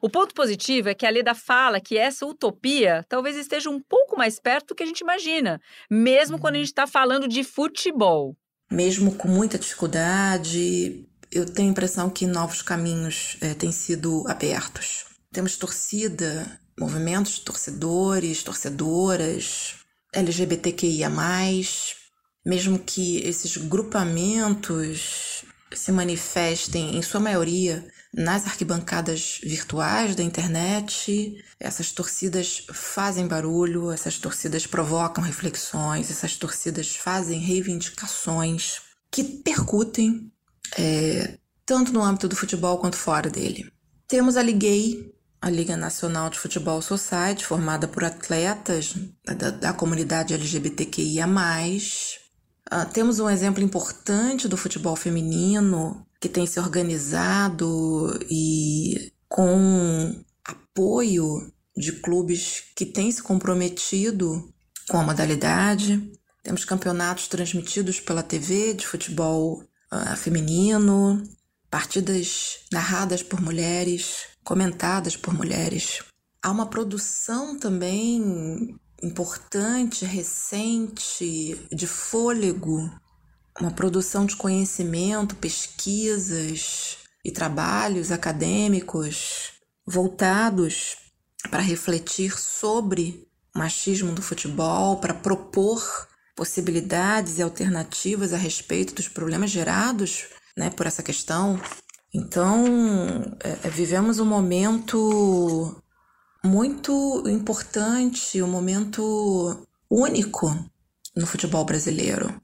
O 0.00 0.08
ponto 0.08 0.32
positivo 0.32 0.88
é 0.88 0.94
que 0.94 1.04
a 1.04 1.10
Leda 1.10 1.34
fala 1.34 1.80
que 1.80 1.98
essa 1.98 2.24
utopia 2.24 3.04
talvez 3.08 3.36
esteja 3.36 3.68
um 3.68 3.80
pouco 3.80 4.16
mais 4.16 4.38
perto 4.38 4.68
do 4.68 4.74
que 4.74 4.82
a 4.82 4.86
gente 4.86 5.00
imagina, 5.00 5.60
mesmo 5.90 6.38
quando 6.38 6.54
a 6.54 6.58
gente 6.58 6.68
está 6.68 6.86
falando 6.86 7.26
de 7.26 7.42
futebol. 7.42 8.36
Mesmo 8.70 9.14
com 9.14 9.28
muita 9.28 9.58
dificuldade, 9.58 11.04
eu 11.32 11.46
tenho 11.46 11.68
a 11.68 11.72
impressão 11.72 12.08
que 12.08 12.26
novos 12.26 12.62
caminhos 12.62 13.36
é, 13.40 13.54
têm 13.54 13.72
sido 13.72 14.24
abertos. 14.28 15.06
Temos 15.32 15.56
torcida, 15.56 16.60
movimentos 16.78 17.34
de 17.34 17.40
torcedores, 17.40 18.42
torcedoras, 18.42 19.77
LGBTQIA, 20.12 21.10
mesmo 22.44 22.78
que 22.78 23.18
esses 23.18 23.56
grupamentos 23.56 25.44
se 25.72 25.92
manifestem, 25.92 26.96
em 26.96 27.02
sua 27.02 27.20
maioria, 27.20 27.86
nas 28.12 28.46
arquibancadas 28.46 29.40
virtuais 29.42 30.16
da 30.16 30.22
internet, 30.22 31.44
essas 31.60 31.92
torcidas 31.92 32.66
fazem 32.72 33.26
barulho, 33.26 33.90
essas 33.90 34.18
torcidas 34.18 34.66
provocam 34.66 35.22
reflexões, 35.22 36.10
essas 36.10 36.36
torcidas 36.36 36.96
fazem 36.96 37.38
reivindicações 37.38 38.80
que 39.10 39.22
percutem 39.22 40.32
é, 40.78 41.38
tanto 41.66 41.92
no 41.92 42.02
âmbito 42.02 42.28
do 42.28 42.36
futebol 42.36 42.78
quanto 42.78 42.96
fora 42.96 43.28
dele. 43.28 43.70
Temos 44.06 44.36
a 44.38 44.42
Liguei, 44.42 45.14
a 45.40 45.50
Liga 45.50 45.76
Nacional 45.76 46.30
de 46.30 46.38
Futebol 46.38 46.82
Society, 46.82 47.44
formada 47.44 47.86
por 47.86 48.04
atletas 48.04 48.94
da, 49.24 49.50
da 49.50 49.72
comunidade 49.72 50.34
LGBTQIA. 50.34 51.26
Uh, 51.26 52.92
temos 52.92 53.18
um 53.18 53.30
exemplo 53.30 53.62
importante 53.62 54.48
do 54.48 54.56
futebol 54.56 54.94
feminino 54.96 56.06
que 56.20 56.28
tem 56.28 56.46
se 56.46 56.58
organizado 56.58 58.18
e 58.28 59.12
com 59.28 60.14
apoio 60.44 61.52
de 61.76 61.92
clubes 61.92 62.64
que 62.74 62.84
têm 62.84 63.10
se 63.10 63.22
comprometido 63.22 64.52
com 64.88 64.98
a 64.98 65.02
modalidade. 65.02 66.12
Temos 66.42 66.64
campeonatos 66.64 67.28
transmitidos 67.28 68.00
pela 68.00 68.22
TV 68.22 68.74
de 68.74 68.86
futebol 68.86 69.62
uh, 69.92 70.16
feminino, 70.16 71.22
partidas 71.70 72.58
narradas 72.72 73.22
por 73.22 73.40
mulheres, 73.40 74.24
comentadas 74.48 75.14
por 75.14 75.34
mulheres. 75.34 76.02
Há 76.42 76.50
uma 76.50 76.64
produção 76.64 77.58
também 77.58 78.74
importante, 79.02 80.06
recente, 80.06 81.68
de 81.70 81.86
fôlego, 81.86 82.90
uma 83.60 83.70
produção 83.70 84.24
de 84.24 84.34
conhecimento, 84.34 85.36
pesquisas 85.36 86.96
e 87.22 87.30
trabalhos 87.30 88.10
acadêmicos 88.10 89.52
voltados 89.86 90.96
para 91.50 91.60
refletir 91.60 92.40
sobre 92.40 93.28
o 93.54 93.58
machismo 93.58 94.12
do 94.12 94.22
futebol, 94.22 94.96
para 94.96 95.12
propor 95.12 96.08
possibilidades 96.34 97.36
e 97.36 97.42
alternativas 97.42 98.32
a 98.32 98.38
respeito 98.38 98.94
dos 98.94 99.08
problemas 99.08 99.50
gerados 99.50 100.24
né, 100.56 100.70
por 100.70 100.86
essa 100.86 101.02
questão. 101.02 101.60
Então, 102.12 103.36
é, 103.42 103.66
é, 103.66 103.70
vivemos 103.70 104.18
um 104.18 104.24
momento 104.24 105.76
muito 106.44 107.24
importante, 107.28 108.42
um 108.42 108.48
momento 108.48 109.66
único 109.90 110.48
no 111.14 111.26
futebol 111.26 111.64
brasileiro. 111.64 112.40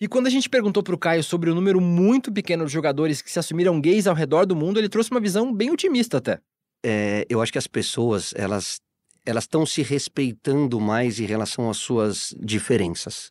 E 0.00 0.06
quando 0.06 0.28
a 0.28 0.30
gente 0.30 0.48
perguntou 0.48 0.82
para 0.82 0.94
o 0.94 0.98
Caio 0.98 1.24
sobre 1.24 1.50
o 1.50 1.54
número 1.54 1.80
muito 1.80 2.30
pequeno 2.30 2.64
de 2.66 2.72
jogadores 2.72 3.20
que 3.20 3.30
se 3.30 3.38
assumiram 3.38 3.80
gays 3.80 4.06
ao 4.06 4.14
redor 4.14 4.46
do 4.46 4.54
mundo, 4.54 4.78
ele 4.78 4.88
trouxe 4.88 5.10
uma 5.10 5.20
visão 5.20 5.52
bem 5.52 5.70
otimista 5.70 6.18
até. 6.18 6.38
É, 6.84 7.26
eu 7.28 7.42
acho 7.42 7.50
que 7.50 7.58
as 7.58 7.66
pessoas, 7.66 8.32
elas 8.36 8.80
elas 9.28 9.44
estão 9.44 9.66
se 9.66 9.82
respeitando 9.82 10.80
mais 10.80 11.20
em 11.20 11.26
relação 11.26 11.68
às 11.68 11.76
suas 11.76 12.34
diferenças. 12.40 13.30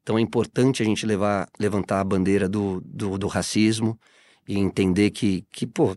Então 0.00 0.16
é 0.16 0.20
importante 0.20 0.82
a 0.82 0.86
gente 0.86 1.04
levar, 1.04 1.48
levantar 1.58 1.98
a 1.98 2.04
bandeira 2.04 2.48
do, 2.48 2.80
do, 2.84 3.18
do 3.18 3.26
racismo 3.26 3.98
e 4.46 4.58
entender 4.58 5.10
que, 5.10 5.44
que, 5.50 5.66
pô, 5.66 5.96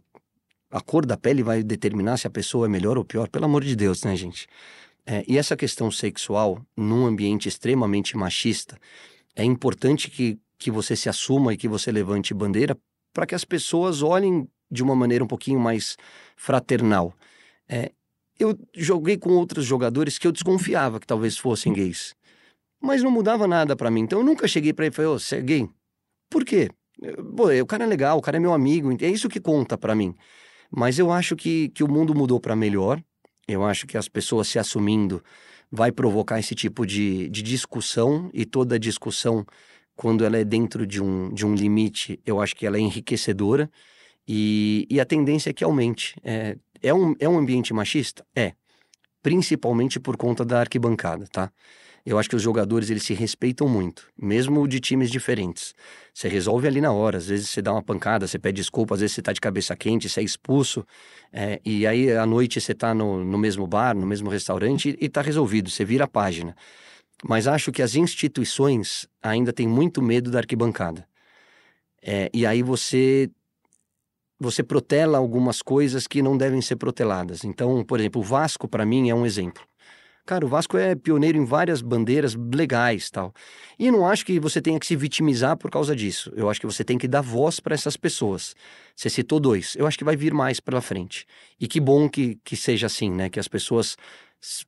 a 0.71 0.81
cor 0.81 1.05
da 1.05 1.17
pele 1.17 1.43
vai 1.43 1.63
determinar 1.63 2.17
se 2.17 2.27
a 2.27 2.29
pessoa 2.29 2.65
é 2.65 2.69
melhor 2.69 2.97
ou 2.97 3.05
pior, 3.05 3.29
pelo 3.29 3.45
amor 3.45 3.63
de 3.63 3.75
Deus, 3.75 4.03
né, 4.03 4.15
gente? 4.15 4.47
É, 5.05 5.23
e 5.27 5.37
essa 5.37 5.55
questão 5.55 5.91
sexual, 5.91 6.59
num 6.75 7.05
ambiente 7.05 7.47
extremamente 7.47 8.17
machista, 8.17 8.77
é 9.35 9.43
importante 9.43 10.09
que, 10.09 10.39
que 10.57 10.71
você 10.71 10.95
se 10.95 11.09
assuma 11.09 11.53
e 11.53 11.57
que 11.57 11.67
você 11.67 11.91
levante 11.91 12.33
bandeira 12.33 12.77
para 13.13 13.25
que 13.25 13.35
as 13.35 13.45
pessoas 13.45 14.01
olhem 14.01 14.47
de 14.69 14.83
uma 14.83 14.95
maneira 14.95 15.23
um 15.23 15.27
pouquinho 15.27 15.59
mais 15.59 15.95
fraternal. 16.35 17.13
É, 17.69 17.91
eu 18.39 18.57
joguei 18.75 19.17
com 19.17 19.29
outros 19.31 19.65
jogadores 19.65 20.17
que 20.17 20.27
eu 20.27 20.31
desconfiava 20.31 20.99
que 20.99 21.07
talvez 21.07 21.37
fossem 21.37 21.71
gays 21.71 22.15
mas 22.85 23.01
não 23.01 23.11
mudava 23.11 23.47
nada 23.47 23.75
para 23.75 23.89
mim. 23.89 24.01
Então 24.01 24.19
eu 24.19 24.25
nunca 24.25 24.47
cheguei 24.47 24.71
para 24.71 24.85
ele 24.85 24.93
e 24.93 24.95
falei, 24.95 25.11
ô, 25.11 25.15
oh, 25.15 25.19
você 25.19 25.37
é 25.37 25.41
gay? 25.41 25.69
Por 26.29 26.45
quê? 26.45 26.69
Pô, 27.35 27.49
o 27.49 27.65
cara 27.65 27.83
é 27.83 27.87
legal, 27.87 28.17
o 28.17 28.21
cara 28.21 28.37
é 28.37 28.39
meu 28.39 28.53
amigo, 28.53 28.91
é 29.03 29.09
isso 29.09 29.29
que 29.29 29.39
conta 29.39 29.77
para 29.77 29.95
mim. 29.95 30.15
Mas 30.71 30.97
eu 30.99 31.11
acho 31.11 31.35
que, 31.35 31.69
que 31.69 31.83
o 31.83 31.87
mundo 31.87 32.15
mudou 32.15 32.39
para 32.39 32.55
melhor. 32.55 33.01
Eu 33.47 33.63
acho 33.63 33.85
que 33.85 33.97
as 33.97 34.07
pessoas 34.07 34.47
se 34.47 34.57
assumindo 34.57 35.23
vai 35.71 35.91
provocar 35.91 36.39
esse 36.39 36.55
tipo 36.55 36.85
de, 36.85 37.29
de 37.29 37.41
discussão 37.41 38.29
e 38.33 38.45
toda 38.45 38.79
discussão, 38.79 39.45
quando 39.95 40.23
ela 40.25 40.37
é 40.37 40.43
dentro 40.43 40.85
de 40.85 41.01
um, 41.01 41.33
de 41.33 41.45
um 41.45 41.53
limite, 41.53 42.19
eu 42.25 42.41
acho 42.41 42.55
que 42.55 42.65
ela 42.65 42.77
é 42.77 42.79
enriquecedora 42.79 43.69
e, 44.27 44.87
e 44.89 44.99
a 44.99 45.05
tendência 45.05 45.49
é 45.49 45.53
que 45.53 45.63
aumente. 45.63 46.15
É, 46.23 46.57
é, 46.81 46.93
um, 46.93 47.15
é 47.19 47.27
um 47.27 47.37
ambiente 47.37 47.73
machista? 47.73 48.25
É. 48.35 48.53
Principalmente 49.21 49.99
por 49.99 50.17
conta 50.17 50.45
da 50.45 50.59
arquibancada, 50.59 51.27
tá? 51.31 51.51
Eu 52.05 52.19
acho 52.19 52.29
que 52.29 52.35
os 52.35 52.41
jogadores 52.41 52.91
eles 52.91 53.01
se 53.01 53.15
respeitam 53.15 53.67
muito, 53.67 54.07
mesmo 54.15 54.67
de 54.67 54.79
times 54.79 55.09
diferentes. 55.09 55.73
Você 56.13 56.27
resolve 56.27 56.67
ali 56.67 56.79
na 56.79 56.91
hora, 56.91 57.17
às 57.17 57.27
vezes 57.27 57.49
você 57.49 57.63
dá 57.63 57.71
uma 57.71 57.81
pancada, 57.81 58.27
você 58.27 58.37
pede 58.37 58.57
desculpa, 58.57 58.93
às 58.93 59.01
vezes 59.01 59.15
você 59.15 59.23
tá 59.23 59.33
de 59.33 59.41
cabeça 59.41 59.75
quente, 59.75 60.07
você 60.07 60.19
é 60.19 60.23
expulso, 60.23 60.85
é, 61.33 61.59
e 61.65 61.87
aí 61.87 62.11
à 62.11 62.25
noite 62.25 62.61
você 62.61 62.75
tá 62.75 62.93
no, 62.93 63.23
no 63.23 63.39
mesmo 63.39 63.65
bar, 63.65 63.95
no 63.95 64.05
mesmo 64.05 64.29
restaurante 64.29 64.89
e, 65.01 65.05
e 65.05 65.09
tá 65.09 65.21
resolvido, 65.21 65.67
você 65.69 65.83
vira 65.83 66.03
a 66.03 66.07
página. 66.07 66.55
Mas 67.23 67.47
acho 67.47 67.71
que 67.71 67.81
as 67.81 67.95
instituições 67.95 69.07
ainda 69.19 69.51
têm 69.51 69.67
muito 69.67 69.99
medo 69.99 70.29
da 70.29 70.39
arquibancada. 70.39 71.07
É, 72.03 72.29
e 72.31 72.45
aí 72.45 72.61
você 72.61 73.31
você 74.39 74.61
protela 74.61 75.17
algumas 75.17 75.61
coisas 75.61 76.05
que 76.05 76.21
não 76.21 76.37
devem 76.37 76.61
ser 76.61 76.75
proteladas. 76.75 77.43
Então, 77.43 77.83
por 77.83 77.99
exemplo, 77.99 78.21
o 78.21 78.23
Vasco 78.23 78.67
para 78.67 78.85
mim 78.85 79.09
é 79.09 79.15
um 79.15 79.25
exemplo. 79.25 79.63
Cara, 80.25 80.43
o 80.43 80.49
Vasco 80.49 80.75
é 80.75 80.95
pioneiro 80.95 81.37
em 81.37 81.45
várias 81.45 81.83
bandeiras 81.83 82.35
legais 82.35 83.11
tal. 83.11 83.31
E 83.77 83.91
não 83.91 84.07
acho 84.07 84.25
que 84.25 84.39
você 84.39 84.59
tenha 84.59 84.79
que 84.79 84.85
se 84.87 84.95
vitimizar 84.95 85.55
por 85.55 85.69
causa 85.69 85.95
disso. 85.95 86.33
Eu 86.35 86.49
acho 86.49 86.59
que 86.59 86.65
você 86.65 86.83
tem 86.83 86.97
que 86.97 87.07
dar 87.07 87.21
voz 87.21 87.59
para 87.59 87.75
essas 87.75 87.95
pessoas. 87.95 88.55
Você 88.95 89.07
citou 89.07 89.39
dois. 89.39 89.75
Eu 89.75 89.85
acho 89.85 89.97
que 89.97 90.03
vai 90.03 90.15
vir 90.15 90.33
mais 90.33 90.59
pela 90.59 90.81
frente. 90.81 91.27
E 91.59 91.67
que 91.67 91.79
bom 91.79 92.09
que, 92.09 92.39
que 92.43 92.55
seja 92.55 92.87
assim, 92.87 93.11
né? 93.11 93.29
Que 93.29 93.39
as 93.39 93.47
pessoas 93.47 93.95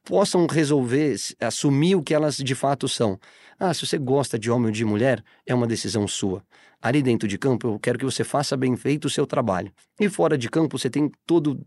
possam 0.04 0.46
resolver, 0.46 1.16
assumir 1.40 1.96
o 1.96 2.04
que 2.04 2.14
elas 2.14 2.38
de 2.38 2.54
fato 2.54 2.88
são. 2.88 3.20
Ah, 3.60 3.74
se 3.74 3.86
você 3.86 3.98
gosta 3.98 4.38
de 4.38 4.52
homem 4.52 4.68
ou 4.68 4.72
de 4.72 4.86
mulher, 4.86 5.24
é 5.46 5.56
uma 5.56 5.66
decisão 5.66 6.08
sua. 6.08 6.44
Ali 6.80 7.02
dentro 7.02 7.28
de 7.28 7.38
campo, 7.38 7.68
eu 7.68 7.80
quero 7.80 7.98
que 7.98 8.06
você 8.06 8.24
faça 8.24 8.56
bem 8.56 8.76
feito 8.76 9.06
o 9.06 9.10
seu 9.10 9.26
trabalho. 9.26 9.72
E 10.00 10.08
fora 10.08 10.38
de 10.38 10.50
campo, 10.50 10.78
você 10.78 10.90
tem 10.90 11.12
todo 11.26 11.60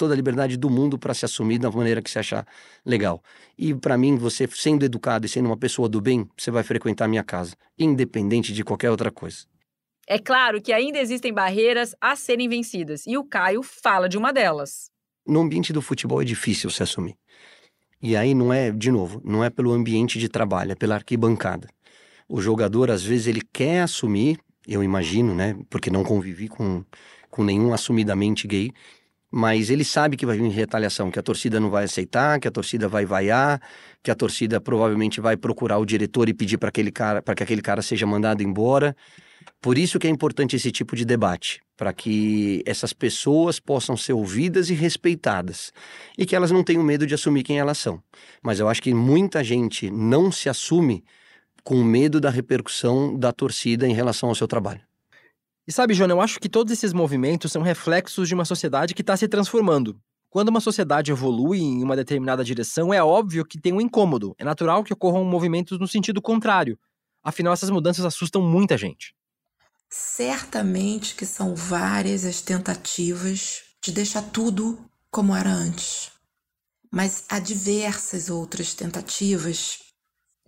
toda 0.00 0.14
a 0.14 0.16
liberdade 0.16 0.56
do 0.56 0.70
mundo 0.70 0.98
para 0.98 1.12
se 1.12 1.26
assumir 1.26 1.58
da 1.58 1.70
maneira 1.70 2.00
que 2.00 2.10
você 2.10 2.20
achar 2.20 2.46
legal. 2.86 3.22
E 3.58 3.74
para 3.74 3.98
mim, 3.98 4.16
você 4.16 4.48
sendo 4.50 4.82
educado 4.82 5.26
e 5.26 5.28
sendo 5.28 5.44
uma 5.44 5.58
pessoa 5.58 5.90
do 5.90 6.00
bem, 6.00 6.26
você 6.38 6.50
vai 6.50 6.62
frequentar 6.62 7.04
a 7.04 7.08
minha 7.08 7.22
casa, 7.22 7.54
independente 7.78 8.54
de 8.54 8.64
qualquer 8.64 8.90
outra 8.90 9.10
coisa. 9.10 9.44
É 10.06 10.18
claro 10.18 10.62
que 10.62 10.72
ainda 10.72 10.98
existem 10.98 11.34
barreiras 11.34 11.94
a 12.00 12.16
serem 12.16 12.48
vencidas, 12.48 13.06
e 13.06 13.18
o 13.18 13.24
Caio 13.24 13.62
fala 13.62 14.08
de 14.08 14.16
uma 14.16 14.32
delas. 14.32 14.90
No 15.26 15.40
ambiente 15.40 15.70
do 15.70 15.82
futebol 15.82 16.22
é 16.22 16.24
difícil 16.24 16.70
se 16.70 16.82
assumir. 16.82 17.14
E 18.00 18.16
aí 18.16 18.32
não 18.32 18.50
é, 18.50 18.70
de 18.70 18.90
novo, 18.90 19.20
não 19.22 19.44
é 19.44 19.50
pelo 19.50 19.70
ambiente 19.70 20.18
de 20.18 20.30
trabalho, 20.30 20.72
é 20.72 20.74
pela 20.74 20.94
arquibancada. 20.94 21.68
O 22.26 22.40
jogador, 22.40 22.90
às 22.90 23.04
vezes, 23.04 23.26
ele 23.26 23.42
quer 23.52 23.82
assumir, 23.82 24.38
eu 24.66 24.82
imagino, 24.82 25.34
né? 25.34 25.58
Porque 25.68 25.90
não 25.90 26.02
convivi 26.02 26.48
com, 26.48 26.82
com 27.30 27.44
nenhum 27.44 27.74
assumidamente 27.74 28.48
gay, 28.48 28.72
mas 29.30 29.70
ele 29.70 29.84
sabe 29.84 30.16
que 30.16 30.26
vai 30.26 30.36
vir 30.36 30.48
retaliação, 30.48 31.10
que 31.10 31.18
a 31.18 31.22
torcida 31.22 31.60
não 31.60 31.70
vai 31.70 31.84
aceitar, 31.84 32.40
que 32.40 32.48
a 32.48 32.50
torcida 32.50 32.88
vai 32.88 33.04
vaiar, 33.04 33.60
que 34.02 34.10
a 34.10 34.14
torcida 34.14 34.60
provavelmente 34.60 35.20
vai 35.20 35.36
procurar 35.36 35.78
o 35.78 35.86
diretor 35.86 36.28
e 36.28 36.34
pedir 36.34 36.58
para 36.58 36.70
aquele 36.70 36.90
cara, 36.90 37.22
para 37.22 37.34
que 37.34 37.42
aquele 37.42 37.62
cara 37.62 37.80
seja 37.80 38.06
mandado 38.06 38.42
embora. 38.42 38.96
Por 39.60 39.78
isso 39.78 39.98
que 39.98 40.06
é 40.06 40.10
importante 40.10 40.56
esse 40.56 40.72
tipo 40.72 40.96
de 40.96 41.04
debate, 41.04 41.60
para 41.76 41.92
que 41.92 42.62
essas 42.66 42.92
pessoas 42.92 43.60
possam 43.60 43.96
ser 43.96 44.12
ouvidas 44.12 44.68
e 44.68 44.74
respeitadas 44.74 45.72
e 46.18 46.26
que 46.26 46.34
elas 46.34 46.50
não 46.50 46.64
tenham 46.64 46.82
medo 46.82 47.06
de 47.06 47.14
assumir 47.14 47.42
quem 47.42 47.58
elas 47.58 47.78
são. 47.78 48.02
Mas 48.42 48.58
eu 48.58 48.68
acho 48.68 48.82
que 48.82 48.92
muita 48.92 49.44
gente 49.44 49.90
não 49.90 50.32
se 50.32 50.48
assume 50.48 51.04
com 51.62 51.84
medo 51.84 52.20
da 52.20 52.30
repercussão 52.30 53.16
da 53.16 53.32
torcida 53.32 53.86
em 53.86 53.92
relação 53.92 54.28
ao 54.28 54.34
seu 54.34 54.48
trabalho. 54.48 54.89
E 55.66 55.72
sabe, 55.72 55.94
João, 55.94 56.10
eu 56.10 56.20
acho 56.20 56.40
que 56.40 56.48
todos 56.48 56.72
esses 56.72 56.92
movimentos 56.92 57.52
são 57.52 57.62
reflexos 57.62 58.28
de 58.28 58.34
uma 58.34 58.44
sociedade 58.44 58.94
que 58.94 59.02
está 59.02 59.16
se 59.16 59.28
transformando. 59.28 60.00
Quando 60.30 60.48
uma 60.48 60.60
sociedade 60.60 61.10
evolui 61.10 61.60
em 61.60 61.82
uma 61.82 61.96
determinada 61.96 62.44
direção, 62.44 62.94
é 62.94 63.02
óbvio 63.02 63.44
que 63.44 63.60
tem 63.60 63.72
um 63.72 63.80
incômodo. 63.80 64.34
É 64.38 64.44
natural 64.44 64.84
que 64.84 64.92
ocorram 64.92 65.24
movimentos 65.24 65.78
no 65.78 65.88
sentido 65.88 66.22
contrário. 66.22 66.78
Afinal, 67.22 67.52
essas 67.52 67.68
mudanças 67.68 68.04
assustam 68.04 68.40
muita 68.40 68.78
gente. 68.78 69.14
Certamente 69.88 71.16
que 71.16 71.26
são 71.26 71.54
várias 71.54 72.24
as 72.24 72.40
tentativas 72.40 73.62
de 73.82 73.90
deixar 73.90 74.22
tudo 74.22 74.78
como 75.10 75.34
era 75.34 75.50
antes. 75.50 76.12
Mas 76.92 77.24
há 77.28 77.40
diversas 77.40 78.30
outras 78.30 78.72
tentativas, 78.72 79.80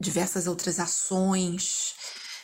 diversas 0.01 0.47
outras 0.47 0.79
ações 0.79 1.95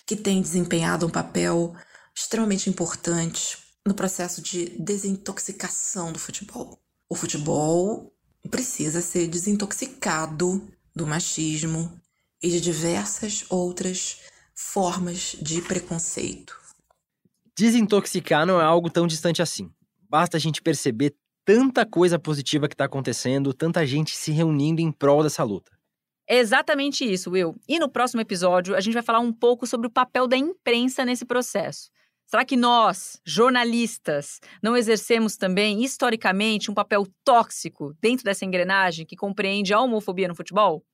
que 0.06 0.16
têm 0.16 0.42
desempenhado 0.42 1.06
um 1.06 1.10
papel 1.10 1.74
extremamente 2.18 2.68
importante 2.68 3.58
no 3.86 3.94
processo 3.94 4.42
de 4.42 4.70
desintoxicação 4.70 6.12
do 6.12 6.18
futebol. 6.18 6.76
O 7.08 7.14
futebol 7.14 8.12
precisa 8.50 9.00
ser 9.00 9.28
desintoxicado 9.28 10.68
do 10.94 11.06
machismo 11.06 11.92
e 12.42 12.50
de 12.50 12.60
diversas 12.60 13.44
outras 13.48 14.22
formas 14.52 15.36
de 15.40 15.62
preconceito. 15.62 16.58
Desintoxicar 17.56 18.44
não 18.44 18.60
é 18.60 18.64
algo 18.64 18.90
tão 18.90 19.06
distante 19.06 19.40
assim. 19.40 19.70
Basta 20.10 20.36
a 20.36 20.40
gente 20.40 20.60
perceber 20.60 21.14
tanta 21.44 21.86
coisa 21.86 22.18
positiva 22.18 22.66
que 22.66 22.74
está 22.74 22.86
acontecendo, 22.86 23.54
tanta 23.54 23.86
gente 23.86 24.16
se 24.16 24.32
reunindo 24.32 24.80
em 24.80 24.90
prol 24.90 25.22
dessa 25.22 25.44
luta. 25.44 25.70
É 26.28 26.38
exatamente 26.38 27.04
isso, 27.04 27.30
Will. 27.30 27.54
E 27.68 27.78
no 27.78 27.88
próximo 27.88 28.20
episódio, 28.20 28.74
a 28.74 28.80
gente 28.80 28.94
vai 28.94 29.02
falar 29.02 29.20
um 29.20 29.32
pouco 29.32 29.68
sobre 29.68 29.86
o 29.86 29.90
papel 29.90 30.26
da 30.26 30.36
imprensa 30.36 31.04
nesse 31.04 31.24
processo. 31.24 31.90
Será 32.28 32.44
que 32.44 32.58
nós, 32.58 33.18
jornalistas, 33.24 34.38
não 34.62 34.76
exercemos 34.76 35.38
também, 35.38 35.82
historicamente, 35.82 36.70
um 36.70 36.74
papel 36.74 37.06
tóxico 37.24 37.96
dentro 38.02 38.22
dessa 38.22 38.44
engrenagem 38.44 39.06
que 39.06 39.16
compreende 39.16 39.72
a 39.72 39.80
homofobia 39.80 40.28
no 40.28 40.34
futebol? 40.34 40.84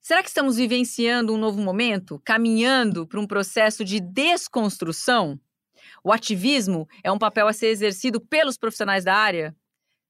Será 0.00 0.22
que 0.22 0.28
estamos 0.28 0.58
vivenciando 0.58 1.34
um 1.34 1.38
novo 1.38 1.60
momento, 1.60 2.22
caminhando 2.24 3.04
para 3.04 3.18
um 3.18 3.26
processo 3.26 3.84
de 3.84 3.98
desconstrução? 3.98 5.40
O 6.04 6.12
ativismo 6.12 6.88
é 7.02 7.10
um 7.10 7.18
papel 7.18 7.48
a 7.48 7.52
ser 7.52 7.66
exercido 7.66 8.20
pelos 8.20 8.56
profissionais 8.56 9.02
da 9.02 9.16
área? 9.16 9.56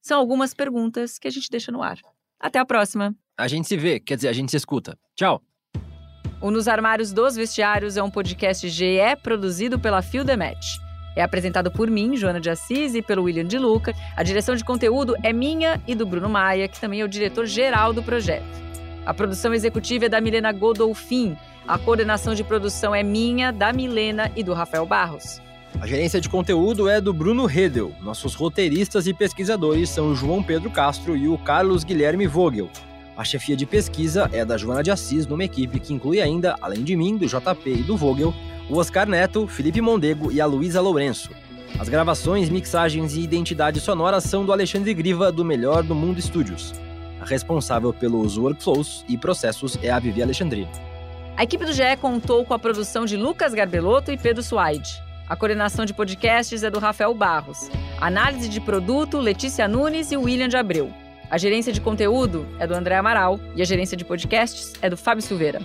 São 0.02 0.18
algumas 0.18 0.52
perguntas 0.52 1.18
que 1.18 1.26
a 1.26 1.30
gente 1.30 1.48
deixa 1.48 1.72
no 1.72 1.82
ar. 1.82 1.98
Até 2.38 2.58
a 2.58 2.66
próxima. 2.66 3.16
A 3.38 3.48
gente 3.48 3.66
se 3.66 3.78
vê, 3.78 3.98
quer 3.98 4.16
dizer, 4.16 4.28
a 4.28 4.34
gente 4.34 4.50
se 4.50 4.58
escuta. 4.58 4.98
Tchau. 5.14 5.42
O 6.38 6.50
Nos 6.50 6.68
Armários 6.68 7.12
dos 7.12 7.34
Vestiários 7.34 7.96
é 7.96 8.02
um 8.02 8.10
podcast 8.10 8.68
GE 8.68 9.16
produzido 9.22 9.78
pela 9.78 10.02
Fio 10.02 10.22
Match. 10.36 10.76
É 11.16 11.22
apresentado 11.22 11.70
por 11.70 11.88
mim, 11.88 12.14
Joana 12.14 12.38
de 12.38 12.50
Assis, 12.50 12.94
e 12.94 13.00
pelo 13.00 13.22
William 13.22 13.46
de 13.46 13.58
Luca. 13.58 13.94
A 14.14 14.22
direção 14.22 14.54
de 14.54 14.62
conteúdo 14.62 15.16
é 15.22 15.32
minha 15.32 15.80
e 15.86 15.94
do 15.94 16.04
Bruno 16.04 16.28
Maia, 16.28 16.68
que 16.68 16.78
também 16.78 17.00
é 17.00 17.04
o 17.04 17.08
diretor 17.08 17.46
geral 17.46 17.94
do 17.94 18.02
projeto. 18.02 18.44
A 19.06 19.14
produção 19.14 19.54
executiva 19.54 20.06
é 20.06 20.08
da 20.10 20.20
Milena 20.20 20.52
Godolfin. 20.52 21.38
A 21.66 21.78
coordenação 21.78 22.34
de 22.34 22.44
produção 22.44 22.94
é 22.94 23.02
minha, 23.02 23.50
da 23.50 23.72
Milena 23.72 24.30
e 24.36 24.42
do 24.42 24.52
Rafael 24.52 24.84
Barros. 24.84 25.40
A 25.80 25.86
gerência 25.86 26.20
de 26.20 26.28
conteúdo 26.28 26.86
é 26.86 27.00
do 27.00 27.14
Bruno 27.14 27.46
Redel. 27.46 27.92
Nossos 28.02 28.34
roteiristas 28.34 29.06
e 29.06 29.14
pesquisadores 29.14 29.88
são 29.88 30.10
o 30.10 30.14
João 30.14 30.42
Pedro 30.42 30.70
Castro 30.70 31.16
e 31.16 31.28
o 31.28 31.38
Carlos 31.38 31.82
Guilherme 31.82 32.26
Vogel. 32.26 32.68
A 33.16 33.24
chefia 33.24 33.56
de 33.56 33.64
pesquisa 33.64 34.28
é 34.30 34.44
da 34.44 34.58
Joana 34.58 34.82
de 34.82 34.90
Assis, 34.90 35.26
numa 35.26 35.42
equipe 35.42 35.80
que 35.80 35.94
inclui 35.94 36.20
ainda, 36.20 36.54
além 36.60 36.84
de 36.84 36.94
mim, 36.94 37.16
do 37.16 37.26
JP 37.26 37.70
e 37.70 37.82
do 37.82 37.96
Vogel, 37.96 38.34
o 38.68 38.76
Oscar 38.76 39.08
Neto, 39.08 39.46
Felipe 39.46 39.80
Mondego 39.80 40.30
e 40.30 40.38
a 40.38 40.44
Luísa 40.44 40.82
Lourenço. 40.82 41.30
As 41.78 41.88
gravações, 41.88 42.50
mixagens 42.50 43.14
e 43.14 43.20
identidade 43.20 43.80
sonora 43.80 44.20
são 44.20 44.44
do 44.44 44.52
Alexandre 44.52 44.92
Griva, 44.92 45.32
do 45.32 45.44
Melhor 45.44 45.82
do 45.82 45.94
Mundo 45.94 46.20
Studios. 46.20 46.74
A 47.18 47.24
responsável 47.24 47.90
pelos 47.90 48.36
workflows 48.36 49.02
e 49.08 49.16
processos 49.16 49.78
é 49.82 49.90
a 49.90 49.98
Vivi 49.98 50.22
Alexandrino. 50.22 50.70
A 51.38 51.42
equipe 51.42 51.64
do 51.64 51.72
GE 51.72 51.96
contou 51.98 52.44
com 52.44 52.52
a 52.52 52.58
produção 52.58 53.06
de 53.06 53.16
Lucas 53.16 53.54
Garbelotto 53.54 54.12
e 54.12 54.18
Pedro 54.18 54.42
Suaide. 54.42 55.02
A 55.26 55.34
coordenação 55.34 55.86
de 55.86 55.94
podcasts 55.94 56.62
é 56.62 56.70
do 56.70 56.78
Rafael 56.78 57.14
Barros. 57.14 57.70
Análise 57.98 58.48
de 58.48 58.60
produto, 58.60 59.18
Letícia 59.18 59.66
Nunes 59.66 60.12
e 60.12 60.16
William 60.16 60.48
de 60.48 60.56
Abreu. 60.56 61.05
A 61.28 61.38
gerência 61.38 61.72
de 61.72 61.80
conteúdo 61.80 62.46
é 62.58 62.66
do 62.66 62.74
André 62.74 62.96
Amaral 62.96 63.40
e 63.56 63.62
a 63.62 63.64
gerência 63.64 63.96
de 63.96 64.04
podcasts 64.04 64.74
é 64.80 64.88
do 64.88 64.96
Fábio 64.96 65.22
Silveira. 65.22 65.60